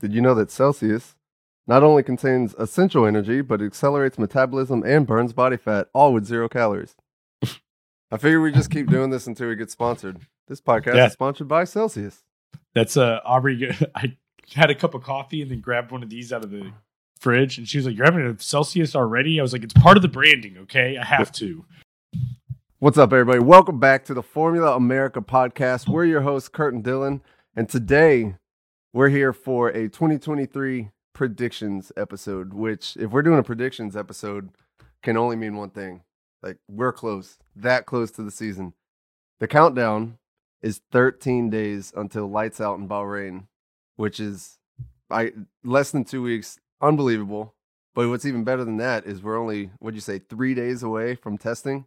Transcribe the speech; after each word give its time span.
Did 0.00 0.12
you 0.14 0.20
know 0.22 0.34
that 0.34 0.50
Celsius 0.50 1.14
not 1.66 1.82
only 1.82 2.02
contains 2.02 2.54
essential 2.58 3.06
energy, 3.06 3.42
but 3.42 3.60
accelerates 3.60 4.18
metabolism 4.18 4.82
and 4.84 5.06
burns 5.06 5.32
body 5.34 5.58
fat, 5.58 5.88
all 5.92 6.12
with 6.14 6.24
zero 6.24 6.48
calories? 6.48 6.96
I 8.10 8.16
figure 8.16 8.40
we 8.40 8.50
just 8.50 8.70
keep 8.70 8.88
doing 8.88 9.10
this 9.10 9.26
until 9.26 9.48
we 9.48 9.56
get 9.56 9.70
sponsored. 9.70 10.18
This 10.48 10.60
podcast 10.60 10.94
Yeah. 10.96 11.06
is 11.06 11.12
sponsored 11.12 11.46
by 11.48 11.64
Celsius. 11.64 12.24
That's 12.74 12.96
uh 12.96 13.20
Aubrey. 13.24 13.70
I 13.94 14.16
had 14.54 14.70
a 14.70 14.74
cup 14.74 14.94
of 14.94 15.02
coffee 15.02 15.42
and 15.42 15.50
then 15.50 15.60
grabbed 15.60 15.92
one 15.92 16.02
of 16.02 16.08
these 16.10 16.32
out 16.32 16.42
of 16.44 16.50
the 16.50 16.72
fridge, 17.20 17.58
and 17.58 17.68
she 17.68 17.78
was 17.78 17.86
like, 17.86 17.94
"You're 17.96 18.06
having 18.06 18.26
a 18.26 18.36
Celsius 18.40 18.96
already?" 18.96 19.38
I 19.38 19.42
was 19.42 19.52
like, 19.52 19.62
"It's 19.62 19.74
part 19.74 19.96
of 19.96 20.02
the 20.02 20.08
branding, 20.08 20.56
okay? 20.62 20.96
I 20.96 21.04
have 21.04 21.30
to." 21.32 21.64
What's 22.78 22.96
up, 22.98 23.12
everybody? 23.12 23.38
Welcome 23.38 23.78
back 23.78 24.04
to 24.06 24.14
the 24.14 24.22
Formula 24.22 24.74
America 24.74 25.20
podcast. 25.20 25.88
We're 25.88 26.06
your 26.06 26.22
hosts, 26.22 26.48
Kurt 26.48 26.72
and 26.74 26.82
Dylan, 26.82 27.20
and 27.54 27.68
today 27.68 28.34
we're 28.92 29.08
here 29.08 29.32
for 29.32 29.68
a 29.68 29.88
2023 29.88 30.90
predictions 31.12 31.92
episode. 31.96 32.54
Which, 32.54 32.96
if 32.96 33.10
we're 33.10 33.22
doing 33.22 33.38
a 33.38 33.44
predictions 33.44 33.96
episode, 33.96 34.50
can 35.02 35.16
only 35.16 35.36
mean 35.36 35.56
one 35.56 35.70
thing: 35.70 36.02
like 36.42 36.58
we're 36.68 36.92
close, 36.92 37.38
that 37.56 37.86
close 37.86 38.10
to 38.12 38.22
the 38.22 38.30
season. 38.30 38.74
The 39.38 39.48
countdown 39.48 40.18
is 40.62 40.82
13 40.92 41.48
days 41.48 41.92
until 41.96 42.28
lights 42.28 42.60
out 42.60 42.78
in 42.78 42.88
Bahrain, 42.88 43.46
which 43.96 44.20
is 44.20 44.58
I 45.10 45.32
less 45.64 45.90
than 45.90 46.04
two 46.04 46.22
weeks. 46.22 46.58
Unbelievable. 46.80 47.54
But 47.94 48.08
what's 48.08 48.24
even 48.24 48.44
better 48.44 48.64
than 48.64 48.76
that 48.76 49.04
is 49.04 49.22
we're 49.22 49.38
only, 49.38 49.70
what'd 49.80 49.96
you 49.96 50.00
say, 50.00 50.20
three 50.20 50.54
days 50.54 50.82
away 50.82 51.16
from 51.16 51.36
testing. 51.36 51.86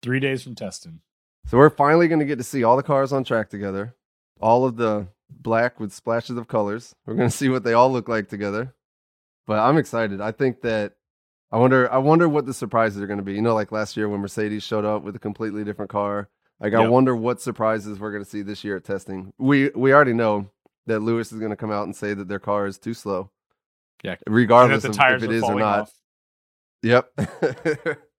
Three 0.00 0.20
days 0.20 0.42
from 0.42 0.54
testing. 0.54 1.00
So 1.46 1.58
we're 1.58 1.70
finally 1.70 2.06
going 2.06 2.20
to 2.20 2.24
get 2.24 2.38
to 2.38 2.44
see 2.44 2.62
all 2.62 2.76
the 2.76 2.82
cars 2.82 3.12
on 3.12 3.24
track 3.24 3.50
together, 3.50 3.96
all 4.40 4.64
of 4.64 4.76
the 4.76 5.08
black 5.30 5.80
with 5.80 5.92
splashes 5.92 6.36
of 6.36 6.48
colors. 6.48 6.94
We're 7.06 7.14
going 7.14 7.30
to 7.30 7.36
see 7.36 7.48
what 7.48 7.64
they 7.64 7.72
all 7.72 7.90
look 7.90 8.08
like 8.08 8.28
together. 8.28 8.74
But 9.46 9.58
I'm 9.58 9.78
excited. 9.78 10.20
I 10.20 10.32
think 10.32 10.62
that 10.62 10.94
I 11.50 11.58
wonder 11.58 11.90
I 11.92 11.98
wonder 11.98 12.28
what 12.28 12.46
the 12.46 12.54
surprises 12.54 13.02
are 13.02 13.06
going 13.06 13.18
to 13.18 13.24
be. 13.24 13.34
You 13.34 13.42
know 13.42 13.54
like 13.54 13.72
last 13.72 13.96
year 13.96 14.08
when 14.08 14.20
Mercedes 14.20 14.62
showed 14.62 14.84
up 14.84 15.02
with 15.02 15.16
a 15.16 15.20
completely 15.20 15.64
different 15.64 15.90
car. 15.90 16.28
Like 16.60 16.74
I 16.74 16.86
wonder 16.88 17.16
what 17.16 17.40
surprises 17.40 17.98
we're 17.98 18.12
going 18.12 18.22
to 18.22 18.28
see 18.28 18.42
this 18.42 18.62
year 18.64 18.76
at 18.76 18.84
testing. 18.84 19.32
We 19.38 19.70
we 19.70 19.92
already 19.92 20.12
know 20.12 20.50
that 20.86 21.00
Lewis 21.00 21.32
is 21.32 21.38
going 21.38 21.50
to 21.50 21.56
come 21.56 21.72
out 21.72 21.84
and 21.84 21.96
say 21.96 22.14
that 22.14 22.28
their 22.28 22.38
car 22.38 22.66
is 22.66 22.78
too 22.78 22.94
slow. 22.94 23.30
Yeah. 24.04 24.16
Regardless 24.26 24.84
of 24.84 24.96
if 24.98 25.22
it 25.22 25.32
is 25.32 25.42
or 25.42 25.54
not. 25.54 25.80
off. 25.80 25.92
Yep. 26.82 27.10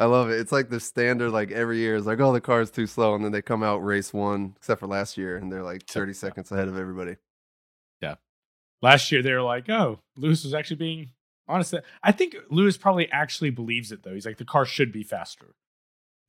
I 0.00 0.06
love 0.06 0.30
it. 0.30 0.40
It's 0.40 0.50
like 0.50 0.70
the 0.70 0.80
standard, 0.80 1.30
like 1.30 1.50
every 1.52 1.78
year 1.78 1.94
is 1.94 2.06
like, 2.06 2.20
oh, 2.20 2.32
the 2.32 2.40
car's 2.40 2.70
too 2.70 2.86
slow. 2.86 3.14
And 3.14 3.22
then 3.22 3.32
they 3.32 3.42
come 3.42 3.62
out 3.62 3.84
race 3.84 4.14
one, 4.14 4.54
except 4.56 4.80
for 4.80 4.86
last 4.86 5.18
year, 5.18 5.36
and 5.36 5.52
they're 5.52 5.62
like 5.62 5.86
30 5.86 6.14
seconds 6.14 6.50
ahead 6.50 6.68
of 6.68 6.78
everybody. 6.78 7.16
Yeah, 8.00 8.14
last 8.80 9.12
year 9.12 9.22
they 9.22 9.32
were 9.34 9.42
like, 9.42 9.68
"Oh, 9.68 9.98
Lewis 10.16 10.42
was 10.42 10.54
actually 10.54 10.76
being 10.76 11.10
honest." 11.46 11.74
I 12.02 12.12
think 12.12 12.34
Lewis 12.48 12.78
probably 12.78 13.12
actually 13.12 13.50
believes 13.50 13.92
it 13.92 14.02
though. 14.02 14.14
He's 14.14 14.24
like, 14.24 14.38
"The 14.38 14.44
car 14.46 14.64
should 14.64 14.90
be 14.90 15.02
faster." 15.02 15.54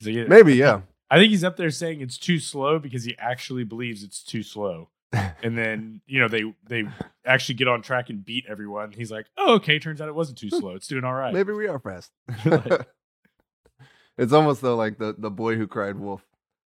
Like, 0.03 0.28
Maybe, 0.28 0.56
yeah. 0.56 0.81
I 1.09 1.17
think 1.17 1.30
he's 1.30 1.44
up 1.44 1.56
there 1.56 1.69
saying 1.72 2.02
it's 2.02 2.17
too 2.17 2.39
slow 2.39 2.78
because 2.78 3.06
he 3.06 3.16
actually 3.17 3.63
believes 3.63 4.03
it's 4.03 4.22
too 4.23 4.44
slow. 4.44 4.89
and 5.13 5.58
then 5.58 6.02
you 6.08 6.19
know 6.19 6.28
they 6.28 6.44
they 6.67 6.85
actually 7.25 7.56
get 7.56 7.67
on 7.69 7.81
track 7.81 8.09
and 8.09 8.25
beat 8.25 8.44
everyone. 8.50 8.91
He's 8.91 9.11
like, 9.11 9.28
"Oh, 9.38 9.56
okay. 9.56 9.80
Turns 9.80 10.02
out 10.02 10.09
it 10.09 10.16
wasn't 10.16 10.39
too 10.39 10.50
slow. 10.59 10.72
It's 10.75 10.88
doing 10.88 11.06
all 11.06 11.13
right." 11.13 11.33
Maybe 11.33 11.53
we 11.53 11.67
are 11.67 11.80
fast. 11.80 12.11
Like- 12.45 12.88
it's 14.22 14.33
almost 14.33 14.61
though 14.61 14.75
like 14.75 14.97
the, 14.97 15.14
the 15.17 15.30
boy 15.31 15.55
who 15.55 15.67
cried 15.67 15.97
wolf. 15.97 16.25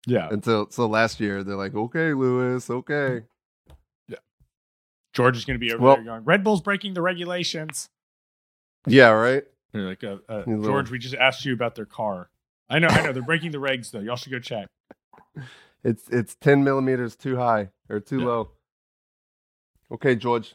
Yeah, 0.06 0.28
Until 0.32 0.68
so 0.70 0.86
last 0.86 1.20
year 1.20 1.44
they're 1.44 1.54
like, 1.56 1.74
okay, 1.76 2.12
Lewis, 2.12 2.68
okay. 2.68 3.22
Yeah. 4.08 4.16
George 5.12 5.36
is 5.36 5.44
going 5.44 5.54
to 5.54 5.64
be 5.64 5.72
over 5.72 5.80
Well- 5.82 5.94
there 5.96 6.04
going, 6.04 6.24
"Red 6.24 6.42
Bull's 6.42 6.60
breaking 6.60 6.94
the 6.94 7.02
regulations." 7.02 7.88
Yeah, 8.86 9.10
right. 9.10 9.44
Like, 9.72 10.02
uh, 10.02 10.16
uh, 10.28 10.42
little- 10.46 10.64
"George, 10.64 10.90
we 10.90 10.98
just 10.98 11.14
asked 11.14 11.44
you 11.44 11.52
about 11.54 11.76
their 11.76 11.86
car." 11.86 12.30
I 12.68 12.78
know, 12.80 12.88
I 12.88 13.02
know. 13.04 13.12
They're 13.12 13.22
breaking 13.22 13.52
the 13.52 13.58
regs 13.58 13.90
though. 13.92 14.00
Y'all 14.00 14.16
should 14.16 14.32
go 14.32 14.38
check. 14.40 14.68
It's 15.84 16.08
it's 16.10 16.36
10 16.36 16.62
millimeters 16.62 17.16
too 17.16 17.36
high 17.36 17.70
or 17.88 17.98
too 17.98 18.20
Yeah. 18.20 18.26
low. 18.26 18.50
Okay, 19.90 20.14
George. 20.14 20.54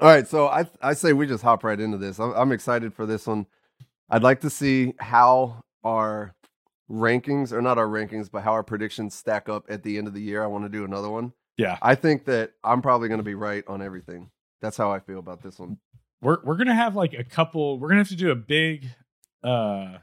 All 0.00 0.08
right, 0.08 0.26
so 0.26 0.48
I 0.48 0.66
I 0.80 0.94
say 0.94 1.12
we 1.12 1.26
just 1.28 1.44
hop 1.44 1.62
right 1.62 1.78
into 1.78 1.96
this. 1.96 2.18
I'm, 2.18 2.32
I'm 2.32 2.50
excited 2.52 2.92
for 2.92 3.06
this 3.06 3.26
one. 3.28 3.46
I'd 4.10 4.24
like 4.24 4.40
to 4.40 4.50
see 4.50 4.94
how 4.98 5.62
our 5.84 6.34
rankings, 6.90 7.52
or 7.52 7.62
not 7.62 7.78
our 7.78 7.86
rankings, 7.86 8.30
but 8.30 8.42
how 8.42 8.52
our 8.52 8.62
predictions 8.62 9.14
stack 9.14 9.48
up 9.48 9.64
at 9.68 9.82
the 9.82 9.98
end 9.98 10.06
of 10.06 10.14
the 10.14 10.20
year. 10.22 10.42
I 10.42 10.46
want 10.46 10.64
to 10.64 10.68
do 10.68 10.84
another 10.84 11.08
one. 11.10 11.32
Yeah, 11.56 11.78
I 11.82 11.94
think 11.94 12.24
that 12.26 12.52
I'm 12.64 12.82
probably 12.82 13.08
going 13.08 13.18
to 13.18 13.24
be 13.24 13.34
right 13.34 13.64
on 13.66 13.82
everything. 13.82 14.30
That's 14.60 14.76
how 14.76 14.90
I 14.90 15.00
feel 15.00 15.18
about 15.18 15.42
this 15.42 15.58
one. 15.58 15.78
we're 16.22 16.38
we're 16.44 16.56
gonna 16.56 16.74
have 16.74 16.94
like 16.96 17.14
a 17.14 17.24
couple. 17.24 17.78
We're 17.78 17.88
gonna 17.88 18.00
have 18.00 18.08
to 18.08 18.16
do 18.16 18.30
a 18.30 18.36
big 18.36 18.86
uh 19.42 19.98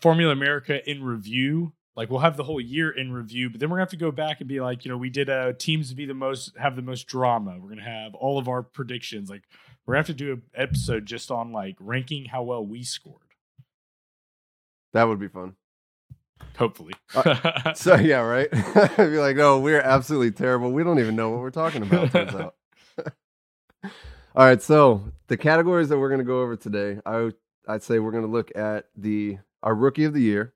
Formula 0.00 0.32
America 0.32 0.88
in 0.88 1.02
review. 1.02 1.72
Like 1.94 2.10
we'll 2.10 2.20
have 2.20 2.36
the 2.36 2.44
whole 2.44 2.60
year 2.60 2.90
in 2.90 3.12
review, 3.12 3.48
but 3.50 3.60
then 3.60 3.70
we're 3.70 3.76
gonna 3.76 3.84
have 3.84 3.90
to 3.90 3.96
go 3.96 4.10
back 4.10 4.40
and 4.40 4.48
be 4.48 4.60
like, 4.60 4.84
you 4.84 4.90
know, 4.90 4.98
we 4.98 5.10
did 5.10 5.30
uh 5.30 5.52
teams 5.54 5.90
to 5.90 5.94
be 5.94 6.06
the 6.06 6.14
most 6.14 6.56
have 6.58 6.76
the 6.76 6.82
most 6.82 7.06
drama. 7.06 7.58
We're 7.60 7.70
gonna 7.70 7.82
have 7.82 8.14
all 8.14 8.38
of 8.38 8.48
our 8.48 8.62
predictions. 8.62 9.30
Like 9.30 9.42
we're 9.84 9.94
gonna 9.94 10.00
have 10.00 10.06
to 10.06 10.14
do 10.14 10.32
an 10.32 10.42
episode 10.54 11.06
just 11.06 11.30
on 11.30 11.52
like 11.52 11.76
ranking 11.78 12.26
how 12.26 12.42
well 12.42 12.66
we 12.66 12.82
scored. 12.82 13.20
That 14.96 15.08
would 15.08 15.18
be 15.20 15.28
fun. 15.28 15.54
Hopefully. 16.56 16.94
So 17.74 17.96
yeah, 17.96 18.20
right. 18.20 18.48
I'd 18.52 18.96
be 18.96 19.18
like, 19.18 19.36
oh, 19.36 19.60
we're 19.60 19.80
absolutely 19.82 20.30
terrible. 20.30 20.72
We 20.72 20.82
don't 20.84 20.98
even 20.98 21.14
know 21.16 21.28
what 21.28 21.40
we're 21.40 21.50
talking 21.50 21.82
about. 21.82 22.10
Turns 22.12 22.34
out. 22.34 22.54
All 24.34 24.44
right, 24.46 24.62
so 24.62 25.04
the 25.28 25.36
categories 25.36 25.90
that 25.90 25.98
we're 25.98 26.08
going 26.08 26.20
to 26.20 26.24
go 26.24 26.40
over 26.40 26.56
today, 26.56 26.98
I 27.04 27.16
would- 27.18 27.34
I'd 27.68 27.82
say 27.82 27.98
we're 27.98 28.12
going 28.12 28.24
to 28.24 28.30
look 28.30 28.56
at 28.56 28.86
the 28.96 29.38
our 29.62 29.74
rookie 29.74 30.04
of 30.04 30.14
the 30.14 30.22
year, 30.22 30.54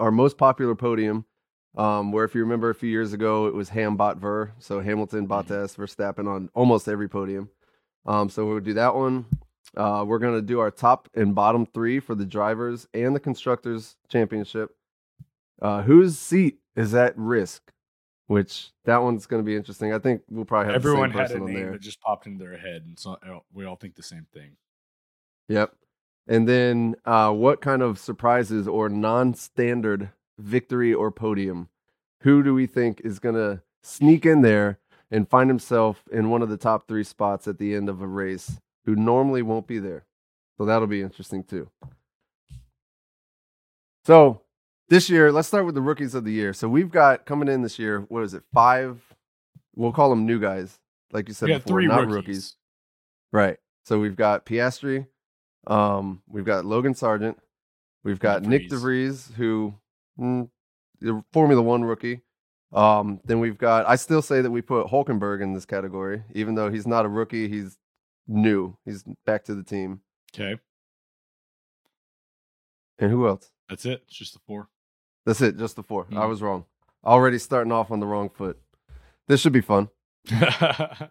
our 0.00 0.10
most 0.10 0.38
popular 0.38 0.74
podium. 0.74 1.24
Um, 1.76 2.10
where 2.10 2.24
if 2.24 2.34
you 2.34 2.40
remember 2.40 2.70
a 2.70 2.74
few 2.74 2.88
years 2.88 3.12
ago, 3.12 3.46
it 3.46 3.54
was 3.54 3.68
Ham 3.68 3.96
Bot 3.96 4.16
Ver, 4.16 4.52
so 4.58 4.80
Hamilton, 4.80 5.28
Bottas, 5.28 5.76
Verstappen 5.76 6.26
on 6.26 6.48
almost 6.54 6.88
every 6.88 7.08
podium. 7.08 7.50
Um, 8.06 8.28
so 8.30 8.46
we'll 8.46 8.60
do 8.60 8.72
that 8.74 8.94
one. 8.96 9.26
Uh, 9.76 10.04
we're 10.06 10.18
going 10.18 10.34
to 10.34 10.42
do 10.42 10.58
our 10.58 10.70
top 10.70 11.08
and 11.14 11.34
bottom 11.34 11.66
three 11.66 12.00
for 12.00 12.14
the 12.14 12.24
drivers 12.24 12.88
and 12.94 13.14
the 13.14 13.20
constructors 13.20 13.96
championship. 14.08 14.70
Uh, 15.60 15.82
whose 15.82 16.18
seat 16.18 16.58
is 16.74 16.94
at 16.94 17.16
risk? 17.16 17.70
Which 18.28 18.70
that 18.84 19.02
one's 19.02 19.26
going 19.26 19.42
to 19.42 19.46
be 19.46 19.54
interesting. 19.54 19.92
I 19.92 19.98
think 19.98 20.22
we'll 20.28 20.44
probably 20.44 20.72
have 20.72 20.84
Everyone 20.84 21.10
had 21.10 21.30
a 21.30 21.38
name 21.38 21.54
there. 21.54 21.72
that 21.72 21.80
just 21.80 22.00
popped 22.00 22.26
into 22.26 22.44
their 22.44 22.58
head, 22.58 22.82
and 22.84 22.98
so 22.98 23.12
uh, 23.12 23.38
we 23.52 23.64
all 23.64 23.76
think 23.76 23.94
the 23.94 24.02
same 24.02 24.26
thing. 24.34 24.56
Yep. 25.48 25.74
And 26.26 26.48
then 26.48 26.96
uh, 27.04 27.30
what 27.30 27.60
kind 27.60 27.82
of 27.82 28.00
surprises 28.00 28.66
or 28.66 28.88
non-standard 28.88 30.10
victory 30.38 30.92
or 30.92 31.12
podium? 31.12 31.68
Who 32.22 32.42
do 32.42 32.52
we 32.52 32.66
think 32.66 33.00
is 33.04 33.20
going 33.20 33.36
to 33.36 33.62
sneak 33.84 34.26
in 34.26 34.42
there 34.42 34.80
and 35.08 35.28
find 35.28 35.48
himself 35.48 36.02
in 36.10 36.28
one 36.28 36.42
of 36.42 36.48
the 36.48 36.56
top 36.56 36.88
three 36.88 37.04
spots 37.04 37.46
at 37.46 37.58
the 37.58 37.76
end 37.76 37.88
of 37.88 38.02
a 38.02 38.08
race 38.08 38.58
who 38.86 38.96
normally 38.96 39.42
won't 39.42 39.66
be 39.66 39.78
there? 39.78 40.06
So 40.56 40.64
that'll 40.64 40.86
be 40.86 41.02
interesting 41.02 41.44
too. 41.44 41.68
So 44.04 44.40
this 44.88 45.10
year, 45.10 45.32
let's 45.32 45.48
start 45.48 45.66
with 45.66 45.74
the 45.74 45.82
rookies 45.82 46.14
of 46.14 46.24
the 46.24 46.32
year. 46.32 46.52
So 46.52 46.68
we've 46.68 46.90
got 46.90 47.26
coming 47.26 47.48
in 47.48 47.62
this 47.62 47.78
year, 47.78 48.00
what 48.08 48.22
is 48.22 48.32
it? 48.32 48.44
Five, 48.54 49.02
we'll 49.74 49.92
call 49.92 50.10
them 50.10 50.24
new 50.24 50.40
guys. 50.40 50.78
Like 51.12 51.28
you 51.28 51.34
said 51.34 51.48
before, 51.48 51.60
three 51.66 51.86
not 51.86 52.06
rookies. 52.06 52.14
rookies. 52.14 52.56
Right. 53.32 53.58
So 53.84 53.98
we've 53.98 54.16
got 54.16 54.46
Piastri, 54.46 55.06
um, 55.66 56.22
we've 56.28 56.44
got 56.44 56.64
Logan 56.64 56.94
Sargent, 56.94 57.38
we've 58.04 58.18
got 58.18 58.42
Nick 58.42 58.68
DeVries. 58.68 59.30
DeVries, 59.30 59.34
who 59.34 59.74
mm, 60.18 60.48
the 61.00 61.22
Formula 61.32 61.60
One 61.60 61.84
rookie. 61.84 62.20
Um, 62.72 63.20
then 63.24 63.40
we've 63.40 63.58
got. 63.58 63.88
I 63.88 63.96
still 63.96 64.22
say 64.22 64.40
that 64.40 64.50
we 64.50 64.60
put 64.60 64.88
Hulkenberg 64.88 65.42
in 65.42 65.52
this 65.52 65.64
category, 65.64 66.22
even 66.34 66.54
though 66.54 66.70
he's 66.70 66.86
not 66.86 67.04
a 67.06 67.08
rookie. 67.08 67.48
He's 67.48 67.78
new. 68.28 68.76
He's 68.84 69.04
back 69.24 69.44
to 69.44 69.54
the 69.54 69.62
team. 69.62 70.00
Okay, 70.34 70.60
And 72.98 73.10
who 73.10 73.26
else? 73.26 73.50
that's 73.68 73.84
it. 73.86 74.02
It's 74.06 74.16
just 74.16 74.32
the 74.34 74.40
four. 74.46 74.68
That's 75.24 75.40
it. 75.40 75.56
Just 75.58 75.74
the 75.76 75.82
4 75.82 76.06
I 76.10 76.14
Mhm. 76.14 76.28
was 76.28 76.40
wrong. 76.42 76.66
Already 77.04 77.38
starting 77.38 77.72
off 77.72 77.90
on 77.90 77.98
the 78.00 78.06
wrong 78.06 78.28
foot. 78.30 78.60
This 79.26 79.40
should 79.40 79.52
be 79.52 79.60
fun. 79.60 79.88
All 80.32 81.08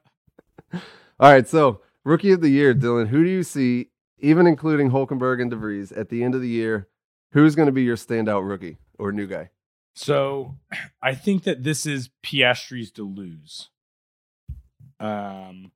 right. 1.19 1.47
So 1.47 1.81
rookie 2.03 2.31
of 2.31 2.41
the 2.41 2.49
year, 2.49 2.73
Dylan. 2.73 3.07
Who 3.09 3.23
do 3.23 3.29
you 3.29 3.43
see, 3.43 3.89
even 4.19 4.47
including 4.47 4.91
Hulkenberg 4.91 5.41
and 5.41 5.51
DeVries, 5.51 5.95
at 5.97 6.09
the 6.09 6.23
end 6.23 6.33
of 6.35 6.41
the 6.41 6.47
year? 6.49 6.87
Who's 7.31 7.55
going 7.55 7.65
to 7.67 7.71
be 7.73 7.83
your 7.83 7.97
standout 7.97 8.47
rookie 8.47 8.77
or 8.97 9.11
new 9.11 9.27
guy? 9.27 9.49
So 9.95 10.55
I 11.01 11.13
think 11.15 11.43
that 11.43 11.63
this 11.63 11.85
is 11.85 12.09
Piastri's 12.23 12.91
to 12.91 13.03
lose. 13.03 13.69
Um, 14.99 15.71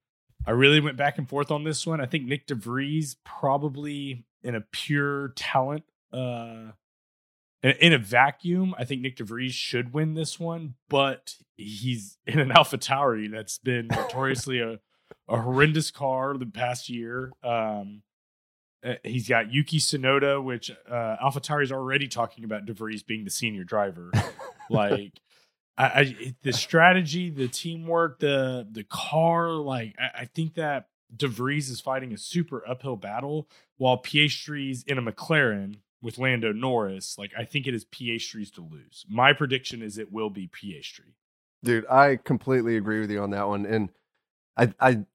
I 0.46 0.52
really 0.52 0.80
went 0.80 0.98
back 0.98 1.18
and 1.18 1.28
forth 1.28 1.52
on 1.52 1.64
this 1.64 1.86
one. 1.86 2.02
I 2.02 2.06
think 2.06 2.26
Nick 2.26 2.48
DeVries 2.48 3.16
probably 3.24 4.26
in 4.42 4.56
a 4.56 4.62
pure 4.62 5.30
talent 5.36 5.84
uh 6.12 6.72
in, 7.62 7.94
a 7.94 7.98
vacuum, 7.98 8.74
I 8.78 8.86
think 8.86 9.02
Nick 9.02 9.18
DeVries 9.18 9.52
should 9.52 9.94
win 9.94 10.14
this 10.14 10.40
one, 10.40 10.76
but 10.88 11.36
he's 11.58 12.18
in 12.26 12.40
an 12.40 12.52
Alpha 12.56 12.78
Tauri 12.78 13.30
that's 13.30 13.58
been 13.58 13.88
notoriously 13.88 14.60
a, 14.60 14.80
a 15.28 15.42
horrendous 15.42 15.92
car 15.92 16.38
the 16.38 16.46
past 16.46 16.90
year. 16.90 17.32
Um, 17.44 18.04
uh, 18.84 18.94
he's 19.04 19.28
got 19.28 19.52
Yuki 19.52 19.80
Tsunoda, 19.80 20.42
which 20.42 20.72
uh, 20.90 21.18
Alpha 21.22 21.42
Tauri 21.42 21.64
is 21.64 21.72
already 21.72 22.08
talking 22.08 22.46
about 22.46 22.66
DeVries 22.66 23.06
being 23.06 23.26
the 23.26 23.30
senior 23.30 23.66
driver. 23.66 24.10
like, 24.70 25.20
I, 25.80 25.86
I, 25.86 26.36
the 26.44 26.52
strategy, 26.52 27.30
the 27.30 27.48
teamwork, 27.48 28.20
the 28.20 28.68
the 28.70 28.84
car, 28.84 29.52
like 29.52 29.96
I, 29.98 30.22
I 30.22 30.26
think 30.26 30.56
that 30.56 30.90
DeVries 31.16 31.72
is 31.72 31.80
fighting 31.80 32.14
a 32.14 32.18
super 32.18 32.68
uphill 32.68 32.98
battle 32.98 33.48
while 33.78 33.98
Piastri's 33.98 34.84
in 34.84 34.98
a 34.98 35.02
McLaren 35.02 35.78
with 36.02 36.18
Lando 36.18 36.52
Norris, 36.52 37.18
like 37.18 37.32
I 37.38 37.46
think 37.46 37.66
it 37.66 37.74
is 37.74 37.86
Piastri's 37.86 38.52
to 38.52 38.62
lose. 38.62 39.06
My 39.10 39.34
prediction 39.34 39.82
is 39.82 39.98
it 39.98 40.12
will 40.12 40.30
be 40.30 40.48
Piastri. 40.50 41.14
Dude, 41.64 41.86
I 41.88 42.18
completely 42.18 42.78
agree 42.78 43.00
with 43.00 43.12
you 43.12 43.22
on 43.22 43.32
that 43.32 43.48
one. 43.48 43.66
And 43.66 43.90
I 44.58 44.74
I 44.80 45.06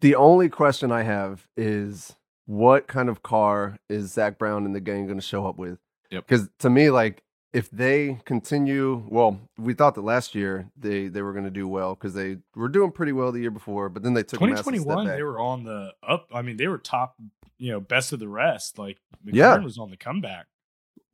the 0.00 0.14
only 0.14 0.48
question 0.48 0.92
I 0.92 1.02
have 1.02 1.48
is 1.56 2.14
what 2.46 2.86
kind 2.86 3.08
of 3.08 3.22
car 3.22 3.78
is 3.88 4.12
Zak 4.12 4.38
Brown 4.38 4.64
and 4.64 4.74
the 4.74 4.80
gang 4.80 5.06
going 5.06 5.18
to 5.18 5.26
show 5.26 5.46
up 5.46 5.56
with? 5.56 5.78
Yep. 6.10 6.26
Because 6.26 6.48
to 6.60 6.70
me, 6.70 6.90
like 6.90 7.22
if 7.52 7.70
they 7.70 8.18
continue, 8.24 9.04
well, 9.08 9.38
we 9.58 9.74
thought 9.74 9.94
that 9.96 10.02
last 10.02 10.34
year 10.34 10.68
they 10.76 11.08
they 11.08 11.22
were 11.22 11.32
going 11.32 11.44
to 11.44 11.50
do 11.50 11.68
well 11.68 11.94
because 11.94 12.14
they 12.14 12.38
were 12.54 12.68
doing 12.68 12.90
pretty 12.92 13.12
well 13.12 13.30
the 13.32 13.40
year 13.40 13.50
before, 13.50 13.88
but 13.88 14.02
then 14.02 14.14
they 14.14 14.22
took 14.22 14.38
twenty 14.38 14.54
twenty 14.62 14.80
one. 14.80 15.06
They 15.06 15.22
were 15.22 15.38
on 15.38 15.64
the 15.64 15.92
up. 16.06 16.28
I 16.32 16.42
mean, 16.42 16.56
they 16.56 16.68
were 16.68 16.78
top 16.78 17.16
you 17.58 17.70
know 17.72 17.80
best 17.80 18.12
of 18.12 18.18
the 18.20 18.28
rest. 18.28 18.78
Like 18.78 18.98
McLaren 19.24 19.34
Yeah. 19.34 19.58
was 19.58 19.78
on 19.78 19.90
the 19.90 19.96
comeback. 19.96 20.46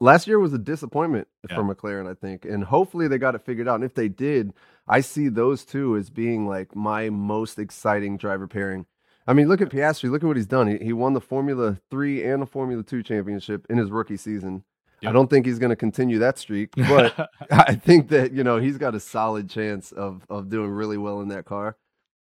last 0.00 0.26
year 0.28 0.38
was 0.38 0.52
a 0.52 0.58
disappointment 0.58 1.26
Yeah. 1.50 1.56
for 1.56 1.64
McLaren, 1.64 2.08
I 2.08 2.14
think, 2.14 2.44
and 2.44 2.62
hopefully 2.64 3.08
they 3.08 3.18
got 3.18 3.34
it 3.34 3.44
figured 3.44 3.66
out. 3.68 3.74
And 3.76 3.84
if 3.84 3.94
they 3.94 4.08
did, 4.08 4.52
I 4.86 5.00
see 5.00 5.28
those 5.28 5.64
two 5.64 5.96
as 5.96 6.08
being 6.08 6.46
like 6.46 6.76
my 6.76 7.10
most 7.10 7.58
exciting 7.58 8.16
driver 8.16 8.46
pairing. 8.46 8.86
I 9.26 9.34
mean, 9.34 9.48
look 9.48 9.60
at 9.60 9.68
Piastri. 9.68 10.08
Look 10.10 10.22
at 10.22 10.26
what 10.26 10.36
he's 10.36 10.46
done. 10.46 10.68
He, 10.68 10.78
he 10.86 10.92
won 10.92 11.12
the 11.14 11.20
Formula 11.20 11.78
Three 11.90 12.24
and 12.24 12.40
the 12.40 12.46
Formula 12.46 12.82
Two 12.84 13.02
championship 13.02 13.66
in 13.68 13.76
his 13.76 13.90
rookie 13.90 14.16
season. 14.16 14.62
I 15.04 15.12
don't 15.12 15.28
think 15.30 15.46
he's 15.46 15.58
going 15.58 15.70
to 15.70 15.76
continue 15.76 16.18
that 16.20 16.38
streak, 16.38 16.70
but 16.76 17.30
I 17.50 17.74
think 17.76 18.08
that 18.08 18.32
you 18.32 18.42
know 18.44 18.58
he's 18.58 18.78
got 18.78 18.94
a 18.94 19.00
solid 19.00 19.48
chance 19.48 19.92
of 19.92 20.24
of 20.28 20.48
doing 20.48 20.70
really 20.70 20.98
well 20.98 21.20
in 21.20 21.28
that 21.28 21.44
car. 21.44 21.76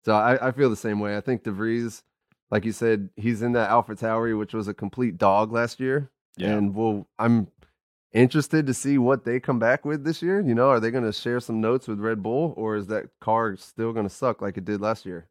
So 0.04 0.14
I, 0.14 0.48
I 0.48 0.52
feel 0.52 0.70
the 0.70 0.76
same 0.76 1.00
way. 1.00 1.16
I 1.16 1.20
think 1.20 1.42
DeVries, 1.44 2.02
like 2.50 2.64
you 2.64 2.72
said, 2.72 3.10
he's 3.16 3.42
in 3.42 3.52
that 3.52 3.70
Alpha 3.70 3.94
Tauri, 3.94 4.36
which 4.38 4.52
was 4.54 4.66
a 4.68 4.74
complete 4.74 5.16
dog 5.18 5.52
last 5.52 5.78
year. 5.80 6.10
yeah, 6.36 6.50
And 6.56 6.74
we'll 6.74 7.06
I'm 7.18 7.48
interested 8.12 8.66
to 8.66 8.74
see 8.74 8.98
what 8.98 9.24
they 9.24 9.40
come 9.40 9.58
back 9.58 9.84
with 9.84 10.04
this 10.04 10.22
year. 10.22 10.40
You 10.40 10.54
know, 10.54 10.68
are 10.68 10.80
they 10.80 10.90
going 10.90 11.04
to 11.04 11.12
share 11.12 11.40
some 11.40 11.60
notes 11.60 11.88
with 11.88 11.98
Red 12.00 12.22
Bull, 12.22 12.52
or 12.56 12.76
is 12.76 12.88
that 12.88 13.06
car 13.20 13.56
still 13.56 13.92
going 13.92 14.06
to 14.08 14.14
suck 14.14 14.42
like 14.42 14.56
it 14.56 14.64
did 14.64 14.80
last 14.80 15.06
year? 15.06 15.28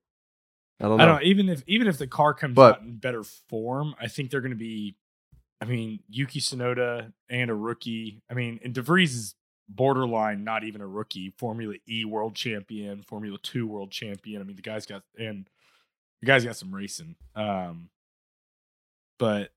I 0.79 0.85
don't 0.85 0.97
know. 0.97 1.03
I 1.03 1.05
don't 1.07 1.15
know. 1.17 1.21
Even 1.27 1.49
if 1.49 1.63
even 1.67 1.87
if 1.87 1.97
the 1.97 2.07
car 2.07 2.33
comes 2.33 2.55
But- 2.55 2.77
out 2.77 2.81
in 2.81 2.95
better 2.97 3.23
form, 3.23 3.93
I 4.01 4.07
think 4.07 4.31
they're 4.31 4.41
going 4.41 4.51
to 4.51 4.57
be. 4.57 4.95
I 5.61 5.65
mean, 5.65 5.99
Yuki 6.09 6.39
Tsunoda 6.39 7.13
and 7.29 7.51
a 7.51 7.53
rookie. 7.53 8.23
I 8.29 8.33
mean, 8.33 8.59
and 8.63 8.73
DeVries 8.73 9.13
is 9.13 9.35
borderline 9.69 10.43
not 10.43 10.63
even 10.63 10.81
a 10.81 10.87
rookie. 10.87 11.33
Formula 11.37 11.75
E 11.87 12.03
world 12.03 12.35
champion, 12.35 13.03
Formula 13.03 13.37
Two 13.41 13.67
world 13.67 13.91
champion. 13.91 14.41
I 14.41 14.45
mean, 14.45 14.55
the 14.55 14.63
guy's 14.63 14.85
got 14.87 15.03
and 15.17 15.47
the 16.21 16.27
guy's 16.27 16.43
got 16.43 16.57
some 16.57 16.73
racing. 16.73 17.15
Um, 17.35 17.89
but 19.19 19.51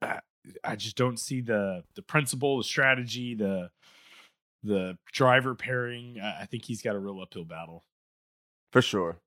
I, 0.00 0.20
I 0.64 0.76
just 0.76 0.96
don't 0.96 1.18
see 1.18 1.42
the 1.42 1.84
the 1.94 2.02
principal, 2.02 2.56
the 2.56 2.64
strategy, 2.64 3.34
the 3.34 3.70
the 4.62 4.96
driver 5.12 5.54
pairing. 5.54 6.18
I 6.20 6.46
think 6.46 6.64
he's 6.64 6.82
got 6.82 6.96
a 6.96 6.98
real 6.98 7.20
uphill 7.20 7.44
battle. 7.44 7.84
For 8.72 8.80
sure. 8.80 9.18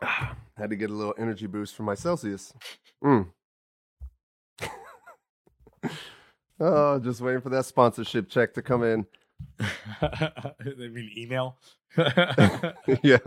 Had 0.56 0.70
to 0.70 0.76
get 0.76 0.90
a 0.90 0.94
little 0.94 1.14
energy 1.18 1.46
boost 1.46 1.74
from 1.74 1.86
my 1.86 1.94
Celsius. 1.94 2.52
Mm. 3.02 3.28
oh, 6.60 6.98
just 6.98 7.20
waiting 7.20 7.40
for 7.40 7.50
that 7.50 7.64
sponsorship 7.64 8.28
check 8.28 8.54
to 8.54 8.62
come 8.62 8.84
in. 8.84 9.06
they 10.60 10.88
mean, 10.88 11.10
email. 11.16 11.56
yeah. 13.02 13.18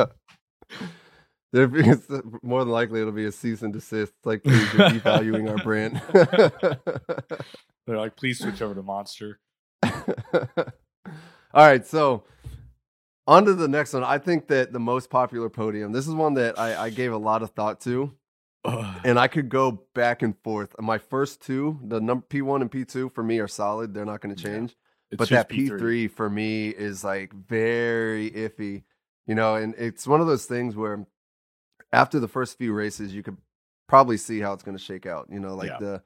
There 1.52 1.68
be, 1.68 1.84
more 2.42 2.64
than 2.64 2.74
likely 2.74 3.02
it'll 3.02 3.12
be 3.14 3.26
a 3.26 3.32
cease 3.32 3.62
and 3.62 3.74
desist. 3.74 4.14
Like, 4.24 4.44
please, 4.44 4.74
you're 4.74 4.90
devaluing 4.90 5.50
our 5.50 5.58
brand. 5.64 6.02
They're 7.86 7.98
like, 7.98 8.16
please 8.16 8.40
switch 8.40 8.62
over 8.62 8.76
to 8.76 8.84
Monster. 8.84 9.40
All 11.56 11.66
right, 11.66 11.86
so 11.86 12.24
on 13.28 13.46
to 13.46 13.54
the 13.54 13.68
next 13.68 13.94
one. 13.94 14.04
I 14.04 14.18
think 14.18 14.48
that 14.48 14.72
the 14.74 14.80
most 14.80 15.10
popular 15.10 15.50
podium, 15.50 15.92
this 15.92 16.08
is 16.08 16.14
one 16.14 16.36
that 16.36 16.60
I, 16.60 16.86
I 16.86 16.90
gave 16.90 17.12
a 17.12 17.18
lot 17.18 17.42
of 17.44 17.52
thought 17.52 17.82
to, 17.82 18.14
Ugh. 18.66 18.96
and 19.04 19.20
I 19.20 19.28
could 19.28 19.50
go 19.50 19.84
back 19.94 20.22
and 20.22 20.36
forth. 20.44 20.76
My 20.80 20.98
first 20.98 21.42
two, 21.42 21.80
the 21.84 22.00
number 22.00 22.26
P1 22.30 22.62
and 22.62 22.72
P2 22.72 23.14
for 23.14 23.24
me 23.24 23.40
are 23.40 23.48
solid. 23.48 23.94
They're 23.94 24.06
not 24.06 24.22
going 24.22 24.36
to 24.36 24.44
change. 24.44 24.76
It's 25.12 25.18
but 25.20 25.30
that 25.30 25.50
P3 25.50 26.10
for 26.12 26.30
me 26.30 26.70
is 26.70 27.04
like 27.04 27.34
very 27.34 28.32
iffy, 28.32 28.84
you 29.28 29.36
know, 29.36 29.56
and 29.56 29.76
it's 29.78 30.08
one 30.08 30.22
of 30.22 30.28
those 30.28 30.46
things 30.46 30.76
where 30.76 31.06
after 31.94 32.20
the 32.20 32.28
first 32.28 32.58
few 32.58 32.74
races, 32.74 33.14
you 33.14 33.24
could 33.24 33.38
probably 33.88 34.18
see 34.18 34.40
how 34.40 34.54
it's 34.54 34.64
going 34.64 34.78
to 34.78 34.84
shake 34.84 35.06
out, 35.06 35.28
you 35.32 35.40
know, 35.40 35.56
like 35.56 35.70
Yeah. 35.70 35.78
the 35.80 36.02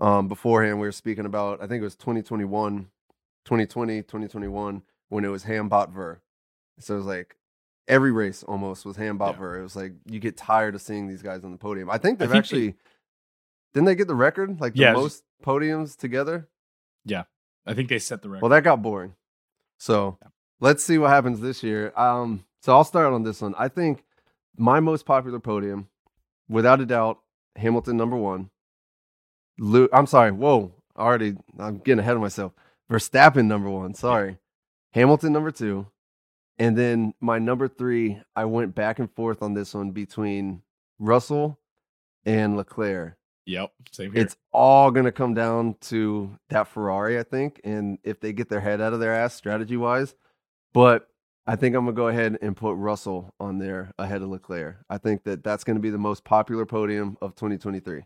um 0.00 0.26
beforehand 0.26 0.80
we 0.80 0.86
were 0.86 0.92
speaking 0.92 1.26
about, 1.26 1.62
I 1.62 1.66
think 1.68 1.80
it 1.80 1.84
was 1.84 1.94
2021, 1.96 2.88
2020, 3.44 4.02
2021 4.02 4.82
when 5.08 5.24
it 5.24 5.28
was 5.28 5.44
Hambot 5.44 5.90
Ver. 5.92 6.20
So 6.80 6.94
it 6.94 6.98
was 6.98 7.06
like 7.06 7.36
every 7.88 8.12
race 8.12 8.42
almost 8.42 8.84
was 8.86 8.96
Hambot 8.96 9.38
Yeah. 9.38 9.58
It 9.58 9.62
was 9.62 9.76
like 9.76 9.92
you 10.06 10.18
get 10.20 10.36
tired 10.36 10.74
of 10.74 10.80
seeing 10.82 11.06
these 11.06 11.22
guys 11.22 11.44
on 11.44 11.52
the 11.52 11.58
podium. 11.58 11.90
I 11.90 11.98
think 11.98 12.18
they've 12.18 12.28
think 12.30 12.32
they- 12.32 12.38
actually 12.38 12.74
didn't 13.74 13.86
they 13.86 13.94
get 13.94 14.06
the 14.08 14.14
record 14.14 14.60
like 14.60 14.74
the 14.74 14.80
Yeah, 14.80 14.92
most 14.92 15.24
podiums 15.44 15.96
together? 15.96 16.48
Yeah, 17.04 17.24
I 17.66 17.74
think 17.74 17.88
they 17.88 17.98
set 17.98 18.22
the 18.22 18.28
record. 18.28 18.42
Well, 18.42 18.50
that 18.50 18.62
got 18.64 18.80
boring. 18.82 19.14
So 19.78 20.18
Yeah. 20.22 20.28
let's 20.60 20.84
see 20.84 20.96
what 20.98 21.10
happens 21.10 21.40
this 21.40 21.62
year. 21.62 21.92
Um, 21.96 22.44
so 22.62 22.72
I'll 22.72 22.84
start 22.84 23.12
on 23.12 23.24
this 23.24 23.42
one. 23.42 23.54
I 23.58 23.68
think 23.68 24.04
my 24.56 24.80
most 24.80 25.04
popular 25.04 25.40
podium, 25.40 25.88
without 26.48 26.80
a 26.80 26.86
doubt, 26.86 27.18
Hamilton 27.56 27.96
number 27.96 28.16
one. 28.16 28.50
Lu- 29.58 29.88
I'm 29.92 30.06
sorry. 30.06 30.30
Whoa, 30.32 30.72
already 30.96 31.36
I'm 31.58 31.78
getting 31.78 32.00
ahead 32.00 32.14
of 32.16 32.20
myself. 32.22 32.52
Verstappen 32.90 33.46
number 33.46 33.68
one. 33.70 33.94
Sorry, 33.94 34.38
Hamilton 34.92 35.32
number 35.32 35.50
two, 35.50 35.86
and 36.58 36.76
then 36.76 37.14
my 37.20 37.38
number 37.38 37.68
three. 37.68 38.20
I 38.36 38.44
went 38.44 38.74
back 38.74 38.98
and 38.98 39.10
forth 39.12 39.42
on 39.42 39.54
this 39.54 39.74
one 39.74 39.90
between 39.90 40.62
Russell 40.98 41.58
and 42.24 42.56
Leclerc 42.56 43.16
yep. 43.46 43.72
Same 43.90 44.12
here. 44.12 44.22
it's 44.22 44.36
all 44.52 44.90
going 44.90 45.04
to 45.04 45.12
come 45.12 45.34
down 45.34 45.76
to 45.82 46.36
that 46.48 46.68
Ferrari, 46.68 47.18
I 47.18 47.22
think, 47.22 47.60
and 47.64 47.98
if 48.02 48.20
they 48.20 48.32
get 48.32 48.48
their 48.48 48.60
head 48.60 48.80
out 48.80 48.92
of 48.92 49.00
their 49.00 49.14
ass 49.14 49.34
strategy 49.34 49.76
wise. 49.76 50.14
But 50.72 51.08
I 51.46 51.56
think 51.56 51.76
I'm 51.76 51.84
going 51.84 51.94
to 51.94 52.00
go 52.00 52.08
ahead 52.08 52.38
and 52.40 52.56
put 52.56 52.74
Russell 52.74 53.34
on 53.38 53.58
there 53.58 53.92
ahead 53.98 54.22
of 54.22 54.28
Leclerc. 54.28 54.78
I 54.88 54.98
think 54.98 55.24
that 55.24 55.44
that's 55.44 55.64
going 55.64 55.76
to 55.76 55.82
be 55.82 55.90
the 55.90 55.98
most 55.98 56.24
popular 56.24 56.66
podium 56.66 57.16
of 57.20 57.34
2023. 57.34 58.02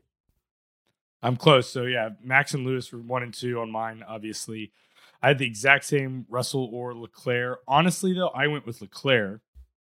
I'm 1.23 1.37
close. 1.37 1.68
So 1.68 1.84
yeah, 1.84 2.11
Max 2.23 2.54
and 2.54 2.64
Lewis 2.64 2.92
were 2.92 3.00
one 3.00 3.23
and 3.23 3.34
two 3.34 3.61
on 3.61 3.70
mine. 3.70 4.04
Obviously, 4.06 4.73
I 5.22 5.28
had 5.28 5.38
the 5.38 5.46
exact 5.46 5.84
same 5.84 6.26
Russell 6.28 6.70
or 6.72 6.94
Leclerc. 6.94 7.60
Honestly, 7.66 8.12
though, 8.12 8.28
I 8.28 8.46
went 8.46 8.66
with 8.66 8.80
Leclerc 8.80 9.40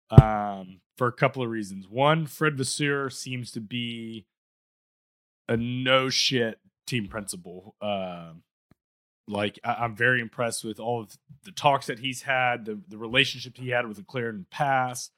um, 0.09 0.79
for 0.97 1.07
a 1.07 1.11
couple 1.11 1.43
of 1.43 1.49
reasons. 1.49 1.88
One, 1.89 2.25
Fred 2.25 2.57
Vasseur 2.57 3.09
seems 3.09 3.51
to 3.51 3.59
be 3.61 4.25
a 5.47 5.57
no 5.57 6.09
shit 6.09 6.59
team 6.88 7.07
principal. 7.07 7.75
Um, 7.81 8.43
like 9.27 9.59
I- 9.63 9.75
I'm 9.83 9.95
very 9.95 10.21
impressed 10.21 10.63
with 10.63 10.79
all 10.79 11.01
of 11.01 11.17
the 11.43 11.51
talks 11.51 11.88
that 11.88 11.99
he's 11.99 12.21
had, 12.23 12.65
the 12.65 12.79
the 12.88 12.97
relationship 12.97 13.57
he 13.57 13.69
had 13.69 13.88
with 13.88 13.97
Leclerc 13.97 14.33
in 14.33 14.39
the 14.41 14.45
past, 14.49 15.11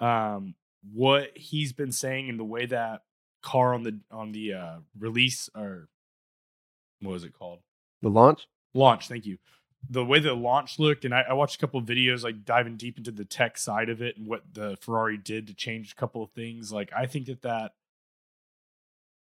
um, 0.00 0.54
what 0.92 1.36
he's 1.36 1.72
been 1.72 1.92
saying, 1.92 2.28
and 2.28 2.40
the 2.40 2.44
way 2.44 2.66
that 2.66 3.02
car 3.42 3.74
on 3.74 3.82
the 3.82 4.00
on 4.10 4.32
the 4.32 4.54
uh, 4.54 4.76
release 4.98 5.50
or 5.54 5.88
what 7.00 7.12
was 7.12 7.24
it 7.24 7.34
called 7.34 7.58
The 8.00 8.08
launch? 8.10 8.46
Launch. 8.74 9.08
Thank 9.08 9.26
you. 9.26 9.38
The 9.90 10.04
way 10.04 10.20
the 10.20 10.34
launch 10.34 10.78
looked, 10.78 11.04
and 11.04 11.12
I, 11.12 11.22
I 11.30 11.32
watched 11.32 11.56
a 11.56 11.58
couple 11.58 11.80
of 11.80 11.86
videos 11.86 12.22
like 12.22 12.44
diving 12.44 12.76
deep 12.76 12.98
into 12.98 13.10
the 13.10 13.24
tech 13.24 13.58
side 13.58 13.88
of 13.88 14.00
it 14.00 14.16
and 14.16 14.28
what 14.28 14.42
the 14.52 14.76
Ferrari 14.80 15.18
did 15.18 15.48
to 15.48 15.54
change 15.54 15.92
a 15.92 15.96
couple 15.96 16.22
of 16.22 16.30
things. 16.30 16.72
Like 16.72 16.90
I 16.96 17.06
think 17.06 17.26
that 17.26 17.42
that 17.42 17.72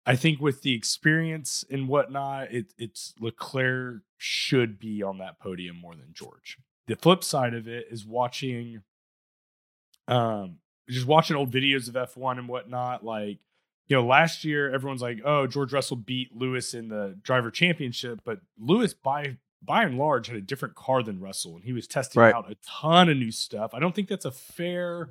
I 0.05 0.15
think 0.15 0.41
with 0.41 0.61
the 0.61 0.73
experience 0.73 1.63
and 1.69 1.87
whatnot, 1.87 2.51
it, 2.51 2.73
it's 2.77 3.13
Leclerc 3.19 4.01
should 4.17 4.79
be 4.79 5.03
on 5.03 5.19
that 5.19 5.39
podium 5.39 5.77
more 5.77 5.93
than 5.93 6.13
George. 6.13 6.57
The 6.87 6.95
flip 6.95 7.23
side 7.23 7.53
of 7.53 7.67
it 7.67 7.87
is 7.91 8.05
watching, 8.05 8.81
um, 10.07 10.57
just 10.89 11.05
watching 11.05 11.35
old 11.35 11.51
videos 11.51 11.87
of 11.87 11.93
F1 11.93 12.39
and 12.39 12.49
whatnot. 12.49 13.05
Like 13.05 13.39
you 13.91 13.97
know, 13.97 14.05
last 14.05 14.45
year 14.45 14.73
everyone's 14.73 15.01
like, 15.01 15.19
"Oh, 15.25 15.47
George 15.47 15.73
Russell 15.73 15.97
beat 15.97 16.33
Lewis 16.33 16.73
in 16.73 16.87
the 16.87 17.17
driver 17.21 17.51
championship," 17.51 18.21
but 18.23 18.39
Lewis 18.57 18.93
by 18.93 19.35
by 19.61 19.83
and 19.83 19.97
large 19.97 20.27
had 20.27 20.37
a 20.37 20.41
different 20.41 20.75
car 20.75 21.03
than 21.03 21.19
Russell, 21.19 21.57
and 21.57 21.65
he 21.65 21.73
was 21.73 21.87
testing 21.87 22.21
Right. 22.21 22.33
out 22.33 22.49
a 22.49 22.55
ton 22.65 23.09
of 23.09 23.17
new 23.17 23.31
stuff. 23.31 23.73
I 23.73 23.79
don't 23.79 23.93
think 23.93 24.07
that's 24.07 24.23
a 24.25 24.31
fair, 24.31 25.09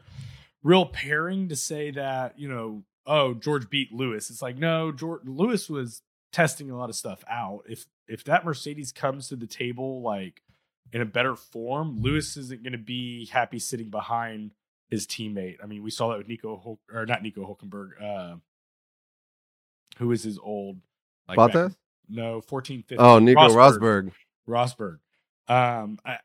real 0.62 0.86
pairing 0.86 1.48
to 1.50 1.56
say 1.56 1.90
that 1.90 2.38
you 2.38 2.48
know, 2.48 2.84
oh, 3.06 3.34
George 3.34 3.68
beat 3.68 3.92
Lewis. 3.92 4.30
It's 4.30 4.40
like 4.40 4.56
no, 4.56 4.92
George 4.92 5.26
Lewis 5.26 5.68
was 5.68 6.00
testing 6.32 6.70
a 6.70 6.76
lot 6.78 6.88
of 6.88 6.96
stuff 6.96 7.22
out. 7.28 7.64
If 7.68 7.84
if 8.08 8.24
that 8.24 8.46
Mercedes 8.46 8.92
comes 8.92 9.28
to 9.28 9.36
the 9.36 9.46
table 9.46 10.00
like 10.00 10.40
in 10.92 11.02
a 11.02 11.06
better 11.06 11.36
form, 11.36 12.00
Lewis 12.00 12.36
isn't 12.38 12.62
going 12.62 12.72
to 12.72 12.78
be 12.78 13.26
happy 13.26 13.58
sitting 13.58 13.90
behind 13.90 14.52
his 14.88 15.06
teammate. 15.06 15.58
I 15.62 15.66
mean, 15.66 15.82
we 15.84 15.90
saw 15.90 16.08
that 16.08 16.18
with 16.18 16.26
Nico 16.28 16.56
Hul- 16.56 16.80
or 16.92 17.04
not 17.04 17.22
Nico 17.22 17.42
Hulkenberg. 17.44 17.90
Uh, 18.02 18.36
who 20.00 20.10
is 20.12 20.24
his 20.24 20.38
old 20.42 20.78
like 21.28 21.38
Bottas? 21.38 21.76
no, 22.08 22.40
14, 22.40 22.82
15. 22.82 22.98
Oh, 22.98 23.18
Nico 23.20 23.40
Rosberg. 23.40 24.10
Rosberg. 24.48 24.98
Rosberg. 25.48 25.54
Um, 25.54 25.98
I, 26.04 26.18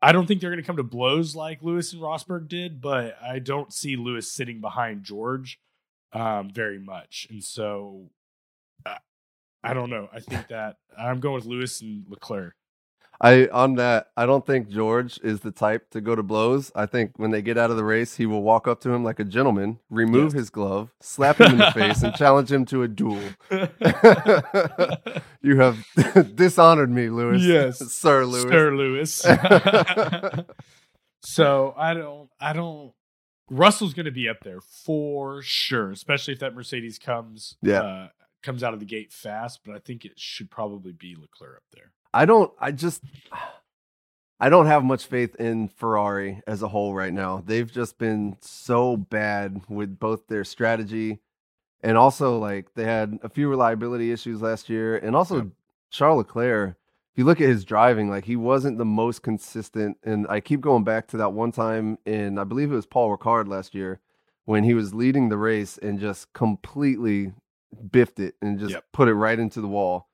I 0.00 0.12
don't 0.12 0.26
think 0.26 0.40
they're 0.40 0.50
going 0.50 0.62
to 0.62 0.66
come 0.66 0.76
to 0.78 0.82
blows 0.82 1.36
like 1.36 1.62
Lewis 1.62 1.92
and 1.92 2.00
Rosberg 2.00 2.48
did, 2.48 2.80
but 2.80 3.16
I 3.22 3.38
don't 3.38 3.72
see 3.72 3.96
Lewis 3.96 4.32
sitting 4.32 4.60
behind 4.60 5.04
George 5.04 5.60
um, 6.12 6.50
very 6.50 6.78
much. 6.78 7.26
And 7.30 7.42
so 7.42 8.10
uh, 8.86 8.96
I 9.62 9.74
don't 9.74 9.90
know. 9.90 10.08
I 10.12 10.20
think 10.20 10.48
that 10.48 10.76
I'm 10.98 11.20
going 11.20 11.34
with 11.36 11.44
Lewis 11.44 11.80
and 11.82 12.04
Leclerc. 12.08 12.54
I 13.24 13.46
on 13.52 13.76
that, 13.76 14.08
I 14.16 14.26
don't 14.26 14.44
think 14.44 14.68
George 14.68 15.20
is 15.22 15.40
the 15.40 15.52
type 15.52 15.90
to 15.90 16.00
go 16.00 16.16
to 16.16 16.22
blows. 16.24 16.72
I 16.74 16.86
think 16.86 17.12
when 17.18 17.30
they 17.30 17.40
get 17.40 17.56
out 17.56 17.70
of 17.70 17.76
the 17.76 17.84
race, 17.84 18.16
he 18.16 18.26
will 18.26 18.42
walk 18.42 18.66
up 18.66 18.80
to 18.80 18.90
him 18.90 19.04
like 19.04 19.20
a 19.20 19.24
gentleman, 19.24 19.78
remove 19.90 20.32
Yes. 20.32 20.40
his 20.40 20.50
glove, 20.50 20.90
slap 21.00 21.40
him 21.40 21.52
in 21.52 21.58
the 21.58 21.70
face, 21.70 22.02
and 22.02 22.12
challenge 22.16 22.50
him 22.50 22.64
to 22.66 22.82
a 22.82 22.88
duel. 22.88 23.20
you 25.42 25.56
have 25.60 25.86
dishonored 26.34 26.90
me, 26.90 27.08
Lewis. 27.10 27.42
Yes. 27.42 27.78
Sir 27.92 28.24
Lewis. 28.24 28.42
Sir 28.50 28.74
Lewis. 28.74 29.24
so 31.22 31.74
I 31.76 31.94
don't, 31.94 32.28
I 32.40 32.52
don't. 32.52 32.92
Russell's 33.50 33.94
going 33.94 34.06
to 34.06 34.12
be 34.12 34.28
up 34.28 34.38
there 34.42 34.60
for 34.60 35.42
sure, 35.42 35.90
especially 35.90 36.34
if 36.34 36.40
that 36.40 36.54
Mercedes 36.54 36.98
comes, 36.98 37.56
Yeah. 37.62 37.82
uh, 37.82 38.08
comes 38.42 38.62
out 38.62 38.72
of 38.72 38.80
the 38.80 38.86
gate 38.86 39.12
fast. 39.12 39.60
But 39.64 39.74
I 39.74 39.78
think 39.78 40.04
it 40.04 40.12
should 40.18 40.50
probably 40.50 40.92
be 40.92 41.14
Leclerc 41.14 41.56
up 41.58 41.62
there. 41.72 41.92
I 42.14 42.24
don't. 42.26 42.52
I 42.60 42.72
just. 42.72 43.02
I 44.40 44.48
don't 44.48 44.66
have 44.66 44.84
much 44.84 45.06
faith 45.06 45.36
in 45.36 45.68
Ferrari 45.68 46.42
as 46.48 46.62
a 46.62 46.68
whole 46.68 46.94
right 46.94 47.12
now. 47.12 47.42
They've 47.46 47.70
just 47.70 47.98
been 47.98 48.36
so 48.40 48.96
bad 48.96 49.62
with 49.68 49.98
both 50.00 50.26
their 50.26 50.44
strategy 50.44 51.20
and 51.82 51.96
also 51.96 52.38
like 52.38 52.74
they 52.74 52.84
had 52.84 53.18
a 53.22 53.28
few 53.28 53.48
reliability 53.48 54.12
issues 54.12 54.42
last 54.42 54.68
year 54.68 54.96
and 54.96 55.16
also. 55.16 55.52
Charles 55.90 56.18
Leclerc. 56.18 56.70
If 57.12 57.18
you 57.18 57.24
look 57.24 57.40
at 57.40 57.48
his 57.48 57.64
driving, 57.64 58.08
like 58.10 58.24
he 58.24 58.36
wasn't 58.36 58.78
the 58.78 58.84
most 58.86 59.22
consistent. 59.22 59.98
And 60.04 60.26
I 60.28 60.40
keep 60.40 60.62
going 60.62 60.84
back 60.84 61.06
to 61.08 61.18
that 61.18 61.32
one 61.34 61.52
time 61.52 61.98
in 62.06 62.38
I 62.38 62.44
believe 62.44 62.72
it 62.72 62.76
was 62.76 62.86
Paul 62.86 63.16
Ricard 63.16 63.48
last 63.48 63.74
year 63.74 64.00
when 64.46 64.64
he 64.64 64.74
was 64.74 64.94
leading 64.94 65.28
the 65.28 65.36
race 65.38 65.78
and 65.78 66.00
just 66.00 66.32
completely 66.32 67.32
biffed 67.90 68.20
it 68.20 68.36
and 68.42 68.58
just 68.58 68.72
Yep. 68.72 68.84
put 68.92 69.08
it 69.08 69.14
right 69.14 69.38
into 69.38 69.60
the 69.60 69.68
wall. 69.68 70.08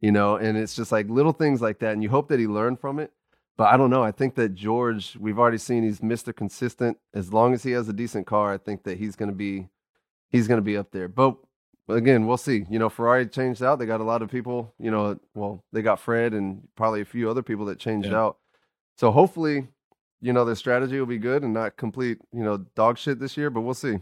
You 0.00 0.12
know, 0.12 0.36
and 0.36 0.56
it's 0.56 0.74
just 0.74 0.92
like 0.92 1.08
little 1.10 1.32
things 1.32 1.60
like 1.60 1.80
that, 1.80 1.92
and 1.92 2.02
you 2.02 2.08
hope 2.08 2.28
that 2.28 2.40
he 2.40 2.46
learned 2.46 2.80
from 2.80 2.98
it. 2.98 3.12
But 3.58 3.72
I 3.72 3.76
don't 3.76 3.90
know. 3.90 4.02
I 4.02 4.12
think 4.12 4.34
that 4.36 4.54
George, 4.54 5.16
we've 5.20 5.38
already 5.38 5.58
seen 5.58 5.82
he's 5.82 6.00
Mr. 6.00 6.34
Consistent. 6.34 6.96
As 7.12 7.32
long 7.32 7.52
as 7.52 7.62
he 7.62 7.72
has 7.72 7.88
a 7.88 7.92
decent 7.92 8.26
car, 8.26 8.54
I 8.54 8.56
think 8.58 8.84
that 8.84 8.96
he's 8.96 9.16
going 9.16 9.28
to 9.28 9.34
be 9.34 9.68
he's 10.30 10.48
going 10.48 10.56
to 10.58 10.62
be 10.62 10.76
up 10.78 10.90
there. 10.92 11.08
But 11.08 11.36
again, 11.88 12.26
we'll 12.26 12.38
see. 12.38 12.64
You 12.70 12.78
know, 12.78 12.88
Ferrari 12.88 13.26
changed 13.26 13.62
out. 13.62 13.78
They 13.78 13.84
got 13.84 14.00
a 14.00 14.04
lot 14.04 14.22
of 14.22 14.30
people, 14.30 14.72
you 14.78 14.90
know, 14.90 15.18
well, 15.34 15.62
they 15.72 15.82
got 15.82 16.00
Fred 16.00 16.32
and 16.32 16.68
probably 16.76 17.02
a 17.02 17.04
few 17.04 17.28
other 17.28 17.42
people 17.42 17.66
that 17.66 17.78
changed 17.78 18.08
Yeah. 18.08 18.18
out. 18.20 18.38
So 18.96 19.10
hopefully, 19.10 19.68
you 20.22 20.32
know, 20.32 20.44
their 20.44 20.54
strategy 20.54 20.98
will 20.98 21.06
be 21.06 21.18
good 21.18 21.42
and 21.42 21.52
not 21.52 21.76
complete, 21.76 22.18
you 22.32 22.44
know, 22.44 22.58
dog 22.74 22.96
shit 22.96 23.18
this 23.18 23.36
year, 23.36 23.50
but 23.50 23.62
we'll 23.62 23.74
see. 23.74 23.98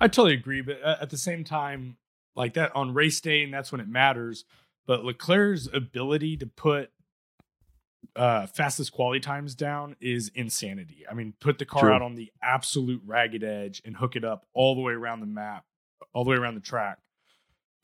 I 0.00 0.08
totally 0.08 0.34
agree, 0.34 0.62
but 0.62 0.80
at 0.80 1.10
the 1.10 1.18
same 1.18 1.44
time, 1.44 1.96
like 2.34 2.54
that 2.54 2.74
on 2.74 2.94
race 2.94 3.20
day, 3.20 3.42
and 3.42 3.52
that's 3.52 3.70
when 3.70 3.80
it 3.80 3.88
matters. 3.88 4.44
But 4.90 5.04
Leclerc's 5.04 5.68
ability 5.72 6.38
to 6.38 6.46
put 6.48 6.90
uh 8.16 8.48
fastest 8.48 8.90
quality 8.90 9.20
times 9.20 9.54
down 9.54 9.94
is 10.00 10.32
insanity. 10.34 11.04
I 11.08 11.14
mean, 11.14 11.34
put 11.38 11.60
the 11.60 11.64
car 11.64 11.82
True. 11.82 11.92
out 11.92 12.02
on 12.02 12.16
the 12.16 12.32
absolute 12.42 13.00
ragged 13.06 13.44
edge 13.44 13.80
and 13.84 13.96
hook 13.96 14.16
it 14.16 14.24
up 14.24 14.46
all 14.52 14.74
the 14.74 14.80
way 14.80 14.92
around 14.92 15.20
the 15.20 15.26
map, 15.26 15.64
all 16.12 16.24
the 16.24 16.30
way 16.30 16.36
around 16.36 16.56
the 16.56 16.60
track 16.60 16.98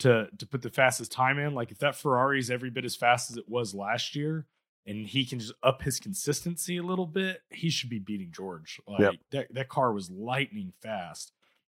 to 0.01 0.27
to 0.37 0.47
put 0.49 0.63
the 0.63 0.71
fastest 0.71 1.13
time 1.13 1.39
in. 1.39 1.55
Like 1.55 1.71
if 1.71 1.79
that 1.79 1.95
Ferrari 1.95 2.41
is 2.41 2.51
every 2.51 2.71
bit 2.71 2.85
as 2.85 2.97
fast 2.97 3.31
as 3.31 3.37
it 3.37 3.49
was 3.49 3.73
last 3.73 4.17
year, 4.17 4.49
and 4.85 5.07
he 5.07 5.25
can 5.25 5.39
just 5.39 5.55
up 5.63 5.83
his 5.83 6.01
consistency 6.01 6.77
a 6.77 6.83
little 6.83 7.07
bit, 7.07 7.41
he 7.51 7.71
should 7.71 7.89
be 7.89 8.01
beating 8.01 8.33
George. 8.33 8.81
Like 8.85 9.01
Yep. 9.01 9.15
that 9.31 9.55
that 9.55 9.69
car 9.69 9.93
was 9.93 10.11
lightning 10.11 10.73
fast. 10.83 11.31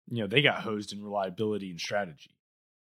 You 0.09 0.23
know, 0.23 0.26
they 0.29 0.43
got 0.43 0.61
hosed 0.62 0.93
in 0.93 1.03
reliability 1.03 1.71
and 1.71 1.81
strategy. 1.81 2.34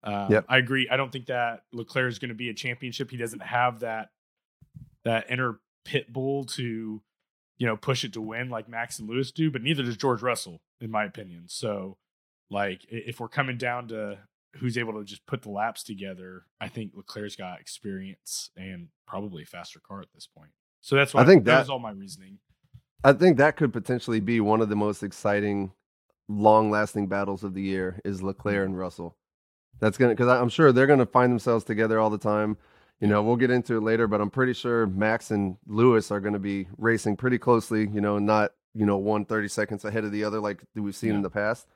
Um, 0.04 0.30
Yep. 0.30 0.44
I 0.48 0.58
agree. 0.58 0.88
I 0.90 0.96
don't 0.96 1.10
think 1.10 1.26
that 1.26 1.62
Leclerc 1.72 2.08
is 2.10 2.18
going 2.18 2.28
to 2.28 2.34
be 2.34 2.48
a 2.50 2.54
championship. 2.54 3.10
He 3.10 3.16
doesn't 3.16 3.42
have 3.42 3.80
that 3.80 4.10
that 5.04 5.30
inner 5.30 5.60
pit 5.84 6.12
bull 6.12 6.44
to 6.44 7.00
you 7.58 7.66
know 7.66 7.76
push 7.76 8.04
it 8.04 8.12
to 8.14 8.20
win 8.20 8.50
like 8.50 8.68
Max 8.68 8.98
and 8.98 9.08
Lewis 9.08 9.30
do, 9.32 9.50
but 9.50 9.62
neither 9.62 9.82
does 9.82 9.96
George 9.96 10.22
Russell, 10.22 10.60
in 10.80 10.90
my 10.90 11.04
opinion. 11.04 11.44
So, 11.48 11.96
like, 12.50 12.84
if 12.88 13.18
we're 13.20 13.28
coming 13.28 13.56
down 13.56 13.88
to 13.88 14.18
who's 14.56 14.78
able 14.78 14.94
to 14.94 15.04
just 15.04 15.26
put 15.26 15.42
the 15.42 15.50
laps 15.50 15.82
together, 15.82 16.44
I 16.60 16.68
think 16.68 16.92
Leclerc's 16.94 17.36
got 17.36 17.60
experience 17.60 18.50
and 18.56 18.88
probably 19.06 19.42
a 19.42 19.46
faster 19.46 19.80
car 19.80 20.00
at 20.00 20.08
this 20.14 20.26
point. 20.26 20.50
So 20.80 20.96
that's 20.96 21.12
why 21.14 21.22
I 21.22 21.24
think 21.26 21.44
that, 21.44 21.52
that- 21.52 21.58
was 21.60 21.70
all 21.70 21.78
my 21.78 21.90
reasoning. 21.90 22.38
I 23.04 23.12
think 23.12 23.36
that 23.36 23.56
could 23.56 23.72
potentially 23.72 24.20
be 24.20 24.40
one 24.40 24.60
of 24.60 24.68
the 24.68 24.74
most 24.76 25.02
exciting, 25.02 25.72
long-lasting 26.28 27.06
battles 27.08 27.44
of 27.44 27.54
the 27.54 27.62
year 27.62 28.00
is 28.04 28.22
Leclerc 28.22 28.66
and 28.66 28.76
Russell. 28.78 29.16
That's 29.80 29.98
gonna 29.98 30.12
because 30.12 30.28
I'm 30.28 30.48
sure 30.48 30.72
they're 30.72 30.86
gonna 30.86 31.06
find 31.06 31.30
themselves 31.30 31.64
together 31.64 31.98
all 32.00 32.10
the 32.10 32.18
time. 32.18 32.56
You 33.00 33.08
know, 33.08 33.22
we'll 33.22 33.36
get 33.36 33.50
into 33.50 33.76
it 33.76 33.82
later, 33.82 34.06
but 34.06 34.20
I'm 34.22 34.30
pretty 34.30 34.54
sure 34.54 34.86
Max 34.86 35.30
and 35.30 35.58
Lewis 35.66 36.10
are 36.10 36.18
going 36.20 36.32
to 36.32 36.38
be 36.38 36.66
racing 36.78 37.16
pretty 37.18 37.36
closely. 37.36 37.86
You 37.88 38.00
know, 38.00 38.18
not 38.18 38.52
you 38.74 38.86
know 38.86 38.96
one 38.96 39.26
30 39.26 39.48
seconds 39.48 39.84
ahead 39.84 40.04
of 40.04 40.12
the 40.12 40.24
other 40.24 40.40
like 40.40 40.62
we've 40.74 40.96
seen 40.96 41.10
Yeah. 41.10 41.16
in 41.16 41.22
the 41.22 41.28
past. 41.28 41.66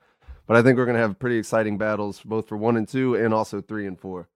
But 0.47 0.57
I 0.57 0.63
think 0.63 0.77
we're 0.79 0.85
going 0.85 0.95
to 0.95 1.01
have 1.01 1.19
pretty 1.19 1.37
exciting 1.37 1.77
battles 1.77 2.21
both 2.25 2.47
for 2.47 2.57
one 2.57 2.75
and 2.75 2.87
two, 2.87 3.13
and 3.13 3.35
also 3.35 3.61
three 3.61 3.85
and 3.85 3.99
four. 3.99 4.29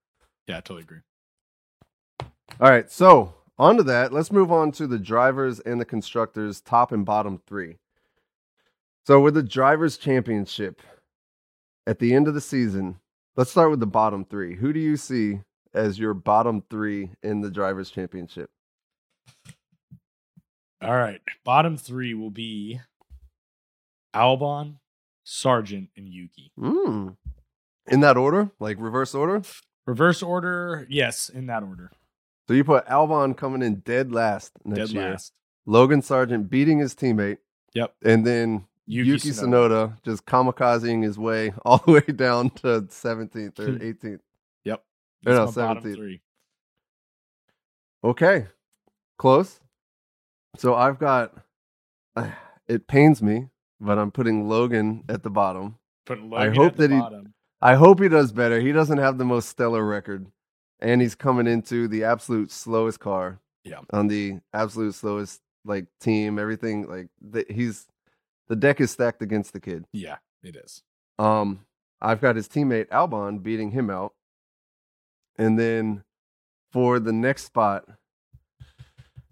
Yeah, 0.47 0.57
I 0.57 0.61
totally 0.61 0.83
agree. 0.83 0.99
All 2.61 2.69
right, 2.69 2.89
so 2.91 3.33
on 3.57 3.77
to 3.77 3.83
that. 3.83 4.13
Let's 4.13 4.31
move 4.31 4.51
on 4.51 4.71
to 4.73 4.85
the 4.85 4.99
drivers 4.99 5.59
and 5.61 5.81
the 5.81 5.85
constructors, 5.85 6.61
top 6.61 6.91
and 6.91 7.03
bottom 7.03 7.41
three. 7.47 7.77
So 9.07 9.19
with 9.19 9.33
the 9.33 9.43
drivers' 9.43 9.97
championship 9.97 10.81
at 11.87 11.97
the 11.97 12.13
end 12.13 12.27
of 12.27 12.35
the 12.35 12.41
season, 12.41 12.99
let's 13.35 13.51
start 13.51 13.69
with 13.71 13.79
the 13.79 13.87
bottom 13.87 14.25
three. 14.25 14.55
Who 14.55 14.73
do 14.73 14.79
you 14.79 14.97
see 14.97 15.41
as 15.73 15.99
your 15.99 16.13
bottom 16.13 16.63
three 16.69 17.11
in 17.23 17.41
the 17.41 17.51
drivers' 17.51 17.91
championship? 17.91 18.49
All 20.81 20.95
right, 20.95 21.21
bottom 21.43 21.77
three 21.77 22.13
will 22.13 22.29
be 22.29 22.79
Albon, 24.13 24.75
Sargent, 25.23 25.89
and 25.97 26.07
Yuki. 26.07 26.51
Mm. 26.59 27.15
In 27.87 27.99
that 28.01 28.17
order, 28.17 28.51
like 28.59 28.77
reverse 28.79 29.15
order. 29.15 29.41
Reverse 29.87 30.21
order, 30.23 30.85
yes, 30.89 31.29
in 31.29 31.47
that 31.47 31.63
order. 31.63 31.91
So 32.47 32.53
you 32.53 32.63
put 32.63 32.85
Albon 32.87 33.35
coming 33.35 33.61
in 33.61 33.75
dead 33.75 34.11
last 34.11 34.51
next 34.63 34.89
Dead 34.89 34.95
year. 34.95 35.11
last. 35.11 35.33
Logan 35.65 36.01
Sargent 36.01 36.49
beating 36.49 36.79
his 36.79 36.93
teammate. 36.93 37.37
Yep. 37.73 37.93
And 38.03 38.25
then 38.25 38.65
Yuki, 38.87 39.09
Yuki, 39.09 39.29
Tsunoda. 39.29 39.89
Tsunoda 39.97 40.03
just 40.03 40.25
kamikazing 40.25 41.03
his 41.03 41.17
way 41.17 41.53
all 41.65 41.79
the 41.85 41.91
way 41.93 42.01
down 42.01 42.49
to 42.51 42.81
17th 42.83 43.59
or 43.59 43.67
18th. 43.79 44.19
Yep. 44.63 44.83
No, 45.25 45.45
That's 45.45 45.55
bottom 45.55 45.83
17th. 45.83 45.95
three. 45.95 46.21
Okay. 48.03 48.47
Close. 49.17 49.59
So 50.57 50.75
I've 50.75 50.99
got, 50.99 51.33
it 52.67 52.87
pains 52.87 53.21
me, 53.21 53.49
but 53.79 53.97
I'm 53.97 54.11
putting 54.11 54.47
Logan 54.47 55.03
at 55.09 55.23
the 55.23 55.29
bottom. 55.29 55.77
Putting 56.05 56.31
I 56.33 56.49
hope 56.49 56.73
at 56.73 56.77
the 56.77 56.87
that 56.87 56.93
he- 56.93 56.99
bottom. 56.99 57.33
I 57.61 57.73
hope 57.75 57.99
he 57.99 58.09
does 58.09 58.31
better. 58.31 58.59
He 58.59 58.71
doesn't 58.71 58.99
have 58.99 59.17
the 59.17 59.25
most 59.25 59.49
stellar 59.49 59.83
record, 59.83 60.27
and 60.81 61.01
he's 61.01 61.15
coming 61.15 61.47
into 61.47 61.87
the 61.87 62.03
absolute 62.03 62.51
slowest 62.51 62.99
car. 62.99 63.39
Yeah. 63.63 63.79
On 63.91 64.07
the 64.07 64.39
absolute 64.53 64.93
slowest 64.93 65.41
like 65.63 65.87
team, 65.99 66.37
everything 66.37 66.87
like 66.87 67.07
the, 67.21 67.43
he's 67.49 67.87
the 68.47 68.55
deck 68.55 68.79
is 68.81 68.91
stacked 68.91 69.21
against 69.21 69.53
the 69.53 69.59
kid. 69.59 69.85
Yeah, 69.91 70.17
it 70.43 70.55
is. 70.55 70.83
Um, 71.17 71.65
I've 72.01 72.21
got 72.21 72.35
his 72.35 72.47
teammate 72.47 72.87
Albon 72.89 73.41
beating 73.41 73.71
him 73.71 73.89
out, 73.89 74.13
and 75.37 75.57
then 75.57 76.03
for 76.71 76.99
the 76.99 77.13
next 77.13 77.45
spot, 77.45 77.85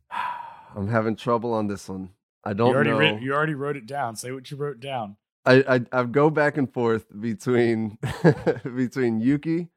I'm 0.75 0.87
having 0.87 1.15
trouble 1.15 1.53
on 1.53 1.67
this 1.67 1.87
one. 1.89 2.09
I 2.43 2.53
don't 2.53 2.69
you 2.69 2.75
already 2.75 2.89
know. 2.91 2.97
writ- 2.97 3.21
you 3.21 3.33
already 3.33 3.53
wrote 3.55 3.77
it 3.77 3.85
down. 3.85 4.15
Say 4.15 4.31
what 4.31 4.49
you 4.51 4.57
wrote 4.57 4.79
down. 4.79 5.17
I, 5.45 5.63
I 5.67 5.99
I 5.99 6.03
go 6.03 6.29
back 6.29 6.57
and 6.57 6.71
forth 6.71 7.05
between 7.19 7.97
between 8.63 9.19
Yuki 9.19 9.67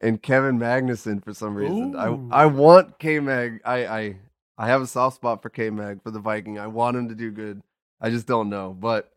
and 0.00 0.20
Kevin 0.20 0.58
Magnussen 0.58 1.24
for 1.24 1.32
some 1.32 1.54
reason. 1.54 1.94
Ooh. 1.94 2.30
I 2.32 2.42
I 2.42 2.46
want 2.46 2.98
K 2.98 3.20
Mag. 3.20 3.60
I 3.64 3.86
I 3.86 4.16
I 4.58 4.66
have 4.66 4.82
a 4.82 4.86
soft 4.86 5.16
spot 5.16 5.40
for 5.42 5.50
K 5.50 5.70
Mag 5.70 6.02
for 6.02 6.10
the 6.10 6.18
Viking. 6.20 6.58
I 6.58 6.66
want 6.66 6.96
him 6.96 7.08
to 7.08 7.14
do 7.14 7.30
good. 7.30 7.62
I 8.04 8.10
just 8.10 8.26
don't 8.26 8.50
know, 8.50 8.76
but 8.78 9.10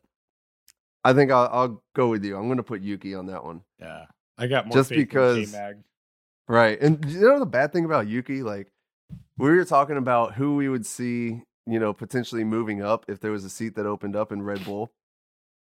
I 1.04 1.12
think 1.14 1.30
I'll 1.30 1.50
I'll 1.52 1.84
go 1.94 2.08
with 2.08 2.24
you. 2.24 2.38
I'm 2.38 2.46
going 2.46 2.56
to 2.58 2.64
put 2.64 2.82
Yuki 2.82 3.14
on 3.16 3.26
that 3.26 3.44
one. 3.44 3.62
Yeah, 3.80 4.06
I 4.38 4.48
got 4.48 4.68
more 4.68 4.78
Just 4.78 4.90
faith 4.90 5.00
because-. 5.00 5.54
Right. 6.48 6.80
And 6.80 7.04
you 7.12 7.20
know 7.20 7.40
the 7.40 7.46
bad 7.46 7.74
thing 7.74 7.84
about 7.84 8.08
Yuki, 8.08 8.42
like 8.44 8.72
we 9.38 9.50
were 9.50 9.66
talking 9.66 9.98
about 9.98 10.36
who 10.36 10.56
we 10.56 10.70
would 10.70 10.86
see, 10.86 11.42
you 11.66 11.80
know, 11.80 11.92
potentially 11.92 12.46
moving 12.46 12.82
up 12.82 13.04
if 13.10 13.20
there 13.20 13.32
was 13.32 13.44
a 13.44 13.50
seat 13.50 13.76
that 13.76 13.86
opened 13.86 14.16
up 14.16 14.32
in 14.32 14.42
Red 14.42 14.64
Bull. 14.64 14.90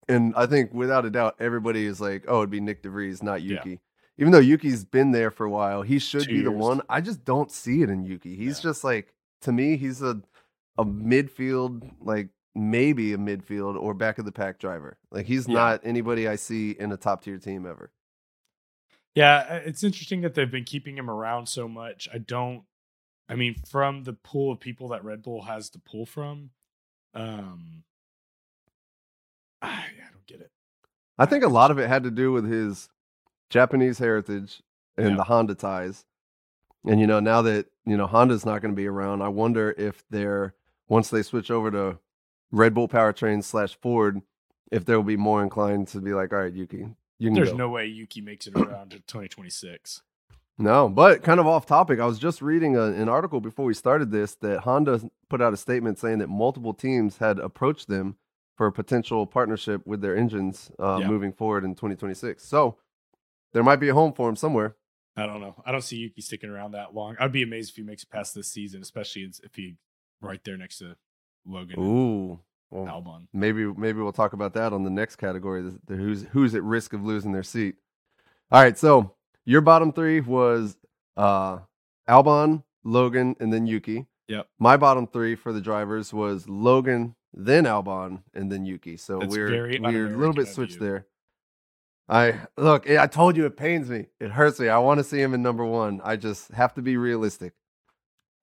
And 0.07 0.33
I 0.37 0.45
think 0.45 0.73
without 0.73 1.03
a 1.03 1.09
doubt, 1.09 1.35
everybody 1.39 1.85
is 1.85 1.99
like, 1.99 2.23
oh, 2.29 2.37
it'd 2.37 2.49
be 2.49 2.61
Nick 2.61 2.81
DeVries, 2.81 3.21
not 3.21 3.41
Yeah. 3.41 3.55
Yuki. 3.55 3.81
Even 4.17 4.31
though 4.31 4.39
Yuki's 4.39 4.85
been 4.85 5.11
there 5.11 5.29
for 5.29 5.45
a 5.45 5.49
while, 5.49 5.81
he 5.81 5.99
should 5.99 6.23
Two 6.23 6.31
be 6.37 6.41
the 6.41 6.51
one. 6.51 6.81
I 6.89 7.01
just 7.01 7.25
don't 7.25 7.51
see 7.51 7.81
it 7.81 7.89
in 7.89 8.05
Yuki. 8.05 8.35
He's 8.35 8.59
Yeah. 8.59 8.69
just 8.69 8.85
like 8.85 9.13
to 9.41 9.51
me, 9.51 9.75
he's 9.75 10.01
a 10.01 10.21
a 10.77 10.85
midfield, 10.85 11.91
like 11.99 12.29
maybe 12.57 13.13
a 13.13 13.17
midfield 13.17 13.79
or 13.79 13.93
back 13.93 14.17
of 14.17 14.25
the 14.25 14.31
pack 14.31 14.59
driver. 14.59 14.97
Like 15.11 15.25
he's 15.27 15.47
Yeah. 15.47 15.53
not 15.55 15.81
anybody 15.83 16.27
I 16.27 16.35
see 16.35 16.71
in 16.71 16.91
a 16.91 16.97
top 16.97 17.23
tier 17.23 17.37
team 17.37 17.65
ever. 17.65 17.91
Yeah, 19.15 19.45
uh, 19.49 19.61
it's 19.65 19.83
interesting 19.83 20.21
that 20.21 20.35
they've 20.35 20.49
been 20.51 20.63
keeping 20.63 20.97
him 20.97 21.09
around 21.09 21.47
so 21.47 21.67
much. 21.67 22.07
I 22.13 22.17
don't. 22.19 22.63
I 23.29 23.35
mean, 23.35 23.55
from 23.69 24.03
the 24.03 24.13
pool 24.13 24.51
of 24.51 24.59
people 24.59 24.89
that 24.89 25.03
Red 25.03 25.21
Bull 25.21 25.41
has 25.43 25.69
to 25.71 25.79
pull 25.79 26.05
from, 26.05 26.51
um, 27.13 27.83
I, 29.61 29.69
I 29.69 30.11
don't 30.11 30.25
get 30.27 30.39
it. 30.41 30.51
I 31.17 31.25
think 31.25 31.43
a 31.43 31.47
lot 31.49 31.71
of 31.71 31.79
it 31.79 31.89
had 31.89 32.03
to 32.03 32.11
do 32.11 32.31
with 32.31 32.45
his 32.49 32.89
Japanese 33.49 33.97
heritage 33.99 34.61
and 34.97 35.09
Yeah. 35.11 35.15
the 35.17 35.23
Honda 35.23 35.55
ties. 35.55 36.05
And 36.85 36.99
you 37.01 37.07
know, 37.07 37.19
now 37.19 37.41
that 37.41 37.67
you 37.85 37.97
know 37.97 38.07
Honda's 38.07 38.45
not 38.45 38.61
going 38.61 38.71
to 38.73 38.75
be 38.77 38.87
around, 38.87 39.21
I 39.21 39.27
wonder 39.29 39.73
if 39.77 40.03
they're 40.09 40.53
once 40.87 41.09
they 41.09 41.23
switch 41.23 41.51
over 41.51 41.69
to 41.71 41.99
Red 42.51 42.73
Bull 42.73 42.87
powertrain 42.87 43.43
slash 43.43 43.77
Ford, 43.81 44.21
if 44.71 44.85
they'll 44.85 45.03
be 45.03 45.17
more 45.17 45.43
inclined 45.43 45.87
to 45.89 46.01
be 46.01 46.13
like, 46.13 46.31
all 46.33 46.39
right, 46.39 46.53
Yuki, 46.53 46.87
you 47.19 47.27
can 47.29 47.33
There's 47.33 47.51
go. 47.51 47.57
no 47.57 47.69
way 47.69 47.85
Yuki 47.87 48.21
makes 48.21 48.47
it 48.47 48.55
around 48.55 48.91
to 48.91 48.97
2026. 48.99 50.01
No, 50.59 50.89
but 50.89 51.21
kind 51.23 51.39
of 51.39 51.45
off 51.45 51.65
topic. 51.67 51.99
I 51.99 52.05
was 52.05 52.17
just 52.17 52.41
reading 52.41 52.75
a, 52.75 52.83
an 52.85 53.09
article 53.09 53.39
before 53.39 53.65
we 53.65 53.73
started 53.75 54.11
this 54.11 54.33
that 54.35 54.61
Honda 54.61 55.01
put 55.29 55.41
out 55.41 55.53
a 55.53 55.57
statement 55.57 55.99
saying 55.99 56.17
that 56.17 56.29
multiple 56.29 56.73
teams 56.73 57.17
had 57.17 57.37
approached 57.37 57.87
them 57.87 58.15
for 58.55 58.65
a 58.65 58.71
potential 58.71 59.27
partnership 59.27 59.85
with 59.85 60.01
their 60.01 60.17
engines 60.17 60.71
uh, 60.79 60.97
Yeah. 61.01 61.07
moving 61.07 61.31
forward 61.31 61.63
in 61.63 61.75
2026. 61.75 62.43
So 62.43 62.77
there 63.53 63.61
might 63.63 63.75
be 63.75 63.89
a 63.89 63.93
home 63.93 64.13
for 64.13 64.27
him 64.29 64.35
somewhere. 64.35 64.75
I 65.15 65.27
don't 65.27 65.41
know. 65.41 65.61
I 65.65 65.71
don't 65.71 65.81
see 65.83 65.97
Yuki 65.97 66.21
sticking 66.21 66.49
around 66.49 66.71
that 66.71 66.95
long. 66.95 67.15
I'd 67.19 67.31
be 67.31 67.43
amazed 67.43 67.71
if 67.71 67.75
he 67.75 67.83
makes 67.83 68.01
it 68.03 68.09
past 68.09 68.33
this 68.33 68.47
season, 68.47 68.81
especially 68.81 69.23
if 69.43 69.53
he 69.55 69.75
right 70.21 70.43
there 70.43 70.57
next 70.57 70.79
to 70.79 70.95
Logan 71.47 71.79
Ooh, 71.79 72.39
well, 72.69 72.85
Albon. 72.85 73.27
maybe 73.33 73.65
maybe 73.65 73.99
we'll 73.99 74.11
talk 74.11 74.33
about 74.33 74.53
that 74.53 74.73
on 74.73 74.83
the 74.83 74.89
next 74.89 75.15
category. 75.15 75.61
The, 75.61 75.79
the 75.85 75.95
who's 75.95 76.25
who's 76.31 76.53
at 76.55 76.63
risk 76.63 76.93
of 76.93 77.03
losing 77.03 77.31
their 77.31 77.43
seat. 77.43 77.75
All 78.51 78.61
right, 78.61 78.77
so 78.77 79.13
your 79.45 79.61
bottom 79.61 79.91
three 79.91 80.19
was 80.19 80.77
uh, 81.15 81.59
Albon, 82.07 82.63
Logan, 82.83 83.35
and 83.39 83.51
then 83.51 83.67
Yuki. 83.67 84.05
Yep. 84.27 84.47
My 84.59 84.77
bottom 84.77 85.07
three 85.07 85.35
for 85.35 85.53
the 85.53 85.61
drivers 85.61 86.13
was 86.13 86.49
Logan, 86.49 87.15
then 87.33 87.63
Albon, 87.63 88.23
and 88.33 88.51
then 88.51 88.65
Yuki. 88.65 88.97
So 88.97 89.19
That's 89.19 89.31
we're 89.31 89.79
we're 89.81 90.07
a 90.07 90.17
little 90.17 90.33
bit 90.33 90.47
switched 90.47 90.79
there. 90.79 91.07
I 92.09 92.39
look. 92.57 92.89
I 92.89 93.07
told 93.07 93.35
you 93.35 93.45
it 93.45 93.57
pains 93.57 93.89
me. 93.89 94.07
It 94.19 94.31
hurts 94.31 94.59
me. 94.59 94.69
I 94.69 94.77
want 94.79 94.99
to 94.99 95.03
see 95.03 95.21
him 95.21 95.33
in 95.33 95.41
number 95.41 95.65
one. 95.65 96.01
I 96.03 96.15
just 96.15 96.51
have 96.51 96.73
to 96.75 96.81
be 96.81 96.97
realistic. 96.97 97.53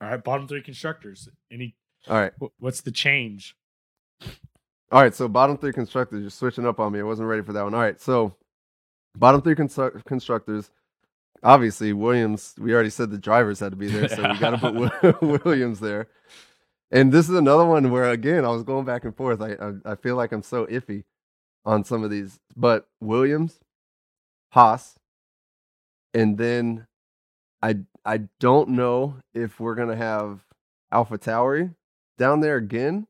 All 0.01 0.09
right, 0.09 0.23
bottom 0.23 0.47
three 0.47 0.63
constructors. 0.63 1.29
Any? 1.51 1.77
All 2.09 2.17
right. 2.19 2.33
What's 2.59 2.83
the 2.83 2.93
change? 2.93 3.57
All 4.93 5.03
right, 5.03 5.15
so 5.15 5.27
bottom 5.29 5.57
three 5.59 5.73
constructors, 5.73 6.21
you're 6.21 6.31
switching 6.31 6.67
up 6.67 6.79
on 6.79 6.93
me. 6.93 7.01
I 7.01 7.03
wasn't 7.03 7.29
ready 7.29 7.43
for 7.43 7.53
that 7.53 7.65
one. 7.65 7.75
All 7.75 7.81
right, 7.81 8.01
so 8.01 8.37
bottom 9.17 9.43
three 9.43 9.55
constru- 9.55 10.05
constructors. 10.05 10.71
Obviously, 11.43 11.93
Williams. 11.93 12.55
We 12.59 12.73
already 12.75 12.91
said 12.91 13.11
the 13.11 13.19
drivers 13.19 13.61
had 13.61 13.73
to 13.73 13.77
be 13.77 13.89
there, 13.89 14.09
so 14.09 14.23
we 14.31 14.39
got 14.39 14.59
to 14.59 14.59
put 14.59 15.23
Williams 15.45 15.81
there. 15.81 16.09
And 16.91 17.13
this 17.13 17.29
is 17.29 17.35
another 17.37 17.65
one 17.67 17.91
where, 17.91 18.11
again, 18.11 18.45
I 18.45 18.49
was 18.51 18.63
going 18.63 18.85
back 18.85 19.05
and 19.05 19.17
forth. 19.17 19.43
I, 19.43 19.53
I 19.55 19.93
I 19.93 19.95
feel 19.97 20.17
like 20.17 20.33
I'm 20.33 20.43
so 20.43 20.67
iffy 20.67 21.05
on 21.65 21.85
some 21.85 22.05
of 22.05 22.11
these, 22.11 22.39
but 22.57 22.87
Williams, 23.01 23.59
Haas, 24.53 24.95
and 26.15 26.39
then 26.39 26.87
I 27.63 27.79
I 28.05 28.29
don't 28.39 28.71
know 28.71 29.17
if 29.35 29.59
we're 29.61 29.75
gonna 29.75 29.97
have 29.97 30.41
Alpha 30.93 31.19
Tauri 31.19 31.75
down 32.19 32.41
there 32.41 32.57
again. 32.57 33.07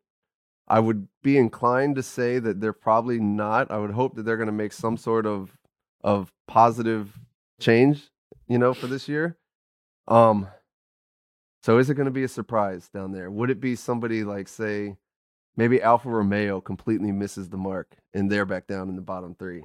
I 0.67 0.81
would 0.81 1.09
be 1.23 1.37
inclined 1.37 1.97
to 1.97 2.03
say 2.03 2.39
that 2.39 2.61
they're 2.61 2.73
probably 2.73 3.21
not. 3.21 3.71
I 3.71 3.79
would 3.79 3.91
hope 3.91 4.15
that 4.17 4.23
they're 4.25 4.39
going 4.39 4.47
to 4.47 4.53
make 4.53 4.73
some 4.73 4.97
sort 4.97 5.27
of 5.27 5.57
of 6.03 6.33
positive 6.47 7.19
change, 7.61 8.11
you 8.49 8.59
know, 8.59 8.75
for 8.75 8.87
this 8.87 9.09
year. 9.09 9.37
Um 10.09 10.49
so 11.63 11.79
is 11.79 11.89
it 11.89 11.95
going 11.95 12.05
to 12.05 12.11
be 12.11 12.25
a 12.25 12.29
surprise 12.29 12.91
down 12.93 13.13
there? 13.13 13.31
Would 13.31 13.49
it 13.49 13.59
be 13.59 13.75
somebody 13.75 14.23
like 14.23 14.49
say 14.49 14.97
maybe 15.57 15.81
Alfa 15.81 16.11
Romeo 16.11 16.61
completely 16.61 17.11
misses 17.11 17.49
the 17.49 17.57
mark 17.57 17.97
and 18.13 18.31
they're 18.31 18.45
back 18.45 18.67
down 18.67 18.91
in 18.91 18.97
the 18.97 19.03
bottom 19.03 19.35
3? 19.35 19.65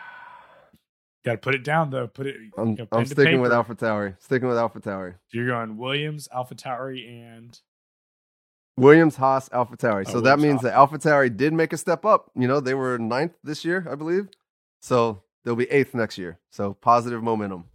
Got 1.26 1.32
to 1.34 1.38
put 1.38 1.56
it 1.56 1.64
down 1.64 1.90
though. 1.90 2.08
Put 2.08 2.28
it. 2.28 2.36
I'm 2.58 2.72
you 2.72 2.76
know, 2.78 2.88
I'm 2.92 3.06
sticking 3.06 3.40
with. 3.42 3.54
Alpha 3.54 3.76
Tauri. 3.76 4.16
Sticking 4.22 4.48
with 4.48 4.58
Alpha 4.58 4.80
Tauri. 4.82 5.16
You're 5.32 5.48
going 5.48 5.78
Williams, 5.78 6.28
Alpha 6.34 6.54
Tauri, 6.56 7.08
and 7.08 7.58
Williams, 8.78 9.16
Haas, 9.16 9.50
Alpha 9.54 9.78
Tauri. 9.78 10.04
Oh, 10.08 10.12
So 10.12 10.22
that 10.22 10.40
means 10.40 10.56
Haas. 10.56 10.64
that 10.64 10.74
Alpha 10.74 10.98
Tauri 10.98 11.36
did 11.36 11.54
make 11.54 11.72
a 11.74 11.78
step 11.78 12.06
up. 12.06 12.30
You 12.36 12.48
know, 12.48 12.60
they 12.60 12.74
were 12.74 12.98
ninth 12.98 13.34
this 13.44 13.64
year, 13.64 13.88
I 13.90 13.96
believe. 13.96 14.28
So 14.82 15.22
they'll 15.46 15.56
be 15.56 15.70
eighth 15.72 15.94
next 15.96 16.18
year. 16.18 16.40
So 16.52 16.74
positive 16.74 17.24
momentum. 17.24 17.66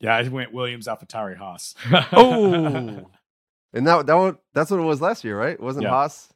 yeah, 0.00 0.16
I 0.16 0.26
went 0.28 0.52
Williams, 0.52 0.88
Alpha 0.88 1.06
Tauri, 1.06 1.36
Haas. 1.36 1.74
Oh, 2.12 3.08
and 3.72 3.86
that 3.86 4.06
that 4.06 4.14
one 4.14 4.38
that's 4.52 4.70
what 4.70 4.80
it 4.80 4.84
was 4.84 5.00
last 5.00 5.22
year, 5.22 5.38
right? 5.38 5.52
It 5.54 5.60
Wasn't 5.60 5.84
Yeah. 5.84 5.90
Haas? 5.90 6.32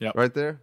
Yep. 0.00 0.14
Right 0.16 0.32
there. 0.32 0.62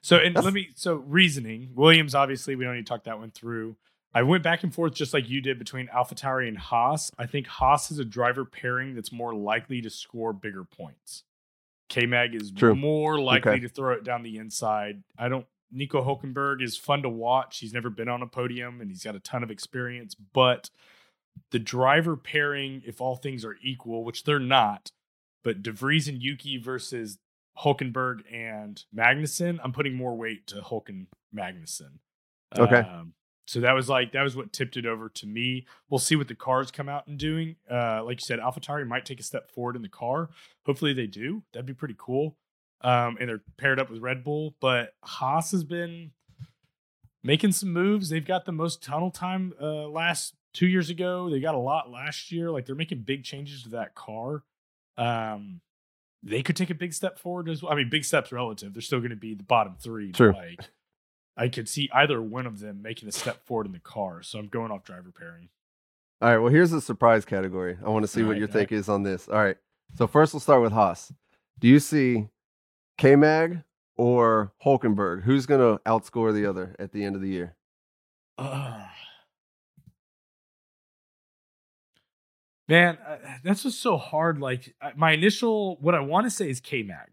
So 0.00 0.16
and 0.16 0.34
That's- 0.34 0.44
let 0.44 0.52
me 0.52 0.70
so 0.74 0.94
reasoning 0.96 1.70
Williams 1.74 2.14
obviously 2.14 2.56
we 2.56 2.64
don't 2.64 2.74
need 2.74 2.86
to 2.86 2.90
talk 2.90 3.04
that 3.04 3.18
one 3.18 3.30
through. 3.30 3.76
I 4.14 4.22
went 4.22 4.42
back 4.42 4.62
and 4.62 4.74
forth 4.74 4.94
just 4.94 5.12
like 5.12 5.28
you 5.28 5.40
did 5.40 5.58
between 5.58 5.86
AlphaTauri 5.88 6.48
and 6.48 6.58
Haas. 6.58 7.10
I 7.18 7.26
think 7.26 7.46
Haas 7.46 7.90
is 7.90 7.98
a 7.98 8.04
driver 8.04 8.44
pairing 8.44 8.94
that's 8.94 9.12
more 9.12 9.34
likely 9.34 9.80
to 9.82 9.90
score 9.90 10.32
bigger 10.32 10.64
points. 10.64 11.24
K 11.88 12.06
Mag 12.06 12.34
is 12.34 12.50
True. 12.50 12.74
more 12.74 13.20
likely 13.20 13.52
Okay. 13.52 13.60
to 13.60 13.68
throw 13.68 13.92
it 13.94 14.04
down 14.04 14.22
the 14.22 14.36
inside. 14.36 15.02
I 15.18 15.28
don't. 15.28 15.46
Nico 15.70 16.02
Hulkenberg 16.02 16.62
is 16.62 16.78
fun 16.78 17.02
to 17.02 17.08
watch. 17.10 17.58
He's 17.58 17.74
never 17.74 17.90
been 17.90 18.08
on 18.08 18.22
a 18.22 18.26
podium 18.26 18.80
and 18.80 18.90
he's 18.90 19.04
got 19.04 19.14
a 19.14 19.20
ton 19.20 19.42
of 19.42 19.50
experience. 19.50 20.14
But 20.14 20.70
the 21.50 21.58
driver 21.58 22.16
pairing, 22.16 22.82
if 22.86 23.00
all 23.02 23.16
things 23.16 23.44
are 23.44 23.56
equal, 23.62 24.02
which 24.04 24.24
they're 24.24 24.38
not, 24.38 24.90
but 25.44 25.62
DeVries 25.62 26.08
and 26.08 26.22
Yuki 26.22 26.56
versus 26.56 27.18
Hulkenberg 27.58 28.20
and 28.32 28.82
Magnussen, 28.96 29.58
I'm 29.62 29.72
putting 29.72 29.94
more 29.94 30.16
weight 30.16 30.46
to 30.48 30.56
Hulken 30.62 31.06
Magnussen. 31.36 31.98
Okay. 32.58 32.76
Um, 32.80 33.12
so 33.48 33.60
that 33.60 33.72
was 33.72 33.88
like 33.88 34.12
that 34.12 34.22
was 34.22 34.36
what 34.36 34.52
tipped 34.52 34.76
it 34.76 34.84
over 34.84 35.08
to 35.08 35.26
me. 35.26 35.64
We'll 35.88 35.98
see 35.98 36.16
what 36.16 36.28
the 36.28 36.34
cars 36.34 36.70
come 36.70 36.86
out 36.86 37.06
and 37.06 37.18
doing. 37.18 37.56
Uh, 37.70 38.04
like 38.04 38.20
you 38.20 38.24
said, 38.26 38.40
AlphaTauri 38.40 38.86
might 38.86 39.06
take 39.06 39.20
a 39.20 39.22
step 39.22 39.50
forward 39.50 39.74
in 39.74 39.80
the 39.80 39.88
car. 39.88 40.28
Hopefully 40.66 40.92
they 40.92 41.06
do. 41.06 41.42
That'd 41.54 41.64
be 41.64 41.72
pretty 41.72 41.94
cool. 41.96 42.36
Um, 42.82 43.16
and 43.18 43.30
they're 43.30 43.42
paired 43.56 43.80
up 43.80 43.88
with 43.88 44.02
Red 44.02 44.22
Bull, 44.22 44.54
but 44.60 44.92
Haas 45.02 45.52
has 45.52 45.64
been 45.64 46.10
making 47.24 47.52
some 47.52 47.72
moves. 47.72 48.10
They've 48.10 48.22
got 48.22 48.44
the 48.44 48.52
most 48.52 48.82
tunnel 48.82 49.10
time 49.10 49.54
uh, 49.58 49.88
last 49.88 50.34
two 50.52 50.66
years 50.66 50.90
ago. 50.90 51.30
They 51.30 51.40
got 51.40 51.54
a 51.54 51.58
lot 51.58 51.90
last 51.90 52.30
year. 52.30 52.50
Like 52.50 52.66
they're 52.66 52.74
making 52.76 53.04
big 53.04 53.24
changes 53.24 53.62
to 53.62 53.70
that 53.70 53.94
car. 53.94 54.42
Um, 54.98 55.62
they 56.22 56.42
could 56.42 56.56
take 56.56 56.68
a 56.68 56.74
big 56.74 56.92
step 56.92 57.18
forward 57.18 57.48
as 57.48 57.62
well. 57.62 57.72
I 57.72 57.76
mean, 57.76 57.88
big 57.88 58.04
steps 58.04 58.30
relative. 58.30 58.74
They're 58.74 58.82
still 58.82 59.00
going 59.00 59.08
to 59.08 59.16
be 59.16 59.34
the 59.34 59.42
bottom 59.42 59.76
three. 59.80 60.08
but, 60.08 60.16
True. 60.18 60.32
Like, 60.34 60.68
I 61.38 61.48
could 61.48 61.68
see 61.68 61.88
either 61.94 62.20
one 62.20 62.46
of 62.46 62.58
them 62.58 62.82
making 62.82 63.08
a 63.08 63.12
step 63.12 63.46
forward 63.46 63.66
in 63.66 63.72
the 63.72 63.78
car. 63.78 64.22
So 64.22 64.40
I'm 64.40 64.48
going 64.48 64.72
off 64.72 64.82
driver 64.82 65.12
pairing. 65.16 65.48
All 66.20 66.28
right. 66.28 66.38
Well, 66.38 66.52
here's 66.52 66.72
the 66.72 66.80
surprise 66.80 67.24
category. 67.24 67.78
I 67.84 67.88
want 67.88 68.02
to 68.02 68.08
see 68.08 68.22
All 68.22 68.26
what 68.26 68.32
right, 68.32 68.40
your 68.40 68.48
take 68.48 68.72
is 68.72 68.88
on 68.88 69.04
this. 69.04 69.28
All 69.28 69.36
right. 69.36 69.56
So 69.96 70.08
first, 70.08 70.34
we'll 70.34 70.40
start 70.40 70.62
with 70.62 70.72
Haas. 70.72 71.12
Do 71.60 71.68
you 71.68 71.78
see 71.78 72.28
K 72.98 73.14
Mag 73.14 73.62
or 73.96 74.52
Hulkenberg? 74.64 75.22
Who's 75.22 75.46
going 75.46 75.60
to 75.60 75.80
outscore 75.84 76.34
the 76.34 76.44
other 76.44 76.74
at 76.80 76.92
the 76.92 77.04
end 77.04 77.14
of 77.14 77.22
the 77.22 77.28
year? 77.28 77.54
Ugh. 78.36 78.88
Man, 82.68 82.98
uh, 82.98 83.16
that's 83.42 83.62
just 83.62 83.80
so 83.80 83.96
hard. 83.96 84.40
Like 84.40 84.74
uh, 84.82 84.90
my 84.94 85.12
initial, 85.12 85.76
what 85.76 85.94
I 85.94 86.00
want 86.00 86.26
to 86.26 86.30
say 86.30 86.50
is 86.50 86.60
K 86.60 86.82
Mag. 86.82 87.08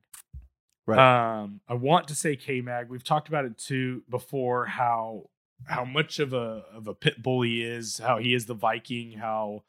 Right. 0.87 1.41
Um, 1.41 1.61
I 1.67 1.73
want 1.73 2.07
to 2.09 2.15
say 2.15 2.35
K 2.35 2.61
Mag. 2.61 2.89
We've 2.89 3.03
talked 3.03 3.27
about 3.27 3.45
it 3.45 3.57
too 3.57 4.03
before. 4.09 4.65
How 4.65 5.29
how 5.65 5.85
much 5.85 6.19
of 6.19 6.33
a 6.33 6.63
of 6.73 6.87
a 6.87 6.93
pit 6.93 7.21
bull 7.21 7.41
he 7.41 7.63
is. 7.63 7.97
How 7.97 8.17
he 8.17 8.33
is 8.33 8.45
the 8.45 8.53
Viking. 8.53 9.13
How 9.13 9.63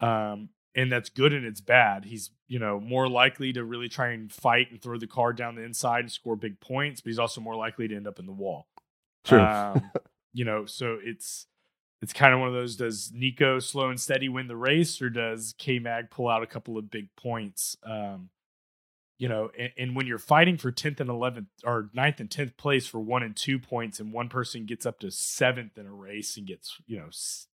um, 0.00 0.50
and 0.74 0.90
that's 0.90 1.08
good 1.08 1.32
and 1.32 1.44
it's 1.44 1.60
bad. 1.60 2.04
He's 2.04 2.30
you 2.48 2.58
know 2.58 2.80
more 2.80 3.08
likely 3.08 3.52
to 3.54 3.64
really 3.64 3.88
try 3.88 4.10
and 4.10 4.32
fight 4.32 4.70
and 4.70 4.80
throw 4.80 4.98
the 4.98 5.06
car 5.06 5.32
down 5.32 5.54
the 5.56 5.62
inside 5.62 6.00
and 6.00 6.12
score 6.12 6.36
big 6.36 6.60
points, 6.60 7.00
but 7.00 7.10
he's 7.10 7.18
also 7.18 7.40
more 7.40 7.56
likely 7.56 7.88
to 7.88 7.96
end 7.96 8.06
up 8.06 8.18
in 8.18 8.26
the 8.26 8.32
wall. 8.32 8.66
True. 9.24 9.40
Um, 9.40 9.90
you 10.32 10.44
know, 10.44 10.66
so 10.66 10.98
it's 11.02 11.46
it's 12.00 12.12
kind 12.12 12.34
of 12.34 12.40
one 12.40 12.48
of 12.48 12.54
those. 12.54 12.76
Does 12.76 13.12
Nico 13.14 13.58
slow 13.58 13.88
and 13.88 14.00
steady 14.00 14.28
win 14.28 14.48
the 14.48 14.56
race, 14.56 15.00
or 15.00 15.10
does 15.10 15.54
K 15.58 15.78
Mag 15.78 16.10
pull 16.10 16.28
out 16.28 16.42
a 16.42 16.46
couple 16.46 16.78
of 16.78 16.90
big 16.90 17.08
points? 17.16 17.76
Um, 17.84 18.30
you 19.18 19.28
know, 19.28 19.50
and, 19.58 19.72
and, 19.78 19.96
when 19.96 20.06
you're 20.06 20.18
fighting 20.18 20.56
for 20.56 20.72
10th 20.72 21.00
and 21.00 21.08
11th 21.08 21.46
or 21.64 21.90
9th 21.96 22.20
and 22.20 22.28
10th 22.28 22.56
place 22.56 22.86
for 22.86 22.98
one 22.98 23.22
and 23.22 23.36
two 23.36 23.58
points, 23.58 24.00
and 24.00 24.12
one 24.12 24.28
person 24.28 24.66
gets 24.66 24.84
up 24.84 24.98
to 25.00 25.10
seventh 25.10 25.78
in 25.78 25.86
a 25.86 25.92
race 25.92 26.36
and 26.36 26.46
gets, 26.46 26.76
you 26.86 26.96
know, 26.96 27.08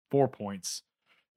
four 0.10 0.28
points, 0.28 0.84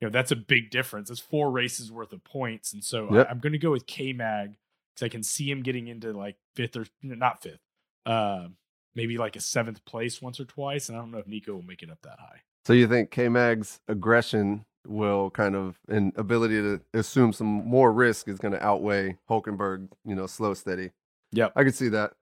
you 0.01 0.07
know, 0.07 0.11
that's 0.11 0.31
a 0.31 0.37
big 0.37 0.71
difference. 0.71 1.09
That's 1.09 1.21
four 1.21 1.51
races 1.51 1.93
worth 1.93 2.13
of 2.13 2.25
points. 2.25 2.73
And 2.73 2.83
so 2.83 3.13
yep. 3.13 3.29
I, 3.29 3.31
am 3.31 3.41
going 3.41 3.53
to 3.53 3.59
go 3.59 3.71
with 3.71 3.87
K 3.87 4.13
Mag 4.13 4.57
because 4.95 5.05
I 5.05 5.09
can 5.09 5.23
see 5.23 5.51
him 5.51 5.63
getting 5.63 5.89
into 5.89 6.13
like 6.13 6.37
fifth 6.55 6.77
or 6.77 6.87
not 7.03 7.43
fifth, 7.43 7.61
uh, 8.07 8.47
maybe 8.95 9.19
like 9.19 9.37
a 9.37 9.41
seventh 9.41 9.85
place 9.85 10.23
once 10.23 10.41
or 10.41 10.45
twice. 10.45 10.89
And 10.89 10.97
I 10.97 11.01
don't 11.01 11.11
know 11.11 11.19
if 11.19 11.27
Nico 11.27 11.53
will 11.55 11.63
make 11.63 11.83
it 11.83 11.91
up 11.91 12.01
that 12.03 12.19
high. 12.19 12.41
So 12.65 12.73
you 12.73 12.87
think 12.87 13.11
K 13.11 13.29
Mag's 13.29 13.81
aggression 13.89 14.65
will 14.87 15.31
kind 15.31 15.55
of 15.55 15.79
an 15.89 16.13
ability 16.17 16.61
to 16.61 16.81
assume 16.95 17.33
some 17.33 17.47
more 17.47 17.93
risk 17.93 18.29
is 18.29 18.39
going 18.39 18.53
to 18.53 18.65
outweigh 18.65 19.19
Hulkenberg, 19.29 19.89
you 20.05 20.15
know, 20.15 20.27
slow 20.27 20.55
steady. 20.55 20.91
Yeah, 21.33 21.49
I 21.55 21.65
could 21.65 21.75
see 21.75 21.89
that. 21.91 22.13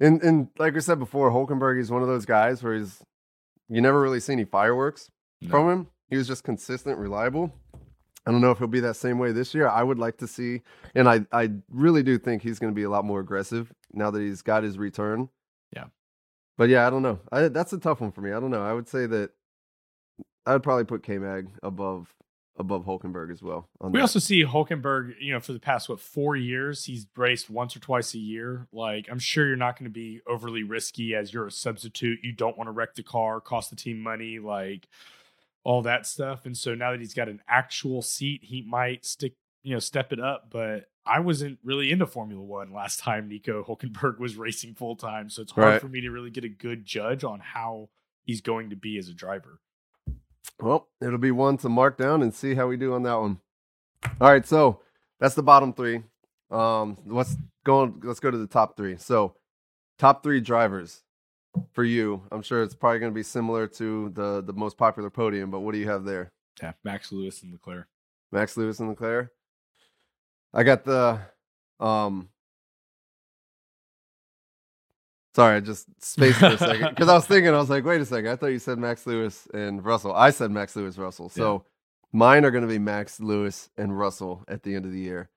And 0.00 0.22
and 0.22 0.48
like 0.58 0.76
I 0.76 0.80
said 0.80 0.98
before, 0.98 1.30
Hulkenberg 1.30 1.80
is 1.80 1.90
one 1.90 2.02
of 2.02 2.08
those 2.08 2.26
guys 2.26 2.62
where 2.62 2.74
he's 2.74 3.02
you 3.68 3.80
never 3.80 4.00
really 4.00 4.20
see 4.20 4.32
any 4.32 4.44
fireworks 4.44 5.10
no. 5.40 5.48
from 5.48 5.70
him. 5.70 5.86
He 6.08 6.16
was 6.16 6.26
just 6.26 6.44
consistent, 6.44 6.98
reliable. 6.98 7.52
I 8.26 8.30
don't 8.30 8.40
know 8.40 8.50
if 8.50 8.58
he'll 8.58 8.68
be 8.68 8.80
that 8.80 8.96
same 8.96 9.18
way 9.18 9.32
this 9.32 9.54
year. 9.54 9.68
I 9.68 9.82
would 9.82 9.98
like 9.98 10.18
to 10.18 10.26
see, 10.26 10.62
and 10.94 11.08
I 11.08 11.26
I 11.32 11.50
really 11.70 12.02
do 12.02 12.18
think 12.18 12.42
he's 12.42 12.58
going 12.58 12.72
to 12.72 12.74
be 12.74 12.84
a 12.84 12.90
lot 12.90 13.04
more 13.04 13.20
aggressive 13.20 13.72
now 13.92 14.10
that 14.10 14.20
he's 14.20 14.42
got 14.42 14.62
his 14.62 14.78
return. 14.78 15.28
Yeah, 15.74 15.86
but 16.56 16.68
yeah, 16.68 16.86
I 16.86 16.90
don't 16.90 17.02
know. 17.02 17.18
I, 17.32 17.48
that's 17.48 17.72
a 17.72 17.78
tough 17.78 18.00
one 18.00 18.12
for 18.12 18.20
me. 18.20 18.32
I 18.32 18.40
don't 18.40 18.50
know. 18.50 18.62
I 18.62 18.72
would 18.72 18.88
say 18.88 19.06
that 19.06 19.30
I 20.46 20.52
would 20.52 20.62
probably 20.62 20.84
put 20.84 21.02
K 21.02 21.18
Mag 21.18 21.48
above 21.62 22.14
above 22.58 22.84
Hulkenberg 22.84 23.32
as 23.32 23.42
well. 23.42 23.68
we 23.80 23.92
that. 23.92 24.02
also 24.02 24.18
see 24.18 24.44
Hulkenberg, 24.44 25.14
you 25.20 25.32
know, 25.32 25.40
for 25.40 25.52
the 25.52 25.58
past 25.58 25.88
what 25.88 26.00
four 26.00 26.36
years, 26.36 26.84
he's 26.84 27.06
raced 27.16 27.48
once 27.48 27.74
or 27.74 27.80
twice 27.80 28.14
a 28.14 28.18
year. 28.18 28.68
Like, 28.72 29.08
I'm 29.10 29.18
sure 29.18 29.46
you're 29.46 29.56
not 29.56 29.78
going 29.78 29.90
to 29.90 29.92
be 29.92 30.20
overly 30.26 30.62
risky 30.62 31.14
as 31.14 31.32
you're 31.32 31.46
a 31.46 31.50
substitute. 31.50 32.20
You 32.22 32.32
don't 32.32 32.56
want 32.58 32.68
to 32.68 32.72
wreck 32.72 32.94
the 32.94 33.02
car, 33.02 33.40
cost 33.40 33.70
the 33.70 33.76
team 33.76 34.00
money, 34.00 34.38
like 34.38 34.86
all 35.64 35.82
that 35.82 36.06
stuff. 36.06 36.44
And 36.44 36.56
so 36.56 36.74
now 36.74 36.90
that 36.90 37.00
he's 37.00 37.14
got 37.14 37.28
an 37.28 37.40
actual 37.48 38.02
seat, 38.02 38.42
he 38.44 38.62
might 38.62 39.04
stick, 39.06 39.34
you 39.62 39.72
know, 39.72 39.80
step 39.80 40.12
it 40.12 40.20
up. 40.20 40.48
But 40.50 40.90
I 41.06 41.20
wasn't 41.20 41.58
really 41.64 41.90
into 41.90 42.06
Formula 42.06 42.42
One 42.42 42.72
last 42.72 43.00
time 43.00 43.28
Nico 43.28 43.64
Hulkenberg 43.64 44.18
was 44.18 44.36
racing 44.36 44.74
full 44.74 44.96
time, 44.96 45.30
so 45.30 45.42
it's 45.42 45.52
hard 45.52 45.66
right. 45.66 45.80
for 45.80 45.88
me 45.88 46.00
to 46.02 46.10
really 46.10 46.30
get 46.30 46.44
a 46.44 46.48
good 46.48 46.84
judge 46.84 47.24
on 47.24 47.40
how 47.40 47.88
he's 48.24 48.40
going 48.40 48.70
to 48.70 48.76
be 48.76 48.98
as 48.98 49.08
a 49.08 49.14
driver. 49.14 49.60
Well, 50.62 50.88
it'll 51.00 51.18
be 51.18 51.32
one 51.32 51.56
to 51.58 51.68
mark 51.68 51.98
down 51.98 52.22
and 52.22 52.32
see 52.32 52.54
how 52.54 52.68
we 52.68 52.76
do 52.76 52.94
on 52.94 53.02
that 53.02 53.18
one. 53.18 53.40
All 54.20 54.30
right, 54.30 54.46
so 54.46 54.80
that's 55.18 55.34
the 55.34 55.42
bottom 55.42 55.72
three. 55.72 56.02
Um, 56.52 56.98
let's 57.04 57.36
go. 57.64 57.92
Let's 58.02 58.20
go 58.20 58.30
to 58.30 58.38
the 58.38 58.46
top 58.46 58.76
three. 58.76 58.96
So, 58.96 59.34
top 59.98 60.22
three 60.22 60.40
drivers 60.40 61.02
for 61.72 61.82
you. 61.82 62.22
I'm 62.30 62.42
sure 62.42 62.62
it's 62.62 62.76
probably 62.76 63.00
going 63.00 63.10
to 63.10 63.14
be 63.14 63.24
similar 63.24 63.66
to 63.66 64.10
the 64.10 64.40
the 64.40 64.52
most 64.52 64.78
popular 64.78 65.10
podium, 65.10 65.50
but 65.50 65.60
what 65.60 65.72
do 65.72 65.78
you 65.78 65.88
have 65.88 66.04
there? 66.04 66.30
Yeah, 66.62 66.72
Max 66.84 67.10
Lewis 67.10 67.42
and 67.42 67.52
Leclerc. 67.52 67.88
Max 68.30 68.56
Lewis 68.56 68.78
and 68.78 68.88
Leclerc. 68.88 69.30
I 70.54 70.62
got 70.62 70.84
the 70.84 71.20
um 71.80 72.28
Sorry, 75.34 75.56
I 75.56 75.60
just 75.60 75.86
spaced 75.98 76.38
for 76.40 76.46
a 76.46 76.58
second 76.58 76.90
because 76.90 77.08
I 77.08 77.14
was 77.14 77.26
thinking, 77.28 77.54
I 77.54 77.58
was 77.58 77.70
like, 77.70 77.84
wait 77.84 78.00
a 78.00 78.04
second, 78.04 78.30
I 78.30 78.36
thought 78.36 78.48
you 78.48 78.58
said 78.58 78.78
Max 78.78 79.06
Lewis 79.06 79.48
and 79.54 79.82
Russell. 79.82 80.12
I 80.12 80.30
said 80.30 80.50
Max 80.50 80.76
Lewis, 80.76 80.98
Russell. 80.98 81.30
So 81.30 81.54
yeah. 81.54 82.18
mine 82.18 82.44
are 82.44 82.50
going 82.50 82.62
to 82.62 82.68
be 82.68 82.78
Max 82.78 83.18
Lewis 83.18 83.70
and 83.78 83.98
Russell 83.98 84.44
at 84.46 84.62
the 84.62 84.74
end 84.74 84.84
of 84.84 84.92
the 84.92 85.00
year. 85.00 85.30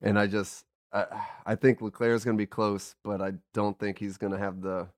And 0.00 0.18
I 0.18 0.28
just, 0.28 0.64
I, 0.92 1.06
I 1.44 1.54
think 1.56 1.82
Leclerc 1.82 2.16
is 2.16 2.24
going 2.24 2.36
to 2.36 2.42
be 2.42 2.46
close, 2.46 2.94
but 3.04 3.20
I 3.20 3.32
don't 3.52 3.78
think 3.78 3.98
he's 3.98 4.16
going 4.16 4.32
to 4.32 4.38
have 4.38 4.62
the, 4.62 4.88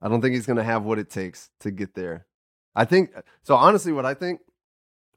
I 0.00 0.08
don't 0.08 0.20
think 0.20 0.34
he's 0.34 0.46
going 0.46 0.56
to 0.56 0.64
have 0.64 0.82
what 0.82 0.98
it 0.98 1.08
takes 1.08 1.50
to 1.60 1.70
get 1.70 1.94
there. 1.94 2.26
I 2.74 2.84
think, 2.84 3.12
so 3.44 3.54
honestly, 3.54 3.92
what 3.92 4.06
I 4.06 4.14
think, 4.14 4.40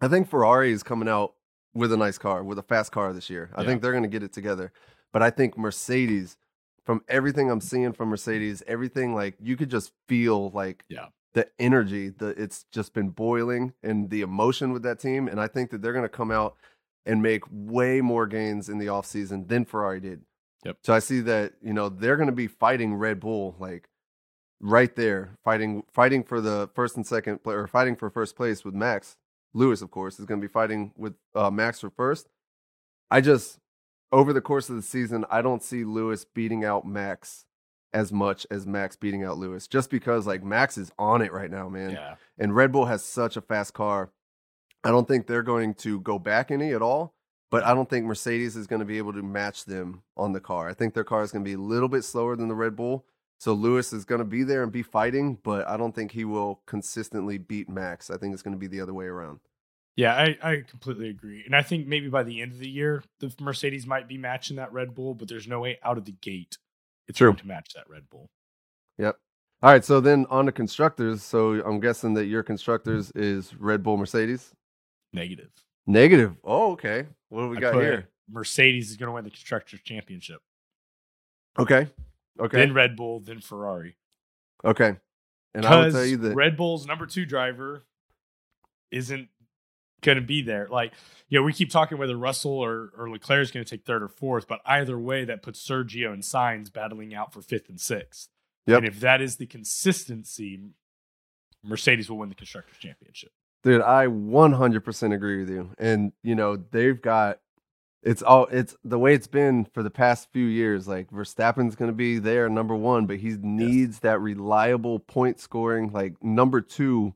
I 0.02 0.08
think 0.08 0.30
Ferrari 0.30 0.72
is 0.72 0.84
coming 0.84 1.10
out 1.10 1.34
with 1.74 1.92
a 1.92 1.98
nice 1.98 2.20
car, 2.20 2.44
with 2.44 2.60
a 2.60 2.64
fast 2.64 2.92
car 2.92 3.12
this 3.12 3.30
year. 3.30 3.50
I 3.56 3.62
yeah. 3.62 3.68
think 3.68 3.82
they're 3.82 3.92
going 3.92 4.04
to 4.04 4.10
get 4.10 4.24
it 4.24 4.34
together. 4.34 4.72
But 5.12 5.24
I 5.24 5.32
think 5.32 5.58
Mercedes 5.58 6.38
from 6.86 7.02
everything 7.08 7.50
I'm 7.50 7.62
seeing 7.62 7.94
from 7.94 8.10
Mercedes, 8.10 8.64
everything 8.68 9.16
like 9.16 9.36
you 9.42 9.58
could 9.58 9.70
just 9.70 9.92
feel 10.08 10.52
like 10.52 10.84
yeah. 10.88 11.08
the 11.34 11.48
energy, 11.60 12.10
that 12.10 12.38
it's 12.38 12.66
just 12.72 12.94
been 12.94 13.10
boiling 13.10 13.74
and 13.84 14.10
the 14.10 14.22
emotion 14.22 14.72
with 14.72 14.84
that 14.84 15.00
team. 15.00 15.28
And 15.28 15.40
I 15.40 15.48
think 15.48 15.72
that 15.72 15.82
they're 15.82 15.94
gonna 15.94 16.10
come 16.10 16.32
out 16.32 16.56
and 17.06 17.22
make 17.22 17.44
way 17.50 18.02
more 18.02 18.28
gains 18.28 18.70
in 18.70 18.78
the 18.78 18.88
offseason 18.88 19.48
than 19.48 19.66
Ferrari 19.66 20.00
did. 20.00 20.22
Yep. 20.64 20.78
So 20.84 20.94
I 20.94 21.00
see 21.00 21.22
that, 21.22 21.54
you 21.62 21.74
know, 21.74 21.90
they're 21.90 22.18
gonna 22.18 22.32
be 22.32 22.48
fighting 22.48 22.96
Red 22.96 23.20
Bull 23.20 23.56
like 23.60 23.90
right 24.60 24.96
there, 24.96 25.38
fighting 25.44 25.84
fighting 25.92 26.24
for 26.24 26.42
the 26.42 26.70
first 26.74 26.96
and 26.96 27.06
second 27.06 27.44
play 27.44 27.56
or 27.56 27.68
fighting 27.68 27.96
for 27.96 28.10
first 28.10 28.36
place 28.36 28.64
with 28.64 28.74
Max. 28.74 29.18
Lewis, 29.54 29.82
of 29.82 29.90
course, 29.90 30.20
is 30.20 30.26
gonna 30.26 30.42
be 30.42 30.48
fighting 30.48 30.92
with 30.96 31.16
uh, 31.34 31.50
Max 31.50 31.80
for 31.80 31.90
first. 31.90 32.28
I 33.10 33.22
just 33.22 33.60
over 34.12 34.34
the 34.34 34.42
course 34.42 34.70
of 34.70 34.76
the 34.76 34.82
season, 34.82 35.26
I 35.30 35.42
don't 35.42 35.64
see 35.64 35.84
Lewis 35.84 36.26
beating 36.26 36.64
out 36.64 36.86
Max 36.86 37.46
as 37.94 38.12
much 38.12 38.46
as 38.52 38.68
Max 38.68 38.96
beating 38.96 39.24
out 39.24 39.38
Lewis, 39.38 39.68
just 39.68 39.90
because 39.90 40.28
like 40.28 40.44
Max 40.44 40.78
is 40.78 40.92
on 41.00 41.22
it 41.22 41.32
right 41.32 41.50
now, 41.50 41.70
man. 41.70 41.92
Yeah. 41.92 42.16
And 42.38 42.56
Red 42.56 42.72
Bull 42.72 42.86
has 42.86 43.04
such 43.04 43.38
a 43.38 43.42
fast 43.42 43.74
car. 43.74 44.12
I 44.84 44.90
don't 44.90 45.08
think 45.08 45.28
they're 45.28 45.42
going 45.42 45.74
to 45.76 46.00
go 46.02 46.20
back 46.20 46.52
any 46.52 46.74
at 46.74 46.82
all, 46.82 47.16
but 47.50 47.64
I 47.64 47.74
don't 47.74 47.90
think 47.90 48.06
Mercedes 48.06 48.56
is 48.56 48.68
going 48.68 48.82
to 48.82 48.86
be 48.86 48.98
able 48.98 49.14
to 49.14 49.24
match 49.24 49.66
them 49.66 50.04
on 50.18 50.34
the 50.34 50.42
car. 50.42 50.70
I 50.70 50.74
think 50.74 50.94
their 50.94 51.04
car 51.04 51.24
is 51.24 51.32
going 51.32 51.44
to 51.44 51.50
be 51.50 51.56
a 51.56 51.60
little 51.60 51.90
bit 51.90 52.04
slower 52.04 52.36
than 52.36 52.50
the 52.50 52.56
Red 52.56 52.76
Bull. 52.76 53.06
So 53.40 53.54
Lewis 53.54 53.94
is 53.94 54.06
going 54.06 54.20
to 54.20 54.26
be 54.26 54.44
there 54.44 54.64
and 54.64 54.72
be 54.72 54.84
fighting, 54.84 55.40
but 55.44 55.68
I 55.68 55.78
don't 55.78 55.96
think 55.96 56.12
he 56.12 56.26
will 56.26 56.62
consistently 56.66 57.38
beat 57.38 57.70
Max. 57.70 58.10
I 58.10 58.18
think 58.18 58.34
it's 58.34 58.44
going 58.44 58.56
to 58.56 58.60
be 58.60 58.68
the 58.68 58.82
other 58.82 58.94
way 58.94 59.06
around. 59.06 59.40
Yeah, 59.96 60.14
I, 60.14 60.38
I 60.42 60.64
completely 60.68 61.10
agree. 61.10 61.44
And 61.46 61.56
I 61.56 61.62
think 61.62 61.88
maybe 61.88 62.10
by 62.10 62.24
the 62.24 62.42
end 62.42 62.52
of 62.52 62.60
the 62.60 62.70
year, 62.70 63.04
the 63.20 63.34
Mercedes 63.40 63.88
might 63.88 64.10
be 64.10 64.18
matching 64.18 64.58
that 64.58 64.74
Red 64.74 64.94
Bull, 64.94 65.14
but 65.14 65.30
there's 65.30 65.48
no 65.48 65.62
way 65.62 65.80
out 65.84 65.98
of 65.98 66.06
the 66.06 66.12
gate 66.12 66.58
it's 67.08 67.18
True. 67.18 67.30
going 67.30 67.38
to 67.38 67.48
match 67.48 67.74
that 67.76 67.90
Red 67.90 68.10
Bull. 68.10 68.30
Yep. 68.98 69.18
All 69.62 69.72
right. 69.72 69.86
So 69.86 70.00
then 70.00 70.26
on 70.30 70.46
the 70.46 70.52
constructors. 70.52 71.24
So 71.24 71.62
I'm 71.66 71.80
guessing 71.80 72.14
that 72.16 72.26
your 72.26 72.44
constructors 72.44 73.12
is 73.12 73.56
Red 73.56 73.84
Bull 73.84 73.98
Mercedes? 73.98 74.54
Negative. 75.14 75.50
Negative. 75.88 76.36
Oh, 76.44 76.72
okay. 76.74 77.06
What 77.30 77.44
do 77.44 77.50
we 77.50 77.58
I 77.58 77.62
got 77.62 77.76
here? 77.76 78.10
Mercedes 78.30 78.90
is 78.90 78.98
going 78.98 79.08
to 79.08 79.14
win 79.14 79.24
the 79.24 79.30
Constructors 79.30 79.82
Championship. 79.84 80.42
Okay. 81.60 81.88
Okay. 82.40 82.58
Then 82.58 82.74
Red 82.74 82.96
Bull, 82.96 83.20
then 83.20 83.40
Ferrari. 83.40 83.96
Okay. 84.64 84.96
And 85.54 85.66
I 85.66 85.86
will 85.86 85.92
tell 85.92 86.06
you 86.06 86.18
that 86.18 86.36
Red 86.36 86.58
Bull's 86.58 86.88
number 86.88 87.06
two 87.06 87.26
driver 87.26 87.84
isn't 88.92 89.30
going 90.02 90.18
to 90.18 90.24
be 90.24 90.42
there. 90.42 90.68
Like, 90.70 90.94
you 91.30 91.40
know, 91.40 91.44
we 91.44 91.54
keep 91.54 91.70
talking 91.70 91.98
whether 91.98 92.18
Russell 92.18 92.52
or, 92.52 92.92
or 92.98 93.10
Leclerc 93.10 93.42
is 93.42 93.52
going 93.52 93.66
to 93.66 93.70
take 93.70 93.86
third 93.86 94.04
or 94.04 94.08
fourth, 94.08 94.48
but 94.48 94.62
either 94.66 94.98
way, 95.00 95.26
that 95.26 95.42
puts 95.42 95.66
Sergio 95.66 96.14
and 96.14 96.24
Sainz 96.24 96.72
battling 96.72 97.14
out 97.14 97.34
for 97.34 97.42
fifth 97.42 97.70
and 97.70 97.80
sixth. 97.80 98.30
Yep. 98.68 98.78
And 98.80 98.88
if 98.88 99.00
that 99.00 99.22
is 99.22 99.38
the 99.38 99.46
consistency, 99.46 100.60
Mercedes 101.64 102.10
will 102.10 102.18
win 102.18 102.30
the 102.30 102.36
Constructors' 102.36 102.78
Championship. 102.78 103.32
Dude, 103.64 103.82
I 103.82 104.06
100% 104.08 105.14
agree 105.14 105.40
with 105.40 105.50
you. 105.50 105.72
And, 105.78 106.12
you 106.24 106.36
know, 106.36 106.56
they've 106.56 107.02
got 107.02 107.40
it's 108.06 108.22
all 108.22 108.46
it's 108.52 108.76
the 108.84 109.00
way 109.00 109.16
it's 109.16 109.26
been 109.26 109.66
for 109.74 109.82
the 109.82 109.90
past 109.90 110.30
few 110.32 110.46
years. 110.46 110.88
Like 110.88 111.10
Verstappen's 111.10 111.76
going 111.76 111.90
to 111.90 111.96
be 111.96 112.20
there 112.20 112.48
number 112.48 112.76
1, 112.76 113.08
but 113.08 113.18
he 113.18 113.36
needs 113.42 113.96
yes. 113.96 114.00
that 114.02 114.22
reliable 114.22 115.00
point 115.00 115.40
scoring 115.40 115.92
like 115.92 116.24
number 116.24 116.62
2 116.62 117.16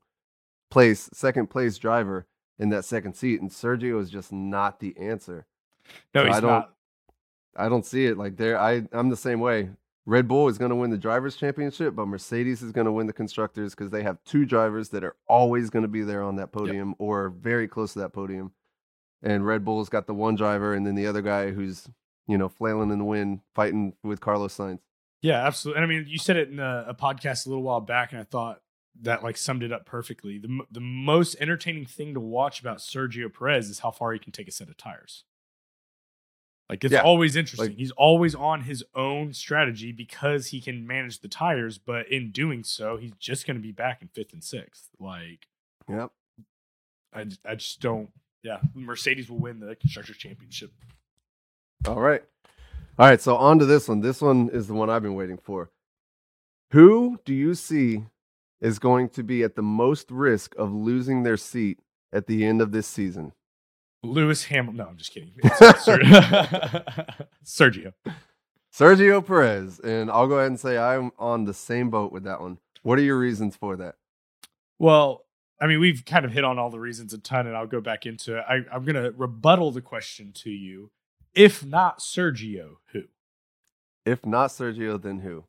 place, 0.72 1.08
second 1.14 1.52
place 1.52 1.78
driver 1.78 2.26
in 2.60 2.70
that 2.70 2.86
second 2.86 3.16
seat, 3.16 3.42
and 3.42 3.50
Sergio 3.50 4.02
is 4.02 4.10
just 4.10 4.32
not 4.32 4.80
the 4.80 4.96
answer. 4.98 5.48
No, 6.14 6.24
so 6.24 6.28
he's 6.28 6.38
I 6.38 6.40
don't, 6.42 6.50
not. 6.50 6.74
I 7.56 7.70
don't 7.70 7.86
see 7.86 8.06
it 8.06 8.18
like 8.18 8.38
there. 8.38 8.60
I 8.60 8.84
I'm 8.92 9.10
the 9.10 9.18
same 9.18 9.40
way. 9.40 9.70
Red 10.06 10.28
Bull 10.28 10.48
is 10.48 10.58
going 10.58 10.70
to 10.70 10.76
win 10.76 10.90
the 10.90 10.98
drivers' 10.98 11.36
championship, 11.36 11.96
but 11.96 12.08
Mercedes 12.08 12.64
is 12.64 12.72
going 12.72 12.86
to 12.86 12.92
win 12.92 13.06
the 13.06 13.14
constructors 13.14 13.76
because 13.76 13.92
they 13.92 14.02
have 14.02 14.18
two 14.26 14.44
drivers 14.44 14.90
that 14.90 15.04
are 15.04 15.16
always 15.28 15.70
going 15.70 15.84
to 15.84 15.90
be 15.90 16.02
there 16.02 16.24
on 16.24 16.38
that 16.38 16.52
podium 16.52 16.90
yep. 16.90 16.96
or 17.00 17.30
very 17.30 17.68
close 17.68 17.94
to 17.94 18.00
that 18.00 18.14
podium. 18.14 18.52
And 19.22 19.46
Red 19.46 19.64
Bull's 19.64 19.90
got 19.90 20.08
the 20.08 20.14
one 20.14 20.36
driver, 20.36 20.74
and 20.74 20.86
then 20.86 20.96
the 20.96 21.08
other 21.08 21.22
guy 21.22 21.52
who's 21.52 21.88
you 22.28 22.38
know 22.38 22.50
flailing 22.50 22.92
in 22.92 23.00
the 23.00 23.06
wind, 23.06 23.42
fighting 23.56 23.94
with 24.04 24.20
Carlos 24.20 24.58
Sainz. 24.58 24.80
Yeah, 25.22 25.46
absolutely. 25.46 25.84
And 25.84 25.92
I 25.92 25.96
mean, 25.96 26.06
you 26.08 26.18
said 26.18 26.38
it 26.38 26.50
in 26.50 26.60
a, 26.60 26.86
a, 26.90 26.94
podcast 26.94 27.46
a 27.46 27.50
little 27.50 27.64
while 27.64 27.82
back, 27.82 28.14
and 28.14 28.22
I 28.22 28.24
thought 28.24 28.62
that 29.02 29.24
like 29.24 29.38
summed 29.38 29.64
it 29.64 29.72
up 29.72 29.86
perfectly. 29.86 30.38
The 30.38 30.62
the 30.72 30.80
most 30.80 31.36
entertaining 31.40 31.86
thing 31.86 32.14
to 32.14 32.20
watch 32.20 32.60
about 32.60 32.80
Sergio 32.80 33.34
Perez 33.34 33.70
is 33.70 33.80
how 33.80 33.92
far 33.92 34.14
he 34.14 34.20
can 34.20 34.32
take 34.32 34.48
a 34.48 34.52
set 34.52 34.70
of 34.70 34.78
tires. 34.78 35.24
Like 36.70 36.84
it's 36.84 36.94
yeah, 36.94 37.02
always 37.02 37.36
interesting. 37.36 37.70
Like, 37.70 37.78
He's 37.78 37.92
always 37.92 38.36
on 38.36 38.62
his 38.62 38.84
own 38.94 39.34
strategy 39.34 39.92
because 39.92 40.48
he 40.48 40.62
can 40.62 40.86
manage 40.86 41.20
the 41.20 41.28
tires, 41.28 41.80
but 41.80 42.08
in 42.12 42.32
doing 42.32 42.64
so, 42.64 42.98
he's 42.98 43.14
just 43.20 43.48
going 43.48 43.58
to 43.58 43.64
be 43.64 43.72
back 43.72 44.04
in 44.04 44.08
fifth 44.10 44.34
and 44.34 44.44
sixth. 44.44 44.90
Like, 45.00 45.48
yep. 45.90 46.12
I 47.14 47.26
I 47.44 47.56
just 47.56 47.82
don't. 47.82 48.12
Yeah, 48.44 48.60
Mercedes 48.76 49.30
will 49.30 49.40
win 49.40 49.60
the 49.60 49.76
constructors 49.76 50.18
championship. 50.18 50.72
All 51.88 52.00
right, 52.00 52.24
all 53.00 53.08
right. 53.08 53.20
So 53.20 53.36
on 53.36 53.58
to 53.60 53.66
this 53.66 53.88
one. 53.88 54.02
This 54.02 54.22
one 54.22 54.50
is 54.50 54.68
the 54.68 54.76
one 54.76 54.90
I've 54.90 55.04
been 55.04 55.16
waiting 55.16 55.38
for. 55.38 55.72
Who 56.72 57.20
do 57.26 57.34
you 57.34 57.56
see 57.56 58.04
is 58.62 58.80
going 58.80 59.10
to 59.10 59.24
be 59.24 59.44
at 59.44 59.56
the 59.56 59.62
most 59.62 60.12
risk 60.12 60.56
of 60.58 60.74
losing 60.74 61.24
their 61.24 61.38
seat 61.38 61.80
at 62.12 62.28
the 62.28 62.46
end 62.46 62.62
of 62.62 62.72
this 62.72 62.88
season? 62.88 63.34
Lewis 64.04 64.46
Hamilton. 64.46 64.78
No, 64.78 64.88
I'm 64.88 64.98
just 64.98 65.14
kidding. 65.14 65.34
Sergio. 67.44 67.94
Sergio 68.74 69.26
Perez. 69.26 69.80
And 69.80 70.10
I'll 70.10 70.28
go 70.28 70.36
ahead 70.36 70.48
and 70.48 70.60
say 70.60 70.78
I'm 70.78 71.12
on 71.20 71.46
the 71.46 71.54
same 71.54 71.90
boat 71.90 72.12
with 72.12 72.24
that 72.24 72.42
one. 72.42 72.60
What 72.82 72.98
are 72.98 73.04
your 73.04 73.20
reasons 73.20 73.56
for 73.56 73.76
that? 73.78 73.96
Well, 74.78 75.26
I 75.62 75.68
mean, 75.68 75.80
we've 75.82 76.06
kind 76.06 76.24
of 76.24 76.32
hit 76.32 76.46
on 76.46 76.58
all 76.58 76.70
the 76.70 76.80
reasons 76.80 77.14
a 77.14 77.18
ton, 77.18 77.46
and 77.46 77.56
I'll 77.56 77.68
go 77.68 77.82
back 77.82 78.06
into 78.06 78.38
it. 78.38 78.46
I, 78.48 78.62
I'm 78.74 78.86
going 78.86 78.96
to 78.96 79.12
rebuttal 79.12 79.72
the 79.72 79.82
question 79.82 80.32
to 80.36 80.50
you. 80.50 80.92
If 81.36 81.66
not 81.66 82.00
Sergio, 82.00 82.78
who? 82.94 83.04
If 84.06 84.26
not 84.26 84.50
Sergio, 84.52 85.02
then 85.02 85.20
who? 85.20 85.44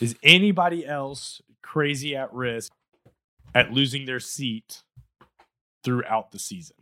Is 0.00 0.16
anybody 0.22 0.84
else 0.84 1.40
crazy 1.72 2.14
at 2.14 2.32
risk 2.34 2.70
at 3.54 3.72
losing 3.72 4.04
their 4.04 4.20
seat 4.20 4.82
throughout 5.82 6.30
the 6.30 6.38
season? 6.38 6.76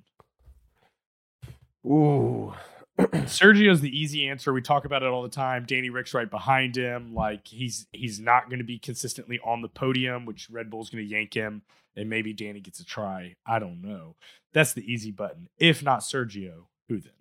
Ooh. 1.86 2.52
Sergio's 2.98 3.80
the 3.80 3.96
easy 3.96 4.28
answer. 4.28 4.52
We 4.52 4.60
talk 4.60 4.84
about 4.84 5.02
it 5.02 5.08
all 5.08 5.22
the 5.22 5.28
time. 5.28 5.64
Danny 5.64 5.90
Ric's 5.90 6.12
right 6.12 6.28
behind 6.28 6.76
him. 6.76 7.14
Like 7.14 7.46
he's 7.46 7.86
he's 7.92 8.18
not 8.18 8.50
going 8.50 8.58
to 8.58 8.64
be 8.64 8.78
consistently 8.78 9.38
on 9.44 9.62
the 9.62 9.68
podium, 9.68 10.26
which 10.26 10.50
Red 10.50 10.68
Bull's 10.68 10.90
going 10.90 11.04
to 11.04 11.10
yank 11.10 11.34
him, 11.34 11.62
and 11.96 12.10
maybe 12.10 12.32
Danny 12.32 12.60
gets 12.60 12.80
a 12.80 12.84
try. 12.84 13.36
I 13.46 13.60
don't 13.60 13.80
know. 13.80 14.16
That's 14.52 14.72
the 14.72 14.92
easy 14.92 15.12
button. 15.12 15.48
If 15.56 15.82
not 15.84 16.00
Sergio, 16.00 16.64
who 16.88 16.98
then? 16.98 17.12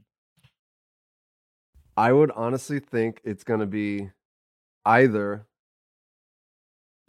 I 1.96 2.14
would 2.14 2.32
honestly 2.32 2.80
think 2.80 3.22
it's 3.24 3.44
going 3.44 3.60
to 3.60 3.68
be 3.68 4.10
either 4.86 5.46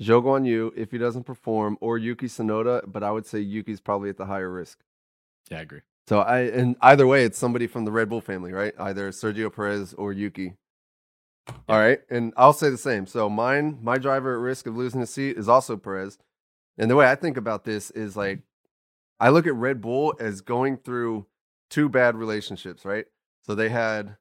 Zhou 0.01 0.23
Guan 0.23 0.47
Yu 0.47 0.73
if 0.77 0.91
he 0.91 0.99
doesn't 0.99 1.25
perform, 1.25 1.77
or 1.81 1.99
Yuki 1.99 2.27
Tsunoda. 2.27 2.83
But 2.87 3.03
I 3.03 3.11
would 3.11 3.27
say 3.27 3.41
Yuki's 3.41 3.81
probably 3.81 4.11
at 4.11 4.17
the 4.17 4.27
higher 4.27 4.51
risk. 4.51 4.81
Yeah, 5.51 5.59
I 5.59 5.61
agree. 5.63 5.81
So 6.09 6.21
I 6.21 6.41
and 6.41 6.77
either 6.81 7.07
way, 7.07 7.25
it's 7.25 7.39
somebody 7.39 7.67
from 7.67 7.85
the 7.85 7.93
Red 7.93 8.09
Bull 8.09 8.21
family, 8.21 8.53
right? 8.53 8.75
Either 8.79 9.11
Sergio 9.11 9.55
Perez 9.55 9.95
or 9.95 10.13
Yuki. 10.13 10.55
All 11.69 11.79
right, 11.79 12.01
and 12.11 12.33
I'll 12.37 12.53
say 12.53 12.71
the 12.71 12.79
same. 12.79 13.07
So 13.07 13.29
mine, 13.29 13.79
my 13.83 13.99
driver 13.99 14.35
at 14.35 14.41
risk 14.41 14.67
of 14.67 14.77
losing 14.77 15.01
his 15.01 15.11
seat 15.11 15.37
is 15.37 15.49
also 15.49 15.77
Perez. 15.77 16.19
And 16.79 16.91
the 16.91 16.97
way 16.97 17.11
I 17.11 17.15
think 17.15 17.37
about 17.37 17.65
this 17.65 17.91
is 17.91 18.17
like, 18.17 18.41
I 19.19 19.31
look 19.31 19.47
at 19.47 19.55
Red 19.55 19.81
Bull 19.81 20.15
as 20.19 20.41
going 20.41 20.79
through 20.79 21.27
two 21.69 21.89
bad 21.89 22.17
relationships, 22.17 22.85
right? 22.85 23.07
So 23.43 23.55
they 23.55 23.69
had 23.69 24.17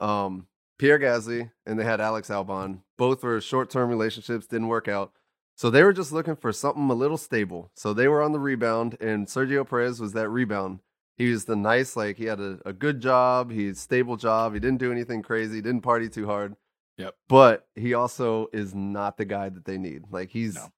um, 0.00 0.46
Pierre 0.80 0.98
Gasly 0.98 1.50
and 1.66 1.78
they 1.78 1.84
had 1.84 2.00
Alex 2.00 2.28
Albon. 2.28 2.80
Both 2.96 3.22
were 3.22 3.40
short-term 3.40 3.88
relationships, 3.88 4.46
didn't 4.46 4.68
work 4.68 4.88
out. 4.88 5.12
So 5.54 5.70
they 5.70 5.82
were 5.82 5.92
just 5.92 6.10
looking 6.10 6.36
for 6.36 6.52
something 6.52 6.88
a 6.88 6.94
little 6.94 7.18
stable. 7.18 7.70
So 7.74 7.92
they 7.92 8.08
were 8.08 8.22
on 8.22 8.32
the 8.32 8.40
rebound, 8.40 8.96
and 9.00 9.26
Sergio 9.26 9.68
Perez 9.68 10.00
was 10.00 10.14
that 10.14 10.30
rebound 10.30 10.80
he 11.20 11.30
was 11.30 11.44
the 11.44 11.54
nice, 11.54 11.96
like 11.96 12.16
he 12.16 12.24
had 12.24 12.40
a, 12.40 12.60
a 12.64 12.72
good 12.72 13.02
job, 13.02 13.50
he 13.50 13.74
stable 13.74 14.16
job, 14.16 14.54
he 14.54 14.58
didn't 14.58 14.78
do 14.78 14.90
anything 14.90 15.20
crazy, 15.20 15.60
didn't 15.60 15.82
party 15.82 16.08
too 16.08 16.24
hard. 16.24 16.56
Yep. 16.96 17.14
But 17.28 17.68
he 17.74 17.92
also 17.92 18.48
is 18.54 18.74
not 18.74 19.18
the 19.18 19.26
guy 19.26 19.50
that 19.50 19.66
they 19.66 19.76
need. 19.76 20.04
Like 20.10 20.30
he's 20.30 20.54
no. 20.54 20.72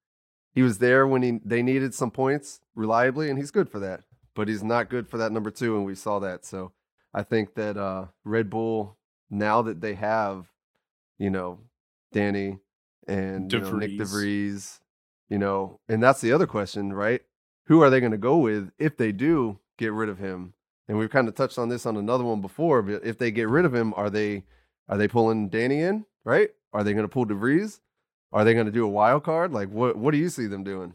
he 0.53 0.63
was 0.63 0.79
there 0.79 1.07
when 1.07 1.23
he 1.23 1.39
they 1.45 1.63
needed 1.63 1.95
some 1.95 2.11
points 2.11 2.59
reliably, 2.75 3.31
and 3.31 3.39
he's 3.39 3.53
good 3.53 3.69
for 3.69 3.79
that. 3.79 4.01
But 4.35 4.49
he's 4.49 4.65
not 4.65 4.91
good 4.91 5.07
for 5.09 5.17
that 5.19 5.31
number 5.31 5.53
two, 5.53 5.77
and 5.77 5.87
we 5.87 5.95
saw 5.95 6.19
that. 6.19 6.45
So 6.45 6.73
I 7.15 7.23
think 7.23 7.55
that 7.55 7.77
uh, 7.77 8.07
Red 8.25 8.51
Bull, 8.51 8.97
now 9.33 9.63
that 9.63 9.81
they 9.81 9.95
have, 9.95 10.47
you 11.19 11.31
know, 11.31 11.59
Danny 12.13 12.59
and 13.09 13.53
you 13.53 13.61
know, 13.61 13.73
Nick 13.73 13.99
DeVries, 13.99 14.79
you 15.29 15.39
know, 15.39 15.81
and 15.89 16.01
that's 16.01 16.21
the 16.21 16.33
other 16.33 16.47
question, 16.47 16.93
right? 16.93 17.23
Who 17.67 17.83
are 17.83 17.91
they 17.91 17.99
going 17.99 18.13
to 18.13 18.19
go 18.19 18.37
with 18.37 18.71
if 18.79 18.97
they 18.97 19.11
do 19.11 19.59
get 19.83 19.93
rid 19.93 20.09
of 20.09 20.19
him. 20.19 20.55
And 20.89 20.99
we've 20.99 21.11
kind 21.11 21.29
of 21.29 21.35
touched 21.35 21.59
on 21.59 21.69
this 21.69 21.87
on 21.87 21.97
another 21.97 22.25
one 22.25 22.41
before, 22.41 22.83
but 22.83 23.05
if 23.05 23.19
they 23.19 23.31
get 23.31 23.49
rid 23.49 23.65
of 23.65 23.75
him, 23.75 23.93
are 23.97 24.11
they 24.11 24.45
are 24.89 24.97
they 24.97 25.09
pulling 25.09 25.49
Danny 25.49 25.81
in, 25.81 26.05
right? 26.25 26.51
Are 26.73 26.85
they 26.85 26.93
going 26.93 27.05
to 27.05 27.09
pull 27.09 27.27
DeVries? 27.27 27.81
Are 28.33 28.45
they 28.45 28.55
going 28.55 28.67
to 28.67 28.73
do 28.73 28.85
a 28.85 28.89
wild 28.89 29.25
card? 29.25 29.53
Like 29.53 29.69
what 29.71 29.97
what 29.97 30.13
do 30.13 30.19
you 30.19 30.29
see 30.29 30.47
them 30.47 30.65
doing? 30.65 30.95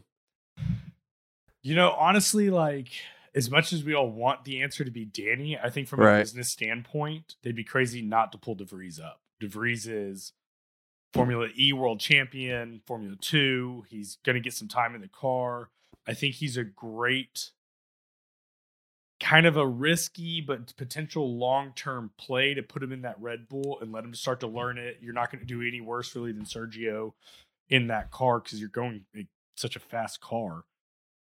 You 1.62 1.74
know, 1.74 1.90
honestly, 1.92 2.50
like 2.50 2.88
as 3.34 3.50
much 3.50 3.72
as 3.72 3.84
we 3.84 3.94
all 3.94 4.10
want 4.10 4.44
the 4.44 4.62
answer 4.62 4.84
to 4.84 4.90
be 4.90 5.04
Danny, 5.04 5.58
I 5.58 5.70
think 5.70 5.88
from 5.88 6.00
right. 6.00 6.16
a 6.16 6.22
business 6.22 6.50
standpoint, 6.50 7.36
they'd 7.42 7.56
be 7.56 7.64
crazy 7.64 8.02
not 8.02 8.32
to 8.32 8.38
pull 8.38 8.56
DeVries 8.56 9.02
up. 9.02 9.20
DeVries 9.42 9.86
is 9.88 10.32
Formula 11.12 11.48
E 11.56 11.72
world 11.72 12.00
champion, 12.00 12.80
Formula 12.86 13.16
2. 13.20 13.84
He's 13.88 14.18
going 14.24 14.34
to 14.34 14.40
get 14.40 14.54
some 14.54 14.68
time 14.68 14.94
in 14.94 15.00
the 15.00 15.08
car. 15.08 15.70
I 16.06 16.14
think 16.14 16.36
he's 16.36 16.56
a 16.56 16.64
great 16.64 17.50
kind 19.20 19.46
of 19.46 19.56
a 19.56 19.66
risky 19.66 20.40
but 20.40 20.76
potential 20.76 21.36
long 21.36 21.72
term 21.74 22.10
play 22.18 22.54
to 22.54 22.62
put 22.62 22.82
him 22.82 22.92
in 22.92 23.02
that 23.02 23.20
Red 23.20 23.48
Bull 23.48 23.78
and 23.80 23.92
let 23.92 24.04
him 24.04 24.14
start 24.14 24.40
to 24.40 24.46
learn 24.46 24.78
it. 24.78 24.98
You're 25.00 25.14
not 25.14 25.30
going 25.30 25.40
to 25.40 25.46
do 25.46 25.62
any 25.62 25.80
worse 25.80 26.14
really 26.14 26.32
than 26.32 26.44
Sergio 26.44 27.12
in 27.68 27.88
that 27.88 28.10
car 28.10 28.40
because 28.40 28.60
you're 28.60 28.68
going 28.68 29.04
such 29.56 29.76
a 29.76 29.80
fast 29.80 30.20
car. 30.20 30.62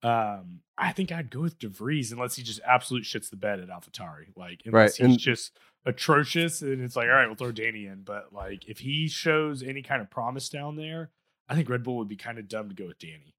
Um, 0.03 0.61
I 0.77 0.93
think 0.93 1.13
I'd 1.13 1.31
go 1.31 1.41
with 1.41 1.59
DeVries 1.59 2.13
unless 2.13 2.37
he 2.37 2.43
just 2.43 2.61
absolute 2.67 3.05
shits 3.05 3.31
the 3.31 3.37
bed 3.37 3.61
at 3.61 3.69
AlphaTauri. 3.69 4.37
Like 4.37 4.63
unless 4.65 5.01
right. 5.01 5.07
he's 5.07 5.15
and, 5.15 5.19
just 5.19 5.53
atrocious 5.85 6.63
and 6.63 6.83
it's 6.83 6.97
like, 6.97 7.07
all 7.07 7.15
right, 7.15 7.27
we'll 7.27 7.37
throw 7.37 7.53
Danny 7.53 7.87
in. 7.87 8.03
But 8.03 8.33
like 8.33 8.69
if 8.69 8.81
he 8.81 9.09
shows 9.09 9.63
any 9.63 9.83
kind 9.83 10.03
of 10.03 10.11
promise 10.11 10.49
down 10.49 10.77
there, 10.77 11.11
I 11.49 11.55
think 11.55 11.69
Red 11.69 11.83
Bull 11.83 11.99
would 11.99 12.09
be 12.09 12.17
kind 12.17 12.39
of 12.39 12.49
dumb 12.49 12.69
to 12.69 12.75
go 12.75 12.87
with 12.87 12.99
Danny. 12.99 13.35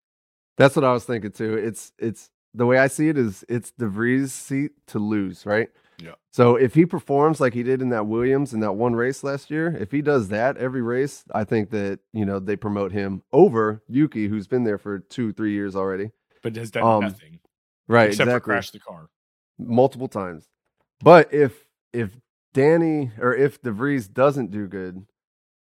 That's 0.58 0.76
what 0.76 0.86
I 0.86 0.94
was 0.94 1.04
thinking 1.04 1.32
too. 1.32 1.56
It's 1.56 1.92
it's 1.98 2.30
the 2.54 2.66
way 2.66 2.78
I 2.78 2.88
see 2.88 3.10
it 3.10 3.18
is 3.18 3.44
it's 3.50 3.72
DeVries' 3.80 4.30
seat 4.30 4.72
to 4.88 5.00
lose, 5.00 5.46
right? 5.46 5.70
Yeah. 6.00 6.14
So 6.32 6.56
if 6.56 6.74
he 6.74 6.86
performs 6.86 7.40
like 7.40 7.54
he 7.54 7.64
did 7.64 7.82
in 7.82 7.90
that 7.90 8.08
Williams 8.08 8.54
in 8.54 8.60
that 8.60 8.74
one 8.74 8.96
race 8.96 9.24
last 9.24 9.50
year, 9.50 9.76
if 9.80 9.92
he 9.92 10.02
does 10.02 10.30
that 10.30 10.58
every 10.58 10.82
race, 10.82 11.24
I 11.34 11.44
think 11.44 11.72
that 11.72 12.00
you 12.14 12.26
know 12.26 12.40
they 12.40 12.56
promote 12.56 12.92
him 12.92 13.24
over 13.32 13.84
Yuki, 13.88 14.28
who's 14.28 14.48
been 14.48 14.64
there 14.64 14.78
for 14.78 15.00
two, 15.00 15.34
three 15.34 15.54
years 15.54 15.76
already, 15.76 16.12
but 16.44 16.56
has 16.56 16.72
done 16.72 16.84
um, 16.84 17.02
nothing, 17.02 17.40
right? 17.88 18.10
Except 18.10 18.28
exactly. 18.28 18.40
for 18.40 18.44
crash 18.44 18.72
the 18.72 18.80
car 18.80 19.08
multiple 19.58 20.08
times. 20.08 20.48
But 21.02 21.34
if 21.34 21.68
if 21.92 22.12
Danny 22.54 23.12
or 23.20 23.34
if 23.34 23.62
DeVries 23.62 24.12
doesn't 24.12 24.52
do 24.52 24.68
good, 24.68 25.06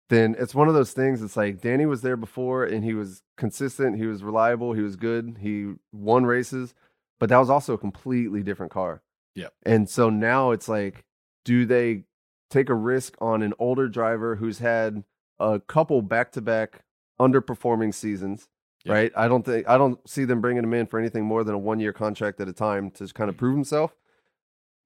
then 0.08 0.36
it's 0.38 0.54
one 0.54 0.68
of 0.68 0.74
those 0.74 0.92
things. 0.92 1.22
It's 1.22 1.36
like 1.36 1.60
Danny 1.60 1.86
was 1.86 2.02
there 2.02 2.16
before 2.16 2.64
and 2.64 2.84
he 2.84 2.94
was 2.94 3.22
consistent, 3.36 3.96
he 3.96 4.06
was 4.06 4.22
reliable, 4.22 4.72
he 4.72 4.82
was 4.82 4.96
good, 4.96 5.38
he 5.40 5.72
won 5.92 6.26
races, 6.26 6.74
but 7.18 7.28
that 7.28 7.38
was 7.38 7.50
also 7.50 7.74
a 7.74 7.78
completely 7.78 8.42
different 8.42 8.72
car. 8.72 9.02
Yeah. 9.34 9.48
And 9.64 9.88
so 9.88 10.10
now 10.10 10.50
it's 10.50 10.68
like, 10.68 11.04
do 11.44 11.64
they 11.64 12.04
take 12.50 12.68
a 12.68 12.74
risk 12.74 13.14
on 13.20 13.42
an 13.42 13.54
older 13.58 13.88
driver 13.88 14.36
who's 14.36 14.58
had 14.58 15.02
a 15.40 15.60
couple 15.60 16.02
back 16.02 16.32
to 16.32 16.40
back 16.40 16.84
underperforming 17.20 17.94
seasons? 17.94 18.48
Yeah. 18.84 18.92
Right. 18.94 19.12
I 19.16 19.28
don't 19.28 19.44
think 19.44 19.68
I 19.68 19.78
don't 19.78 19.98
see 20.08 20.24
them 20.24 20.40
bringing 20.40 20.64
him 20.64 20.74
in 20.74 20.86
for 20.86 20.98
anything 20.98 21.24
more 21.24 21.44
than 21.44 21.54
a 21.54 21.58
one 21.58 21.78
year 21.78 21.92
contract 21.92 22.40
at 22.40 22.48
a 22.48 22.52
time 22.52 22.90
to 22.92 23.06
kind 23.08 23.30
of 23.30 23.36
prove 23.36 23.54
himself. 23.54 23.94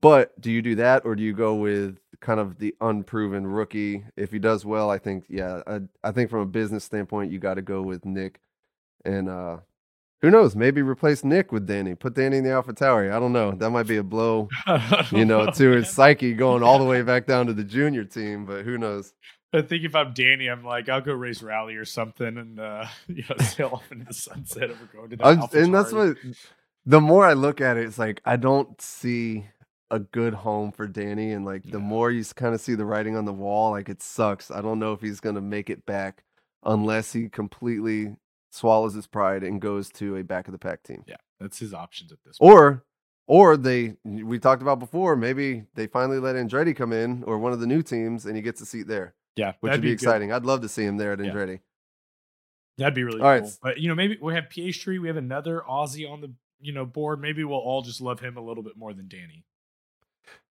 But 0.03 0.39
do 0.41 0.51
you 0.51 0.61
do 0.61 0.75
that 0.77 1.05
or 1.05 1.15
do 1.15 1.23
you 1.23 1.33
go 1.33 1.55
with 1.55 1.99
kind 2.21 2.39
of 2.39 2.59
the 2.59 2.75
unproven 2.81 3.47
rookie? 3.47 4.05
If 4.17 4.31
he 4.31 4.39
does 4.39 4.65
well, 4.65 4.91
I 4.91 4.99
think 4.99 5.25
yeah, 5.29 5.63
I, 5.67 5.81
I 6.05 6.13
think 6.13 6.31
from 6.31 6.41
a 6.41 6.47
business 6.47 6.85
standpoint, 6.85 7.33
you 7.33 7.39
got 7.39 7.55
to 7.55 7.63
go 7.63 7.81
with 7.81 8.05
Nick, 8.05 8.41
and 9.05 9.29
uh, 9.29 9.59
who 10.23 10.31
knows? 10.31 10.55
Maybe 10.55 10.83
replace 10.83 11.25
Nick 11.25 11.53
with 11.53 11.67
Danny. 11.67 11.95
Put 11.95 12.15
Danny 12.15 12.39
in 12.39 12.45
the 12.45 12.51
AlphaTauri. 12.51 13.13
I 13.13 13.19
don't 13.19 13.33
know. 13.33 13.53
That 13.53 13.71
might 13.71 13.87
be 13.87 13.97
a 13.97 14.03
blow, 14.03 14.49
you 15.11 15.25
know, 15.25 15.51
to 15.51 15.71
his 15.71 15.91
psyche 15.91 16.35
going 16.35 16.63
all 16.63 16.79
the 16.79 16.85
way 16.91 17.03
back 17.03 17.27
down 17.27 17.47
to 17.47 17.53
the 17.53 17.65
junior 17.65 18.05
team. 18.05 18.45
But 18.45 18.65
who 18.65 18.79
knows? 18.79 19.15
I 19.57 19.63
think 19.63 19.85
if 19.85 19.97
I'm 19.97 20.15
Danny, 20.15 20.49
I'm 20.49 20.65
like, 20.65 20.89
I'll 20.91 21.03
go 21.03 21.15
race 21.15 21.43
rally 21.43 21.77
or 21.77 21.87
something, 21.87 22.39
and 22.39 22.61
uh, 22.61 22.87
you 23.09 23.25
know, 23.31 23.37
sail 23.39 23.71
off 23.75 23.93
into 23.93 24.07
the 24.07 24.15
sunset 24.15 24.71
if 24.71 24.81
we're 24.81 25.01
going 25.01 25.11
to 25.11 25.17
that. 25.19 25.39
And 25.65 25.75
that's 25.75 25.93
what. 25.93 26.19
The 26.85 27.01
more 27.01 27.25
I 27.27 27.35
look 27.35 27.61
at 27.61 27.77
it, 27.77 27.85
it's 27.85 27.99
like 27.99 28.21
I 28.25 28.37
don't 28.37 28.81
see 28.81 29.47
a 29.91 30.01
good 30.01 30.35
home 30.35 30.73
for 30.73 30.87
Danny. 30.89 31.33
And 31.33 31.45
like 31.45 31.71
the 31.71 31.79
Yeah. 31.79 31.85
more 31.85 32.11
you 32.11 32.25
kind 32.35 32.55
of 32.55 32.61
see 32.61 32.75
the 32.75 32.85
writing 32.87 33.17
on 33.17 33.25
the 33.25 33.33
wall, 33.33 33.71
like 33.73 33.89
it 33.89 34.03
sucks. 34.03 34.51
I 34.51 34.61
don't 34.63 34.79
know 34.79 34.93
if 34.93 35.01
he's 35.01 35.21
gonna 35.21 35.41
make 35.41 35.71
it 35.71 35.87
back 35.87 36.25
unless 36.65 37.13
he 37.13 37.29
completely 37.29 38.17
swallows 38.51 38.95
his 38.95 39.07
pride 39.07 39.45
and 39.45 39.61
goes 39.61 39.91
to 39.91 40.17
a 40.17 40.25
back 40.25 40.49
of 40.49 40.53
the 40.53 40.59
pack 40.59 40.83
team. 40.83 41.05
Yeah, 41.07 41.17
that's 41.41 41.59
his 41.59 41.73
options 41.75 42.13
at 42.13 42.19
this 42.25 42.39
point. 42.39 42.53
Or 42.53 42.85
or 43.29 43.57
they 43.57 43.97
we 44.05 44.39
talked 44.41 44.63
about 44.63 44.81
before, 44.81 45.17
maybe 45.17 45.65
they 45.75 45.87
finally 45.87 46.19
let 46.19 46.37
Andretti 46.37 46.75
come 46.75 46.93
in 46.93 47.23
or 47.25 47.39
one 47.39 47.53
of 47.53 47.61
the 47.61 47.67
new 47.67 47.83
teams 47.83 48.27
and 48.27 48.35
he 48.37 48.43
gets 48.43 48.61
a 48.61 48.67
seat 48.67 48.89
there, 48.89 49.15
Yeah, 49.37 49.53
which 49.61 49.71
that'd 49.71 49.81
would 49.81 49.83
be, 49.83 49.89
good. 49.91 49.95
exciting. 49.95 50.33
I'd 50.33 50.45
love 50.45 50.63
to 50.63 50.69
see 50.69 50.85
him 50.85 50.97
there 50.97 51.13
at 51.13 51.21
Yeah. 51.21 51.31
Andretti. 51.33 51.61
That'd 52.79 52.95
be 52.95 53.05
really 53.05 53.21
All 53.21 53.29
right. 53.29 53.43
cool. 53.43 53.53
But 53.63 53.79
you 53.79 53.89
know, 53.89 53.95
maybe 53.95 54.19
we 54.21 54.35
have 54.35 54.45
Piastri. 54.45 55.01
We 55.01 55.09
have 55.09 55.17
another 55.17 55.63
Aussie 55.69 56.11
on 56.11 56.21
the 56.21 56.33
you 56.61 56.73
know 56.73 56.85
board. 56.85 57.21
Maybe 57.21 57.45
we'll 57.45 57.59
all 57.59 57.83
just 57.83 58.01
love 58.01 58.21
him 58.21 58.37
a 58.37 58.41
little 58.43 58.63
bit 58.63 58.77
more 58.77 58.93
than 58.93 59.09
Danny. 59.09 59.45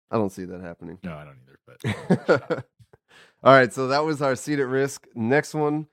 I 0.09 0.15
don't 0.17 0.31
see 0.31 0.45
that 0.45 0.61
happening. 0.61 0.97
No, 1.03 1.13
I 1.15 1.25
don't 1.25 1.37
either. 1.43 1.59
But 2.27 2.65
All 3.43 3.53
right, 3.53 3.71
so 3.73 3.87
that 3.87 4.03
was 4.05 4.21
our 4.21 4.35
seat 4.35 4.59
at 4.59 4.67
risk. 4.67 5.05
Next 5.13 5.53
one 5.53 5.87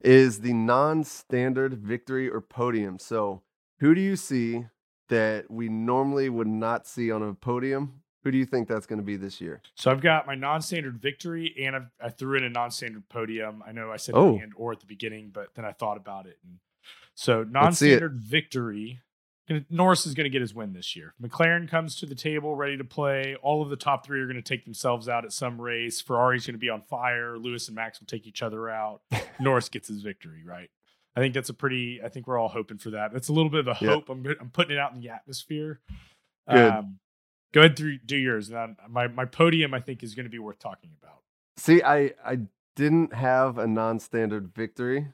is 0.00 0.40
the 0.40 0.52
non-standard 0.52 1.74
victory 1.74 2.28
or 2.28 2.40
podium. 2.40 2.98
So, 2.98 3.42
who 3.78 3.94
do 3.94 4.00
you 4.00 4.16
see 4.16 4.66
that 5.08 5.50
we 5.50 5.68
normally 5.68 6.28
would 6.28 6.46
not 6.48 6.86
see 6.88 7.10
on 7.12 7.22
a 7.22 7.34
podium? 7.34 8.01
Who 8.22 8.30
do 8.30 8.38
you 8.38 8.44
think 8.46 8.68
that's 8.68 8.86
going 8.86 8.98
to 9.00 9.04
be 9.04 9.16
this 9.16 9.40
year? 9.40 9.60
so 9.74 9.90
I've 9.90 10.00
got 10.00 10.26
my 10.26 10.34
non-standard 10.34 10.98
victory, 11.00 11.54
and 11.60 11.74
I've, 11.76 11.90
I 12.00 12.08
threw 12.08 12.36
in 12.38 12.44
a 12.44 12.48
non-standard 12.50 13.08
podium. 13.08 13.62
I 13.66 13.72
know 13.72 13.90
I 13.90 13.96
said 13.96 14.14
Oh. 14.14 14.38
and 14.40 14.52
or 14.56 14.72
at 14.72 14.80
the 14.80 14.86
beginning, 14.86 15.30
but 15.32 15.48
then 15.54 15.64
I 15.64 15.72
thought 15.72 15.96
about 15.96 16.26
it. 16.26 16.38
And 16.46 16.58
so 17.14 17.38
Let's 17.52 17.78
see 17.78 17.88
it. 17.88 18.00
non-standard 18.00 18.20
victory. 18.20 19.00
Norris 19.68 20.06
is 20.06 20.14
going 20.14 20.24
to 20.24 20.30
get 20.30 20.40
his 20.40 20.54
win 20.54 20.72
this 20.72 20.94
year. 20.96 21.14
McLaren 21.20 21.68
comes 21.68 21.96
to 21.96 22.06
the 22.06 22.14
table 22.14 22.54
ready 22.54 22.76
to 22.78 22.84
play. 22.84 23.34
All 23.42 23.60
of 23.60 23.68
the 23.70 23.76
top 23.76 24.06
three 24.06 24.20
are 24.20 24.26
going 24.26 24.36
to 24.36 24.40
take 24.42 24.64
themselves 24.64 25.08
out 25.08 25.24
at 25.24 25.32
some 25.32 25.60
race. 25.60 26.00
Ferrari's 26.00 26.46
going 26.46 26.54
to 26.54 26.60
be 26.60 26.70
on 26.70 26.80
fire. 26.82 27.36
Lewis 27.36 27.66
and 27.66 27.74
Max 27.74 27.98
will 28.00 28.06
take 28.06 28.26
each 28.26 28.40
other 28.40 28.70
out. 28.70 29.02
Norris 29.40 29.68
gets 29.68 29.88
his 29.88 30.00
victory, 30.02 30.42
right? 30.46 30.70
I 31.16 31.20
think 31.20 31.34
that's 31.34 31.50
a 31.50 31.54
pretty. 31.54 32.00
I 32.02 32.08
think 32.08 32.26
we're 32.28 32.38
all 32.38 32.48
hoping 32.48 32.78
for 32.78 32.90
that. 32.90 33.12
That's 33.12 33.28
a 33.28 33.32
little 33.32 33.50
bit 33.50 33.60
of 33.60 33.68
a 33.68 33.74
hope. 33.74 34.08
I'm 34.08 34.24
I'm 34.40 34.48
putting 34.50 34.76
it 34.76 34.80
out 34.80 34.94
in 34.94 35.00
the 35.00 35.10
atmosphere. 35.10 35.80
Good. 36.48 36.72
Um, 36.72 36.98
go 37.52 37.60
ahead 37.60 37.76
through 37.76 37.98
do 37.98 38.16
yours. 38.16 38.50
And 38.50 38.76
my 38.88 39.08
my 39.08 39.24
podium, 39.24 39.74
I 39.74 39.80
think, 39.80 40.02
is 40.02 40.14
going 40.14 40.24
to 40.26 40.30
be 40.30 40.38
worth 40.38 40.58
talking 40.58 40.90
about. 41.02 41.18
See, 41.56 41.82
I 41.82 42.12
I 42.24 42.40
didn't 42.76 43.12
have 43.14 43.58
a 43.58 43.66
non-standard 43.66 44.54
victory, 44.54 45.08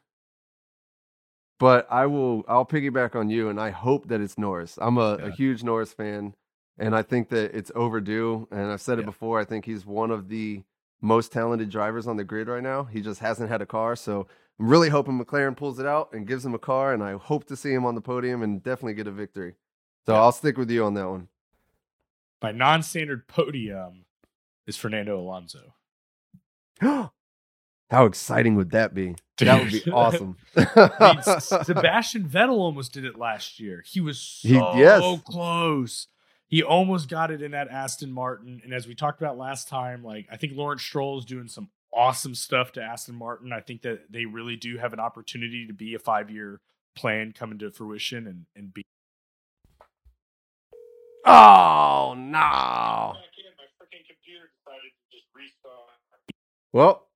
but 1.59 1.87
I 1.91 2.07
will. 2.07 2.45
I'll 2.49 2.65
piggyback 2.67 3.15
on 3.17 3.31
you, 3.31 3.49
and 3.49 3.61
I 3.61 3.71
hope 3.71 4.09
that 4.09 4.21
it's 4.21 4.39
Norris. 4.39 4.79
I'm 4.81 4.97
a, 4.99 5.15
a 5.17 5.31
huge 5.31 5.65
Norris 5.65 5.93
fan, 5.93 6.35
and 6.79 6.95
I 6.95 7.03
think 7.03 7.29
that 7.31 7.55
it's 7.57 7.73
overdue. 7.75 8.47
And 8.51 8.71
I've 8.71 8.81
said 8.81 8.99
it 8.99 9.03
Yeah. 9.03 9.07
before. 9.07 9.41
I 9.41 9.45
think 9.45 9.65
he's 9.65 9.85
one 9.85 10.11
of 10.11 10.29
the 10.29 10.63
most 11.01 11.33
talented 11.33 11.71
drivers 11.71 12.07
on 12.07 12.17
the 12.17 12.25
grid 12.25 12.49
right 12.49 12.63
now. 12.63 12.85
He 12.85 13.01
just 13.01 13.21
hasn't 13.21 13.49
had 13.51 13.61
a 13.63 13.67
car, 13.67 13.97
so 13.97 14.27
I'm 14.61 14.69
really 14.69 14.89
hoping 14.89 15.19
McLaren 15.19 15.57
pulls 15.57 15.79
it 15.79 15.87
out 15.87 16.13
and 16.13 16.27
gives 16.27 16.45
him 16.47 16.55
a 16.55 16.59
car. 16.59 16.93
And 16.93 17.03
I 17.03 17.13
hope 17.17 17.45
to 17.47 17.57
see 17.57 17.73
him 17.73 17.85
on 17.85 17.95
the 17.97 18.01
podium 18.01 18.43
and 18.43 18.63
definitely 18.63 18.95
get 18.95 19.07
a 19.07 19.13
victory. 19.13 19.55
So 20.07 20.13
Yeah. 20.15 20.21
I'll 20.21 20.33
stick 20.33 20.57
with 20.57 20.71
you 20.71 20.85
on 20.85 20.95
that 20.95 21.09
one. 21.09 21.29
My 22.43 22.53
non-standard 22.53 23.27
podium 23.27 24.05
is 24.67 24.77
Fernando 24.77 25.19
Alonso. 25.19 25.75
How 26.81 28.05
exciting 28.05 28.55
would 28.57 28.71
that 28.71 28.95
be? 28.95 29.17
That 29.39 29.63
would 29.63 29.73
be 29.73 29.91
awesome. 29.93 30.37
I 30.57 31.15
mean, 31.15 31.41
Sebastian 31.65 32.29
Vettel 32.29 32.59
almost 32.59 32.93
did 32.93 33.05
it 33.05 33.19
last 33.19 33.59
year. 33.59 33.83
He 33.87 34.01
was 34.01 34.19
so 34.21 34.49
He- 34.49 34.81
yes. 34.81 35.21
close. 35.25 36.07
He 36.49 36.63
almost 36.63 37.09
got 37.09 37.31
it 37.31 37.43
in 37.43 37.51
that 37.53 37.69
Aston 37.69 38.13
Martin. 38.13 38.61
And 38.65 38.73
as 38.73 38.87
we 38.87 38.95
talked 38.95 39.21
about 39.21 39.37
last 39.37 39.69
time, 39.69 40.03
like 40.03 40.27
I 40.31 40.37
think 40.37 40.55
Lawrence 40.55 40.83
Stroll 40.83 41.19
is 41.19 41.25
doing 41.25 41.49
some 41.49 41.69
awesome 41.93 42.35
stuff 42.35 42.73
to 42.73 42.83
Aston 42.83 43.15
Martin. 43.15 43.53
I 43.53 43.61
think 43.61 43.83
that 43.83 44.11
they 44.11 44.25
really 44.27 44.57
do 44.57 44.79
have 44.79 44.93
an 44.93 45.01
opportunity 45.01 45.67
to 45.67 45.73
be 45.75 45.95
a 45.95 45.99
five-year 45.99 46.61
plan 46.97 47.33
coming 47.33 47.59
to 47.59 47.71
fruition 47.71 48.27
and 48.27 48.47
and 48.57 48.73
be. 48.73 48.83
Oh 51.31 52.15
no! 52.17 53.13
Well, 56.73 57.07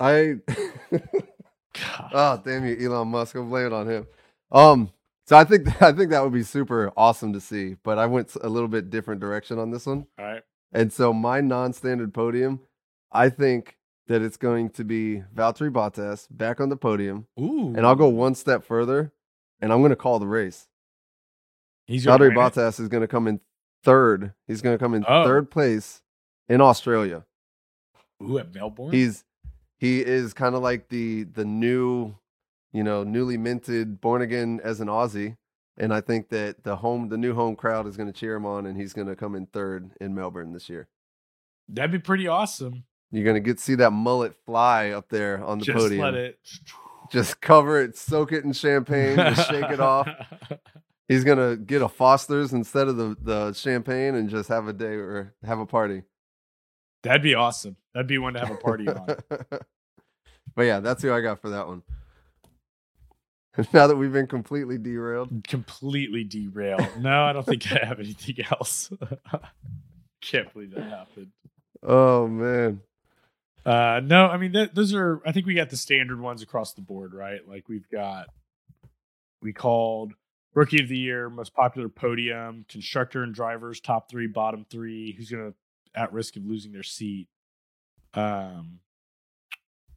I 0.00 0.36
oh 2.12 2.42
damn 2.44 2.66
you, 2.66 2.76
Elon 2.90 3.08
Musk! 3.08 3.36
I'm 3.36 3.48
blaming 3.48 3.68
it 3.68 3.72
on 3.72 3.88
him. 3.88 4.06
Um, 4.50 4.90
so 5.26 5.36
I 5.36 5.44
think 5.44 5.80
I 5.82 5.92
think 5.92 6.10
that 6.10 6.24
would 6.24 6.32
be 6.32 6.42
super 6.42 6.92
awesome 6.96 7.32
to 7.34 7.40
see, 7.40 7.76
but 7.84 7.98
I 7.98 8.06
went 8.06 8.34
a 8.42 8.48
little 8.48 8.68
bit 8.68 8.90
different 8.90 9.20
direction 9.20 9.58
on 9.60 9.70
this 9.70 9.86
one, 9.86 10.06
All 10.18 10.24
right. 10.24 10.42
and 10.72 10.92
so 10.92 11.12
my 11.12 11.40
non-standard 11.40 12.12
podium, 12.12 12.60
I 13.12 13.28
think 13.28 13.76
that 14.08 14.22
it's 14.22 14.36
going 14.36 14.70
to 14.70 14.84
be 14.84 15.22
Valtteri 15.34 15.70
Bottas 15.70 16.26
back 16.30 16.60
on 16.60 16.68
the 16.68 16.76
podium, 16.76 17.26
Ooh. 17.40 17.74
and 17.76 17.86
I'll 17.86 17.94
go 17.94 18.08
one 18.08 18.34
step 18.34 18.64
further, 18.64 19.12
and 19.60 19.72
I'm 19.72 19.80
going 19.80 19.90
to 19.90 19.96
call 19.96 20.18
the 20.18 20.26
race. 20.26 20.68
He's 21.86 22.04
gonna 22.04 22.24
Valtteri? 22.24 22.34
Bottas 22.36 22.80
is 22.80 22.88
going 22.88 23.02
to 23.02 23.08
come 23.08 23.26
in 23.28 23.40
third. 23.82 24.32
He's 24.46 24.62
going 24.62 24.74
to 24.76 24.82
come 24.82 24.94
in 24.94 25.04
Oh. 25.06 25.24
third 25.24 25.50
place 25.50 26.00
in 26.48 26.60
Australia. 26.60 27.24
Ooh, 28.22 28.38
at 28.38 28.54
Melbourne. 28.54 28.92
He's 28.92 29.24
he 29.78 30.00
is 30.00 30.32
kind 30.32 30.54
of 30.54 30.62
like 30.62 30.88
the 30.88 31.24
the 31.24 31.44
new, 31.44 32.14
you 32.72 32.82
know, 32.84 33.04
newly 33.04 33.36
minted 33.36 34.00
born 34.00 34.22
again 34.22 34.60
as 34.64 34.80
an 34.80 34.88
Aussie, 34.88 35.36
and 35.76 35.92
I 35.92 36.00
think 36.00 36.30
that 36.30 36.64
the 36.64 36.76
home 36.76 37.08
the 37.10 37.18
new 37.18 37.34
home 37.34 37.56
crowd 37.56 37.86
is 37.86 37.96
going 37.96 38.06
to 38.10 38.18
cheer 38.18 38.34
him 38.34 38.46
on, 38.46 38.64
and 38.66 38.78
he's 38.78 38.92
going 38.94 39.08
to 39.08 39.16
come 39.16 39.34
in 39.34 39.46
third 39.46 39.90
in 40.00 40.14
Melbourne 40.14 40.52
this 40.52 40.68
year. 40.70 40.88
That'd 41.68 41.90
be 41.92 41.98
pretty 41.98 42.26
awesome. 42.28 42.84
You're 43.10 43.24
going 43.24 43.34
to 43.34 43.40
get 43.40 43.60
see 43.60 43.74
that 43.76 43.90
mullet 43.90 44.34
fly 44.46 44.90
up 44.90 45.08
there 45.10 45.44
on 45.44 45.58
the 45.58 45.64
Just 45.66 45.78
podium. 45.78 46.00
let 46.02 46.14
it. 46.14 46.38
Just 47.10 47.40
cover 47.42 47.80
it, 47.82 47.96
soak 47.98 48.32
it 48.32 48.44
in 48.44 48.52
champagne, 48.54 49.16
just 49.16 49.48
shake 49.50 49.70
it 49.70 49.80
off. 49.80 50.08
He's 51.08 51.24
gonna 51.24 51.56
get 51.56 51.82
a 51.82 51.88
Foster's 51.88 52.52
instead 52.52 52.88
of 52.88 52.96
the, 52.96 53.16
the 53.20 53.52
champagne 53.52 54.14
and 54.14 54.30
just 54.30 54.48
have 54.48 54.68
a 54.68 54.72
day 54.72 54.94
or 54.94 55.34
have 55.44 55.58
a 55.58 55.66
party. 55.66 56.02
That'd 57.02 57.22
be 57.22 57.34
awesome. 57.34 57.76
That'd 57.92 58.06
be 58.06 58.18
one 58.18 58.32
to 58.34 58.40
have 58.40 58.50
a 58.50 58.56
party 58.56 58.88
on. 58.88 59.06
but 59.28 60.62
yeah, 60.62 60.80
that's 60.80 61.02
who 61.02 61.12
I 61.12 61.20
got 61.20 61.40
for 61.40 61.50
that 61.50 61.68
one. 61.68 61.82
now 63.72 63.86
that 63.86 63.96
we've 63.96 64.12
been 64.12 64.26
completely 64.26 64.78
derailed. 64.78 65.44
Completely 65.46 66.24
derailed. 66.24 66.88
No, 66.98 67.24
I 67.24 67.32
don't 67.32 67.46
think 67.46 67.70
I 67.70 67.84
have 67.84 68.00
anything 68.00 68.44
else. 68.50 68.90
Can't 70.22 70.52
believe 70.52 70.72
that 70.74 70.84
happened. 70.84 71.32
Oh 71.82 72.26
man. 72.26 72.80
Uh, 73.64 74.00
no, 74.02 74.26
I 74.26 74.38
mean 74.38 74.52
th- 74.52 74.70
those 74.72 74.94
are. 74.94 75.20
I 75.26 75.32
think 75.32 75.46
we 75.46 75.54
got 75.54 75.70
the 75.70 75.76
standard 75.76 76.20
ones 76.20 76.42
across 76.42 76.72
the 76.72 76.80
board, 76.80 77.14
right? 77.14 77.46
Like 77.46 77.68
we've 77.68 77.88
got. 77.90 78.28
We 79.42 79.52
called 79.52 80.14
rookie 80.54 80.82
of 80.82 80.88
the 80.88 80.98
year, 80.98 81.28
most 81.28 81.54
popular 81.54 81.88
podium, 81.88 82.64
constructor 82.68 83.22
and 83.22 83.34
drivers, 83.34 83.80
top 83.80 84.10
three, 84.10 84.26
bottom 84.26 84.64
three. 84.70 85.12
Who's 85.12 85.30
gonna 85.30 85.52
at 85.94 86.12
risk 86.12 86.36
of 86.36 86.44
losing 86.46 86.72
their 86.72 86.82
seat? 86.82 87.28
Um, 88.14 88.80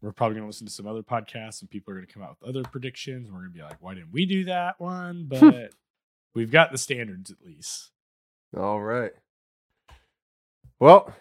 we're 0.01 0.11
probably 0.11 0.35
gonna 0.35 0.47
listen 0.47 0.67
to 0.67 0.73
some 0.73 0.87
other 0.87 1.03
podcasts, 1.03 1.61
and 1.61 1.69
people 1.69 1.93
are 1.93 1.97
gonna 1.97 2.07
come 2.07 2.23
out 2.23 2.37
with 2.39 2.49
other 2.49 2.63
predictions. 2.63 3.27
And 3.27 3.35
we're 3.35 3.43
gonna 3.43 3.53
be 3.53 3.61
like, 3.61 3.77
why 3.81 3.93
didn't 3.93 4.11
we 4.11 4.25
do 4.25 4.45
that 4.45 4.79
one? 4.79 5.29
But 5.39 5.73
we've 6.33 6.51
got 6.51 6.71
the 6.71 6.77
standards 6.77 7.31
at 7.31 7.37
least. 7.45 7.91
All 8.55 8.81
right. 8.81 9.13
Well, 10.79 11.13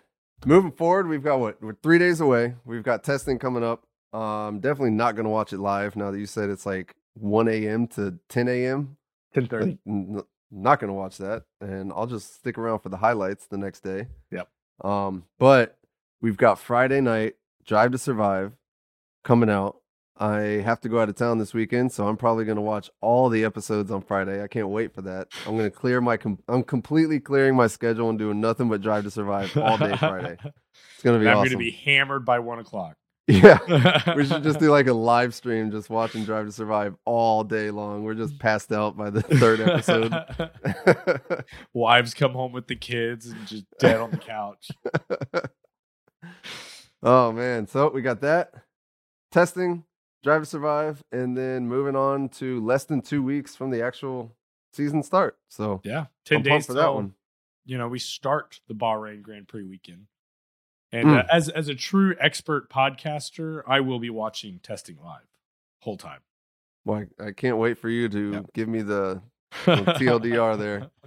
moving 0.44 0.72
forward, 0.72 1.09
we've 1.09 1.22
got 1.22 1.40
what? 1.40 1.62
We're 1.62 1.77
three 1.83 1.99
days 1.99 2.20
away. 2.20 2.55
We've 2.64 2.83
got 2.83 3.03
testing 3.03 3.38
coming 3.38 3.64
up. 3.64 3.87
Um, 4.12 4.61
definitely 4.61 4.90
not 4.90 5.14
going 5.14 5.25
to 5.25 5.31
watch 5.31 5.53
it 5.53 5.59
live 5.59 5.96
now 5.96 6.11
that 6.11 6.18
you 6.18 6.27
said 6.27 6.51
it's 6.51 6.66
like 6.66 6.94
1 7.14 7.49
a.m. 7.49 7.87
to 7.88 8.18
10 8.29 8.49
a.m. 8.49 8.96
Ten 9.37 9.46
thirty. 9.46 9.79
Not 10.51 10.79
going 10.81 10.88
to 10.88 10.94
watch 10.94 11.18
that, 11.18 11.42
and 11.61 11.92
I'll 11.92 12.07
just 12.07 12.35
stick 12.37 12.57
around 12.57 12.79
for 12.79 12.88
the 12.88 12.96
highlights 12.96 13.46
the 13.46 13.59
next 13.59 13.81
day. 13.81 14.07
Yep. 14.31 14.49
Um, 14.85 15.25
but 15.38 15.77
we've 16.20 16.37
got 16.37 16.59
Friday 16.59 17.01
night 17.01 17.35
Drive 17.66 17.92
to 17.92 17.99
Survive 17.99 18.53
coming 19.25 19.51
out. 19.51 19.77
I 20.18 20.38
have 20.64 20.81
to 20.81 20.88
go 20.88 21.01
out 21.01 21.11
of 21.11 21.16
town 21.16 21.37
this 21.38 21.53
weekend, 21.53 21.92
so 21.92 22.09
I'm 22.09 22.16
probably 22.16 22.46
going 22.46 22.57
to 22.57 22.62
watch 22.62 22.88
all 23.03 23.29
the 23.29 23.44
episodes 23.44 23.90
on 23.90 24.01
Friday. 24.01 24.42
I 24.42 24.46
can't 24.46 24.68
wait 24.68 24.94
for 24.94 25.03
that. 25.03 25.29
I'm 25.46 25.59
going 25.59 25.70
to 25.70 25.77
clear 25.77 26.01
my. 26.01 26.17
Com- 26.17 26.38
I'm 26.48 26.63
completely 26.63 27.21
clearing 27.21 27.54
my 27.54 27.67
schedule 27.67 28.08
and 28.08 28.19
doing 28.19 28.40
nothing 28.40 28.69
but 28.71 28.81
Drive 28.81 29.04
to 29.04 29.10
Survive 29.10 29.54
all 29.58 29.77
day 29.79 29.96
Friday. 29.96 30.38
It's 30.94 31.02
going 31.02 31.19
to 31.19 31.25
be 31.25 31.29
I'm 31.29 31.38
awesome. 31.38 31.48
going 31.54 31.58
to 31.58 31.71
be 31.71 31.71
hammered 31.71 32.25
by 32.25 32.38
one 32.38 32.58
o'clock. 32.58 32.96
yeah. 33.29 34.14
We 34.14 34.24
should 34.24 34.44
just 34.44 34.60
do 34.60 34.70
like 34.70 34.87
a 34.87 34.92
live 34.92 35.35
stream, 35.35 35.72
just 35.72 35.90
watching 35.90 36.24
Drive 36.24 36.46
to 36.46 36.52
Survive 36.52 36.94
all 37.04 37.42
day 37.42 37.72
long. 37.72 38.04
We're 38.04 38.14
just 38.14 38.38
passed 38.38 38.70
out 38.72 38.96
by 38.96 39.10
the 39.10 39.22
third 39.22 39.60
episode. 39.60 41.44
Wives 41.72 42.14
come 42.14 42.33
home 42.33 42.52
with 42.52 42.68
the 42.68 42.77
kids 42.77 43.27
and 43.27 43.46
just 43.46 43.64
dead 43.81 43.96
on 44.00 44.12
the 44.12 44.18
couch. 44.18 44.70
oh 47.02 47.33
man, 47.33 47.66
so 47.66 47.90
we 47.90 48.00
got 48.00 48.20
that 48.20 48.52
testing, 49.33 49.83
Drive 50.22 50.42
to 50.42 50.46
Survive, 50.46 51.02
and 51.10 51.37
then 51.37 51.66
moving 51.66 51.96
on 51.96 52.29
to 52.29 52.64
less 52.64 52.85
than 52.85 53.00
two 53.02 53.24
weeks 53.24 53.56
from 53.56 53.70
the 53.70 53.83
actual 53.83 54.37
season 54.72 55.02
start. 55.02 55.37
So 55.48 55.81
Yeah, 55.83 56.06
10 56.27 56.37
I'm 56.37 56.42
days 56.42 56.66
for 56.66 56.74
that 56.74 56.94
one. 56.94 57.14
you 57.64 57.77
know 57.77 57.88
we 57.88 57.98
start 57.98 58.60
the 58.68 58.74
Bahrain 58.74 59.22
Grand 59.22 59.48
Prix 59.48 59.64
weekend. 59.64 60.06
And 60.99 61.09
uh, 61.11 61.23
Mm. 61.23 61.27
as 61.33 61.49
as 61.49 61.69
a 61.69 61.75
true 61.75 62.15
expert 62.21 62.71
podcaster, 62.71 63.63
I 63.67 63.81
will 63.81 63.99
be 63.99 64.11
watching 64.11 64.61
testing 64.63 64.97
live 65.03 65.27
whole 65.81 65.97
time. 65.97 66.21
Well, 66.85 67.05
I, 67.21 67.27
I 67.29 67.33
can't 67.33 67.59
wait 67.59 67.79
for 67.79 67.88
you 67.88 68.09
to 68.09 68.33
Yep. 68.33 68.47
give 68.55 68.69
me 68.69 68.83
the 68.83 69.23
TLDR 69.65 70.57
there. 70.59 70.90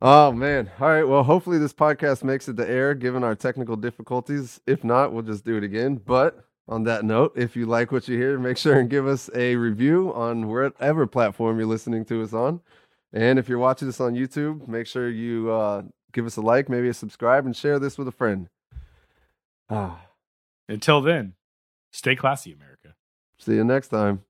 Oh 0.00 0.30
man. 0.30 0.70
All 0.80 0.88
right. 0.88 1.02
Well, 1.02 1.24
hopefully 1.24 1.58
this 1.58 1.72
podcast 1.72 2.22
makes 2.22 2.48
it 2.48 2.56
to 2.58 2.70
air 2.70 2.94
given 2.94 3.24
our 3.24 3.34
technical 3.34 3.74
difficulties. 3.74 4.60
If 4.64 4.84
not, 4.84 5.12
we'll 5.12 5.24
just 5.24 5.44
do 5.44 5.56
it 5.56 5.64
again. 5.64 5.96
But 5.96 6.44
on 6.68 6.84
that 6.84 7.04
note, 7.04 7.32
if 7.34 7.56
you 7.56 7.66
like 7.66 7.90
what 7.90 8.06
you 8.06 8.16
hear, 8.16 8.38
make 8.38 8.58
sure 8.58 8.78
and 8.78 8.88
give 8.88 9.08
us 9.08 9.28
a 9.34 9.56
review 9.56 10.14
on 10.14 10.46
whatever 10.46 11.08
platform 11.08 11.58
you're 11.58 11.66
listening 11.66 12.04
to 12.04 12.22
us 12.22 12.32
on. 12.32 12.60
And 13.12 13.40
if 13.40 13.48
you're 13.48 13.58
watching 13.58 13.88
this 13.88 14.00
on 14.00 14.14
YouTube, 14.14 14.68
make 14.68 14.86
sure 14.86 15.08
you 15.10 15.50
uh, 15.50 15.82
give 16.12 16.26
us 16.26 16.36
a 16.36 16.42
like, 16.42 16.68
maybe 16.68 16.88
a 16.88 16.94
subscribe, 16.94 17.44
and 17.44 17.56
share 17.56 17.80
this 17.80 17.98
with 17.98 18.06
a 18.06 18.12
friend. 18.12 18.48
Ah, 19.70 20.00
Until 20.68 21.00
then, 21.00 21.34
stay 21.92 22.16
classy, 22.16 22.52
America. 22.52 22.94
see 23.38 23.54
you 23.54 23.64
next 23.64 23.88
time. 23.88 24.24